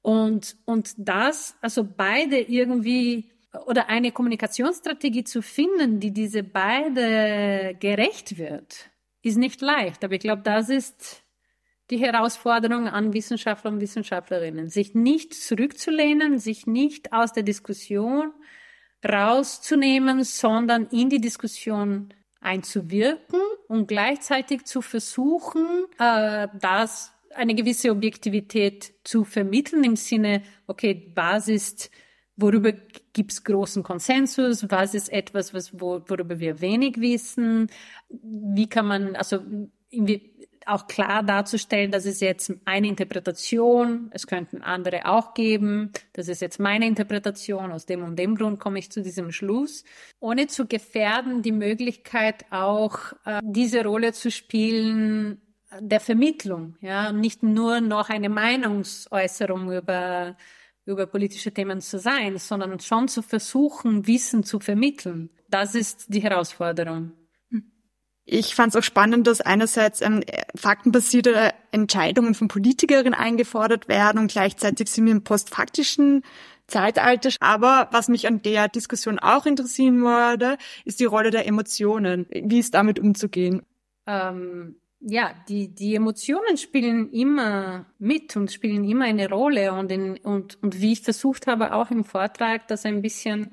Und, 0.00 0.56
und 0.64 0.94
das, 0.96 1.56
also 1.60 1.84
beide 1.84 2.40
irgendwie 2.40 3.31
oder 3.66 3.88
eine 3.88 4.12
Kommunikationsstrategie 4.12 5.24
zu 5.24 5.42
finden, 5.42 6.00
die 6.00 6.12
diese 6.12 6.42
beide 6.42 7.76
gerecht 7.78 8.38
wird, 8.38 8.90
ist 9.22 9.36
nicht 9.36 9.60
leicht. 9.60 10.04
Aber 10.04 10.14
ich 10.14 10.20
glaube, 10.20 10.42
das 10.42 10.68
ist 10.68 11.22
die 11.90 11.98
Herausforderung 11.98 12.88
an 12.88 13.12
Wissenschaftler 13.12 13.70
und 13.70 13.80
Wissenschaftlerinnen, 13.80 14.68
sich 14.68 14.94
nicht 14.94 15.34
zurückzulehnen, 15.34 16.38
sich 16.38 16.66
nicht 16.66 17.12
aus 17.12 17.32
der 17.32 17.42
Diskussion 17.42 18.32
rauszunehmen, 19.06 20.24
sondern 20.24 20.86
in 20.86 21.10
die 21.10 21.20
Diskussion 21.20 22.14
einzuwirken 22.40 23.40
und 23.68 23.86
gleichzeitig 23.86 24.64
zu 24.64 24.80
versuchen, 24.80 25.84
äh, 25.98 26.48
das 26.58 27.12
eine 27.34 27.54
gewisse 27.54 27.90
Objektivität 27.90 28.94
zu 29.04 29.24
vermitteln 29.24 29.84
im 29.84 29.96
Sinne, 29.96 30.42
okay, 30.66 31.10
was 31.14 31.48
ist 31.48 31.90
worüber 32.36 32.72
gibt 33.12 33.32
es 33.32 33.44
großen 33.44 33.82
Konsensus, 33.82 34.70
was 34.70 34.94
ist 34.94 35.12
etwas, 35.12 35.52
was, 35.54 35.78
wo, 35.78 36.00
worüber 36.06 36.40
wir 36.40 36.60
wenig 36.60 37.00
wissen, 37.00 37.68
wie 38.08 38.68
kann 38.68 38.86
man, 38.86 39.16
also 39.16 39.40
auch 40.66 40.86
klar 40.86 41.22
darzustellen, 41.22 41.90
das 41.90 42.06
ist 42.06 42.20
jetzt 42.20 42.52
eine 42.64 42.86
Interpretation, 42.86 44.10
es 44.12 44.26
könnten 44.26 44.62
andere 44.62 45.06
auch 45.06 45.34
geben, 45.34 45.90
das 46.12 46.28
ist 46.28 46.40
jetzt 46.40 46.60
meine 46.60 46.86
Interpretation, 46.86 47.72
aus 47.72 47.86
dem 47.86 48.02
und 48.02 48.18
dem 48.18 48.36
Grund 48.36 48.60
komme 48.60 48.78
ich 48.78 48.90
zu 48.90 49.02
diesem 49.02 49.32
Schluss, 49.32 49.84
ohne 50.20 50.46
zu 50.46 50.66
gefährden, 50.66 51.42
die 51.42 51.52
Möglichkeit 51.52 52.44
auch 52.50 53.12
äh, 53.24 53.40
diese 53.42 53.84
Rolle 53.84 54.12
zu 54.12 54.30
spielen 54.30 55.40
der 55.80 56.00
Vermittlung, 56.00 56.76
ja, 56.80 57.12
nicht 57.12 57.42
nur 57.42 57.80
noch 57.80 58.10
eine 58.10 58.28
Meinungsäußerung 58.28 59.72
über 59.72 60.36
über 60.84 61.06
politische 61.06 61.52
Themen 61.52 61.80
zu 61.80 61.98
sein, 61.98 62.38
sondern 62.38 62.80
schon 62.80 63.08
zu 63.08 63.22
versuchen, 63.22 64.06
Wissen 64.06 64.42
zu 64.42 64.60
vermitteln. 64.60 65.30
Das 65.48 65.74
ist 65.74 66.06
die 66.08 66.22
Herausforderung. 66.22 67.12
Ich 68.24 68.54
fand 68.54 68.72
es 68.72 68.76
auch 68.76 68.84
spannend, 68.84 69.26
dass 69.26 69.40
einerseits 69.40 70.00
ähm, 70.00 70.22
faktenbasierte 70.54 71.52
Entscheidungen 71.72 72.34
von 72.34 72.48
Politikerinnen 72.48 73.14
eingefordert 73.14 73.88
werden 73.88 74.18
und 74.18 74.30
gleichzeitig 74.30 74.88
sind 74.90 75.06
wir 75.06 75.12
im 75.12 75.24
postfaktischen 75.24 76.22
Zeitalter. 76.68 77.30
Aber 77.40 77.88
was 77.90 78.08
mich 78.08 78.28
an 78.28 78.40
der 78.42 78.68
Diskussion 78.68 79.18
auch 79.18 79.44
interessieren 79.44 80.02
würde, 80.02 80.56
ist 80.84 81.00
die 81.00 81.04
Rolle 81.04 81.30
der 81.30 81.46
Emotionen. 81.46 82.26
Wie 82.30 82.60
ist 82.60 82.74
damit 82.74 83.00
umzugehen? 83.00 83.62
Ähm, 84.06 84.76
ja, 85.04 85.34
die, 85.48 85.74
die 85.74 85.94
Emotionen 85.96 86.56
spielen 86.56 87.10
immer 87.10 87.86
mit 87.98 88.36
und 88.36 88.52
spielen 88.52 88.84
immer 88.84 89.04
eine 89.04 89.28
Rolle. 89.28 89.72
Und, 89.72 89.90
in, 89.90 90.16
und, 90.18 90.62
und 90.62 90.80
wie 90.80 90.92
ich 90.92 91.02
versucht 91.02 91.46
habe, 91.46 91.74
auch 91.74 91.90
im 91.90 92.04
Vortrag 92.04 92.68
das 92.68 92.84
ein 92.84 93.02
bisschen 93.02 93.52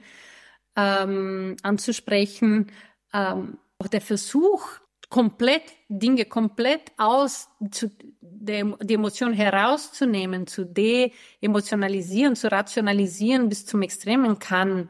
ähm, 0.76 1.58
anzusprechen, 1.64 2.72
ähm, 3.14 3.58
auch 3.80 3.88
der 3.88 4.02
Versuch, 4.02 4.80
komplett 5.10 5.64
Dinge 5.88 6.26
komplett 6.26 6.92
aus 6.98 7.50
zu, 7.72 7.90
der, 8.22 8.66
die 8.84 8.94
Emotion 8.94 9.34
herauszunehmen, 9.34 10.46
zu 10.46 10.66
de-emotionalisieren, 10.66 12.36
zu 12.36 12.52
rationalisieren 12.52 13.50
bis 13.50 13.66
zum 13.66 13.82
Extremen 13.82 14.38
kann 14.38 14.88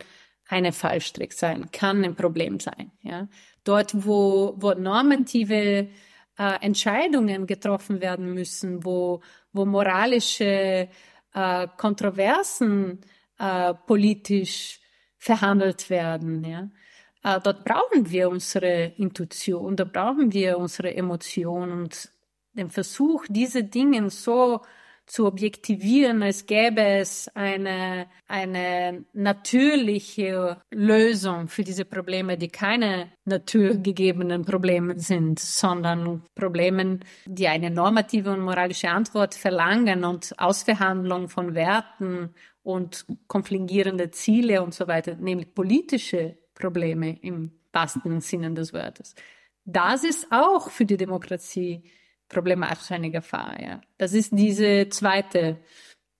eine 0.49 0.73
Fallstrick 0.73 1.31
sein, 1.31 1.71
kann 1.71 2.03
ein 2.03 2.15
Problem 2.15 2.59
sein. 2.59 2.91
Ja, 3.01 3.29
dort 3.63 4.05
wo 4.05 4.55
wo 4.57 4.73
normative 4.73 5.87
äh, 6.39 6.57
Entscheidungen 6.61 7.45
getroffen 7.45 7.99
werden 8.01 8.33
müssen, 8.33 8.85
wo, 8.85 9.21
wo 9.51 9.65
moralische 9.65 10.87
äh, 11.33 11.67
Kontroversen 11.77 13.01
äh, 13.37 13.73
politisch 13.73 14.79
verhandelt 15.17 15.89
werden. 15.89 16.43
Ja? 16.45 16.69
Äh, 17.23 17.41
dort 17.41 17.65
brauchen 17.65 18.09
wir 18.09 18.29
unsere 18.29 18.93
Intuition, 18.97 19.75
da 19.75 19.83
brauchen 19.83 20.31
wir 20.31 20.57
unsere 20.57 20.95
Emotionen 20.95 21.81
und 21.81 22.09
den 22.53 22.69
Versuch, 22.69 23.25
diese 23.29 23.63
Dinge 23.63 24.09
so 24.09 24.61
zu 25.09 25.25
objektivieren, 25.25 26.21
als 26.21 26.45
gäbe 26.45 26.81
es 26.81 27.27
eine, 27.33 28.07
eine 28.27 29.05
natürliche 29.13 30.61
Lösung 30.69 31.47
für 31.47 31.63
diese 31.63 31.83
Probleme, 31.83 32.37
die 32.37 32.47
keine 32.47 33.11
naturgegebenen 33.25 34.45
Probleme 34.45 34.99
sind, 34.99 35.39
sondern 35.39 36.23
Probleme, 36.35 36.99
die 37.25 37.47
eine 37.47 37.71
normative 37.71 38.31
und 38.31 38.41
moralische 38.41 38.89
Antwort 38.89 39.33
verlangen 39.33 40.03
und 40.03 40.35
Ausverhandlung 40.37 41.27
von 41.27 41.55
Werten 41.55 42.35
und 42.61 43.07
konfligierende 43.27 44.11
Ziele 44.11 44.61
und 44.61 44.75
so 44.75 44.87
weiter, 44.87 45.15
nämlich 45.15 45.55
politische 45.55 46.37
Probleme 46.53 47.19
im 47.21 47.59
wahrsten 47.73 48.21
Sinne 48.21 48.53
des 48.53 48.73
Wortes. 48.73 49.15
Das 49.65 50.03
ist 50.03 50.27
auch 50.31 50.69
für 50.69 50.85
die 50.85 50.97
Demokratie 50.97 51.83
problematisch 52.29 52.91
eine 52.91 53.11
Gefahr. 53.11 53.59
Ja. 53.61 53.81
Das 53.97 54.13
ist 54.13 54.31
diese 54.31 54.87
zweite 54.89 55.57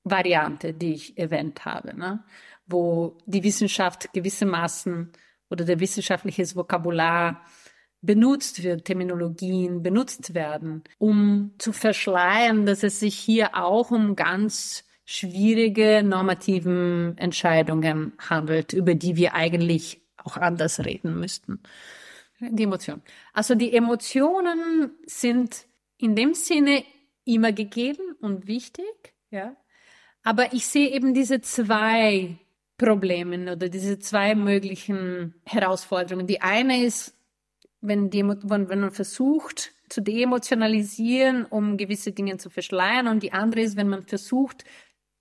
Variante, 0.04 0.74
die 0.74 0.94
ich 0.94 1.18
erwähnt 1.18 1.64
habe, 1.66 1.96
ne? 1.96 2.24
wo 2.66 3.18
die 3.26 3.44
Wissenschaft 3.44 4.12
gewissermaßen 4.14 5.12
oder 5.50 5.66
der 5.66 5.80
wissenschaftliches 5.80 6.56
Vokabular 6.56 7.44
benutzt 8.02 8.64
wird, 8.64 8.86
Terminologien 8.86 9.84
benutzt 9.84 10.34
werden, 10.34 10.84
um 11.00 11.54
zu 11.58 11.74
verschleiern, 11.74 12.66
dass 12.66 12.84
es 12.84 13.00
sich 13.00 13.18
hier 13.18 13.56
auch 13.56 13.92
um 13.92 14.16
ganz 14.16 14.86
schwierige 15.06 16.04
normativen 16.04 17.18
Entscheidungen 17.18 18.14
handelt, 18.20 18.74
über 18.74 18.96
die 18.96 19.16
wir 19.16 19.34
eigentlich 19.34 20.02
auch 20.18 20.38
anders 20.38 20.86
reden 20.86 21.20
müssten. 21.20 21.62
Die 22.40 22.64
Emotionen. 22.64 23.02
Also 23.34 23.56
die 23.56 23.74
Emotionen 23.74 24.92
sind 25.06 25.66
in 26.00 26.16
dem 26.16 26.34
Sinne 26.34 26.84
immer 27.26 27.52
gegeben 27.52 28.16
und 28.22 28.48
wichtig, 28.48 29.14
ja. 29.30 29.56
Aber 30.24 30.54
ich 30.54 30.66
sehe 30.66 30.90
eben 30.90 31.14
diese 31.14 31.42
zwei 31.42 32.38
Probleme 32.78 33.54
oder 33.54 33.70
diese 33.70 34.00
zwei 34.00 34.36
möglichen 34.36 35.36
Herausforderungen. 35.46 36.28
Die 36.28 36.42
eine 36.42 36.84
ist, 36.84 37.14
wenn, 37.82 38.10
die, 38.10 38.24
wenn 38.24 38.68
man 38.68 38.92
versucht 38.92 39.72
zu 39.90 40.02
deemotionalisieren, 40.02 41.46
um 41.46 41.78
gewisse 41.78 42.12
Dinge 42.12 42.38
zu 42.38 42.50
verschleiern, 42.50 43.08
und 43.08 43.24
die 43.24 43.34
andere 43.34 43.62
ist, 43.62 43.76
wenn 43.76 43.90
man 43.90 44.06
versucht, 44.06 44.66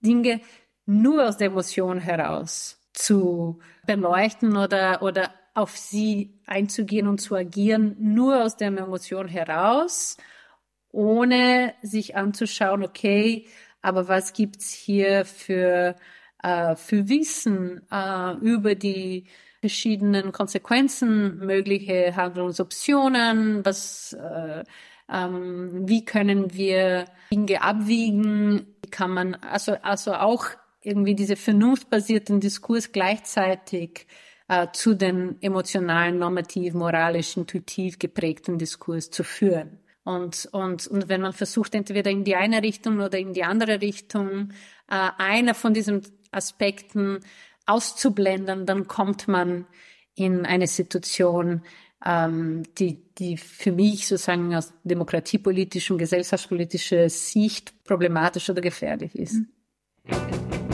Dinge 0.01 0.41
nur 0.87 1.29
aus 1.29 1.37
der 1.37 1.49
Emotion 1.49 1.99
heraus 1.99 2.81
zu 2.93 3.61
beleuchten 3.87 4.57
oder, 4.57 5.03
oder 5.03 5.33
auf 5.55 5.77
sie 5.77 6.41
einzugehen 6.47 7.07
und 7.09 7.19
zu 7.21 7.35
agieren, 7.35 7.97
nur 7.99 8.43
aus 8.43 8.57
der 8.57 8.69
Emotion 8.69 9.29
heraus 9.29 10.17
ohne 10.93 11.75
sich 11.83 12.17
anzuschauen, 12.17 12.83
okay, 12.83 13.47
aber 13.83 14.09
was 14.09 14.33
gibt's 14.33 14.73
hier 14.73 15.25
für, 15.25 15.97
äh, 16.43 16.77
für 16.77 17.09
Wissen 17.09 17.83
äh, 17.91 18.35
über 18.41 18.75
die 18.75 19.27
verschiedenen 19.61 20.33
Konsequenzen, 20.33 21.39
mögliche 21.39 22.15
Handlungsoptionen, 22.15 23.65
was, 23.65 24.13
äh, 24.13 24.65
ähm, 25.11 25.89
wie 25.89 26.05
können 26.05 26.55
wir 26.55 27.07
Dinge 27.33 27.63
abwiegen, 27.63 28.67
wie 28.85 28.91
kann 28.91 29.11
man, 29.11 29.35
also, 29.35 29.73
also 29.83 30.15
auch 30.15 30.47
irgendwie 30.83 31.15
diese 31.15 31.37
vernunftbasierten 31.37 32.41
Diskurs 32.41 32.93
gleichzeitig 32.93 34.07
äh, 34.49 34.69
zu 34.73 34.95
den 34.95 35.37
emotionalen, 35.43 36.19
normativ, 36.19 36.75
moralisch, 36.75 37.37
intuitiv 37.37 37.99
geprägten 37.99 38.59
Diskurs 38.59 39.11
zu 39.11 39.25
führen. 39.25 39.81
Und, 40.09 40.49
und, 40.53 40.87
und 40.87 41.11
wenn 41.11 41.21
man 41.21 41.35
versucht, 41.35 41.75
entweder 41.75 42.11
in 42.11 42.25
die 42.25 42.35
eine 42.35 42.63
Richtung 42.63 43.01
oder 43.01 43.19
in 43.19 43.35
die 43.35 43.45
andere 43.45 43.83
Richtung 43.83 44.55
äh, 44.91 45.11
einer 45.19 45.53
von 45.53 45.75
diesen 45.75 46.01
Aspekten 46.31 47.21
auszublenden, 47.67 48.65
dann 48.65 48.89
kommt 48.89 49.29
man 49.29 49.67
in 50.15 50.47
eine 50.47 50.67
Situation, 50.67 51.61
ähm, 52.07 52.63
die, 52.79 53.03
die 53.19 53.37
für 53.37 53.71
mich 53.71 54.09
sozusagen 54.09 54.55
aus 54.55 54.73
demokratiepolitischer 54.83 55.99
gesellschaftspolitischer 55.99 57.11
Sicht 57.11 57.75
problematisch 57.85 58.49
oder 58.49 58.63
gefährlich 58.63 59.15
ist. 59.15 59.35
Mhm. 59.35 60.68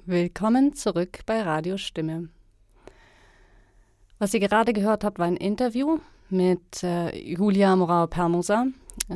Willkommen 0.00 0.74
zurück 0.74 1.20
bei 1.26 1.42
Radio 1.42 1.76
Stimme. 1.76 2.28
Was 4.18 4.34
ihr 4.34 4.40
gerade 4.40 4.72
gehört 4.72 5.04
habt, 5.04 5.18
war 5.18 5.26
ein 5.26 5.36
Interview 5.36 5.98
mit 6.28 6.82
äh, 6.82 7.16
Julia 7.16 7.76
Morau-Permoser. 7.76 8.68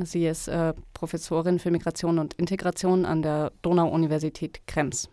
Sie 0.05 0.27
ist 0.27 0.49
äh, 0.49 0.75
Professorin 0.93 1.59
für 1.59 1.71
Migration 1.71 2.19
und 2.19 2.35
Integration 2.35 3.05
an 3.05 3.23
der 3.23 3.53
Donau-Universität 3.63 4.67
Krems. 4.67 5.09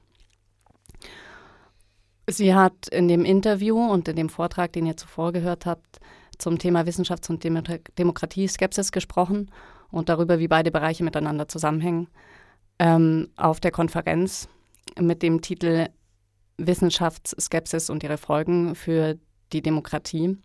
Sie 2.28 2.54
hat 2.54 2.88
in 2.90 3.08
dem 3.08 3.26
Interview 3.26 3.80
und 3.80 4.08
in 4.08 4.18
dem 4.18 4.30
Vortrag, 4.30 4.74
den 4.74 4.86
ihr 4.86 4.98
zuvor 4.98 5.32
gehört 5.32 5.66
habt, 5.66 6.00
zum 6.38 6.60
Thema 6.60 6.82
Wissenschafts- 6.82 7.30
und 7.30 7.44
Demo 7.44 7.62
Demokratie-Skepsis 7.98 8.92
gesprochen 8.92 9.50
und 9.92 10.10
darüber, 10.10 10.40
wie 10.40 10.48
beide 10.50 10.72
Bereiche 10.72 11.04
miteinander 11.04 11.48
zusammenhängen. 11.48 12.10
Ähm, 12.80 13.30
auf 13.38 13.60
der 13.60 13.72
Konferenz 13.72 14.50
mit 15.00 15.22
dem 15.22 15.42
Titel 15.42 15.88
Wissenschaftsskepsis 16.58 17.90
und 17.90 18.04
ihre 18.04 18.18
Folgen 18.18 18.76
für 18.76 19.18
die 19.52 19.62
Demokratie. 19.62 20.38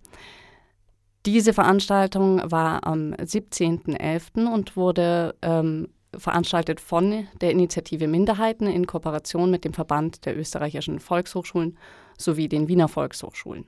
Diese 1.26 1.53
Veranstaltung 1.53 2.40
war 2.51 2.86
am 2.86 3.12
17.11. 3.12 4.51
und 4.53 4.76
wurde 4.76 5.34
ähm, 5.42 5.88
veranstaltet 6.16 6.80
von 6.80 7.26
der 7.40 7.51
Initiative 7.51 8.07
Minderheiten 8.07 8.66
in 8.66 8.86
Kooperation 8.86 9.51
mit 9.51 9.64
dem 9.64 9.74
Verband 9.74 10.24
der 10.24 10.38
österreichischen 10.38 11.01
Volkshochschulen 11.01 11.76
sowie 12.16 12.49
den 12.49 12.68
Wiener 12.68 12.88
Volkshochschulen. 12.88 13.66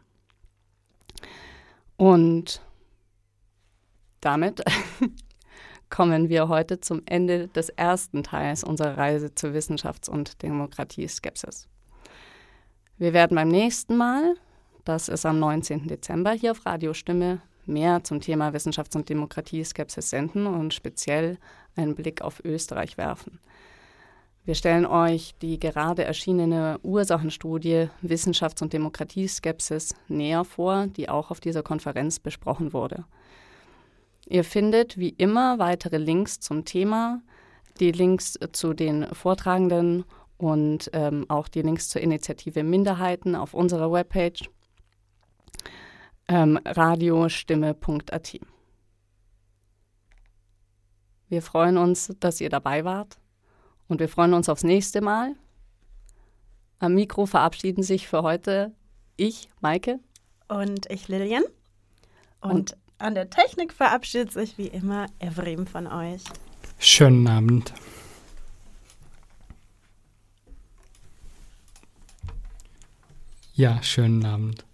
Und 1.96 2.62
damit 4.20 4.62
kommen 5.90 6.28
wir 6.28 6.48
heute 6.48 6.80
zum 6.80 7.02
Ende 7.04 7.48
des 7.48 7.68
ersten 7.68 8.22
Teils 8.22 8.64
unserer 8.64 8.96
Reise 8.96 9.34
zur 9.34 9.50
Wissenschafts- 9.50 10.08
und 10.08 10.42
Demokratie-Skepsis. 10.42 11.68
Wir 12.96 13.12
werden 13.12 13.34
beim 13.34 13.48
nächsten 13.48 13.96
Mal, 13.96 14.34
das 14.84 15.08
ist 15.08 15.26
am 15.26 15.38
19. 15.38 15.88
Dezember 15.88 16.32
hier 16.32 16.52
auf 16.52 16.64
Radiostimme, 16.64 17.40
mehr 17.66 18.02
zum 18.04 18.20
Thema 18.20 18.50
Wissenschafts- 18.50 18.96
und 18.96 19.08
Demokratie-Skepsis 19.08 20.10
senden 20.10 20.46
und 20.46 20.72
speziell 20.72 21.38
einen 21.76 21.94
Blick 21.94 22.22
auf 22.22 22.42
Österreich 22.44 22.96
werfen. 22.96 23.40
Wir 24.44 24.54
stellen 24.54 24.86
euch 24.86 25.34
die 25.42 25.58
gerade 25.60 26.04
erschienene 26.04 26.78
Ursachenstudie 26.82 27.88
Wissenschafts- 28.02 28.62
und 28.62 28.72
Demokratie-Skepsis 28.72 29.94
näher 30.08 30.44
vor, 30.44 30.86
die 30.86 31.08
auch 31.08 31.30
auf 31.30 31.40
dieser 31.40 31.62
Konferenz 31.62 32.18
besprochen 32.18 32.72
wurde. 32.72 33.04
Ihr 34.30 34.44
findet 34.44 34.96
wie 34.96 35.08
immer 35.08 35.58
weitere 35.58 35.98
Links 35.98 36.38
zum 36.38 36.64
Thema, 36.64 37.20
die 37.80 37.90
Links 37.90 38.38
zu 38.52 38.74
den 38.74 39.12
Vortragenden 39.12 40.04
und 40.38 40.88
ähm, 40.92 41.26
auch 41.28 41.48
die 41.48 41.62
Links 41.62 41.88
zur 41.88 42.00
Initiative 42.00 42.62
Minderheiten 42.62 43.34
auf 43.34 43.54
unserer 43.54 43.90
Webpage 43.90 44.48
ähm, 46.28 46.60
radiostimme.at. 46.64 48.38
Wir 51.28 51.42
freuen 51.42 51.76
uns, 51.76 52.14
dass 52.20 52.40
ihr 52.40 52.50
dabei 52.50 52.84
wart 52.84 53.18
und 53.88 53.98
wir 53.98 54.08
freuen 54.08 54.34
uns 54.34 54.48
aufs 54.48 54.62
nächste 54.62 55.00
Mal. 55.00 55.34
Am 56.78 56.94
Mikro 56.94 57.26
verabschieden 57.26 57.82
sich 57.82 58.06
für 58.06 58.22
heute 58.22 58.72
ich, 59.16 59.50
Maike. 59.60 59.98
Und 60.46 60.88
ich, 60.88 61.08
Lilian. 61.08 61.42
Und, 62.40 62.52
Und 62.52 62.76
an 63.00 63.14
der 63.14 63.30
Technik 63.30 63.72
verabschiedet 63.72 64.32
sich 64.32 64.58
wie 64.58 64.66
immer 64.66 65.06
Evrim 65.18 65.66
von 65.66 65.86
euch. 65.86 66.22
Schönen 66.78 67.26
Abend. 67.26 67.72
Ja, 73.54 73.82
schönen 73.82 74.24
Abend. 74.24 74.64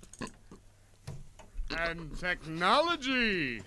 And 1.71 2.19
technology. 2.19 3.63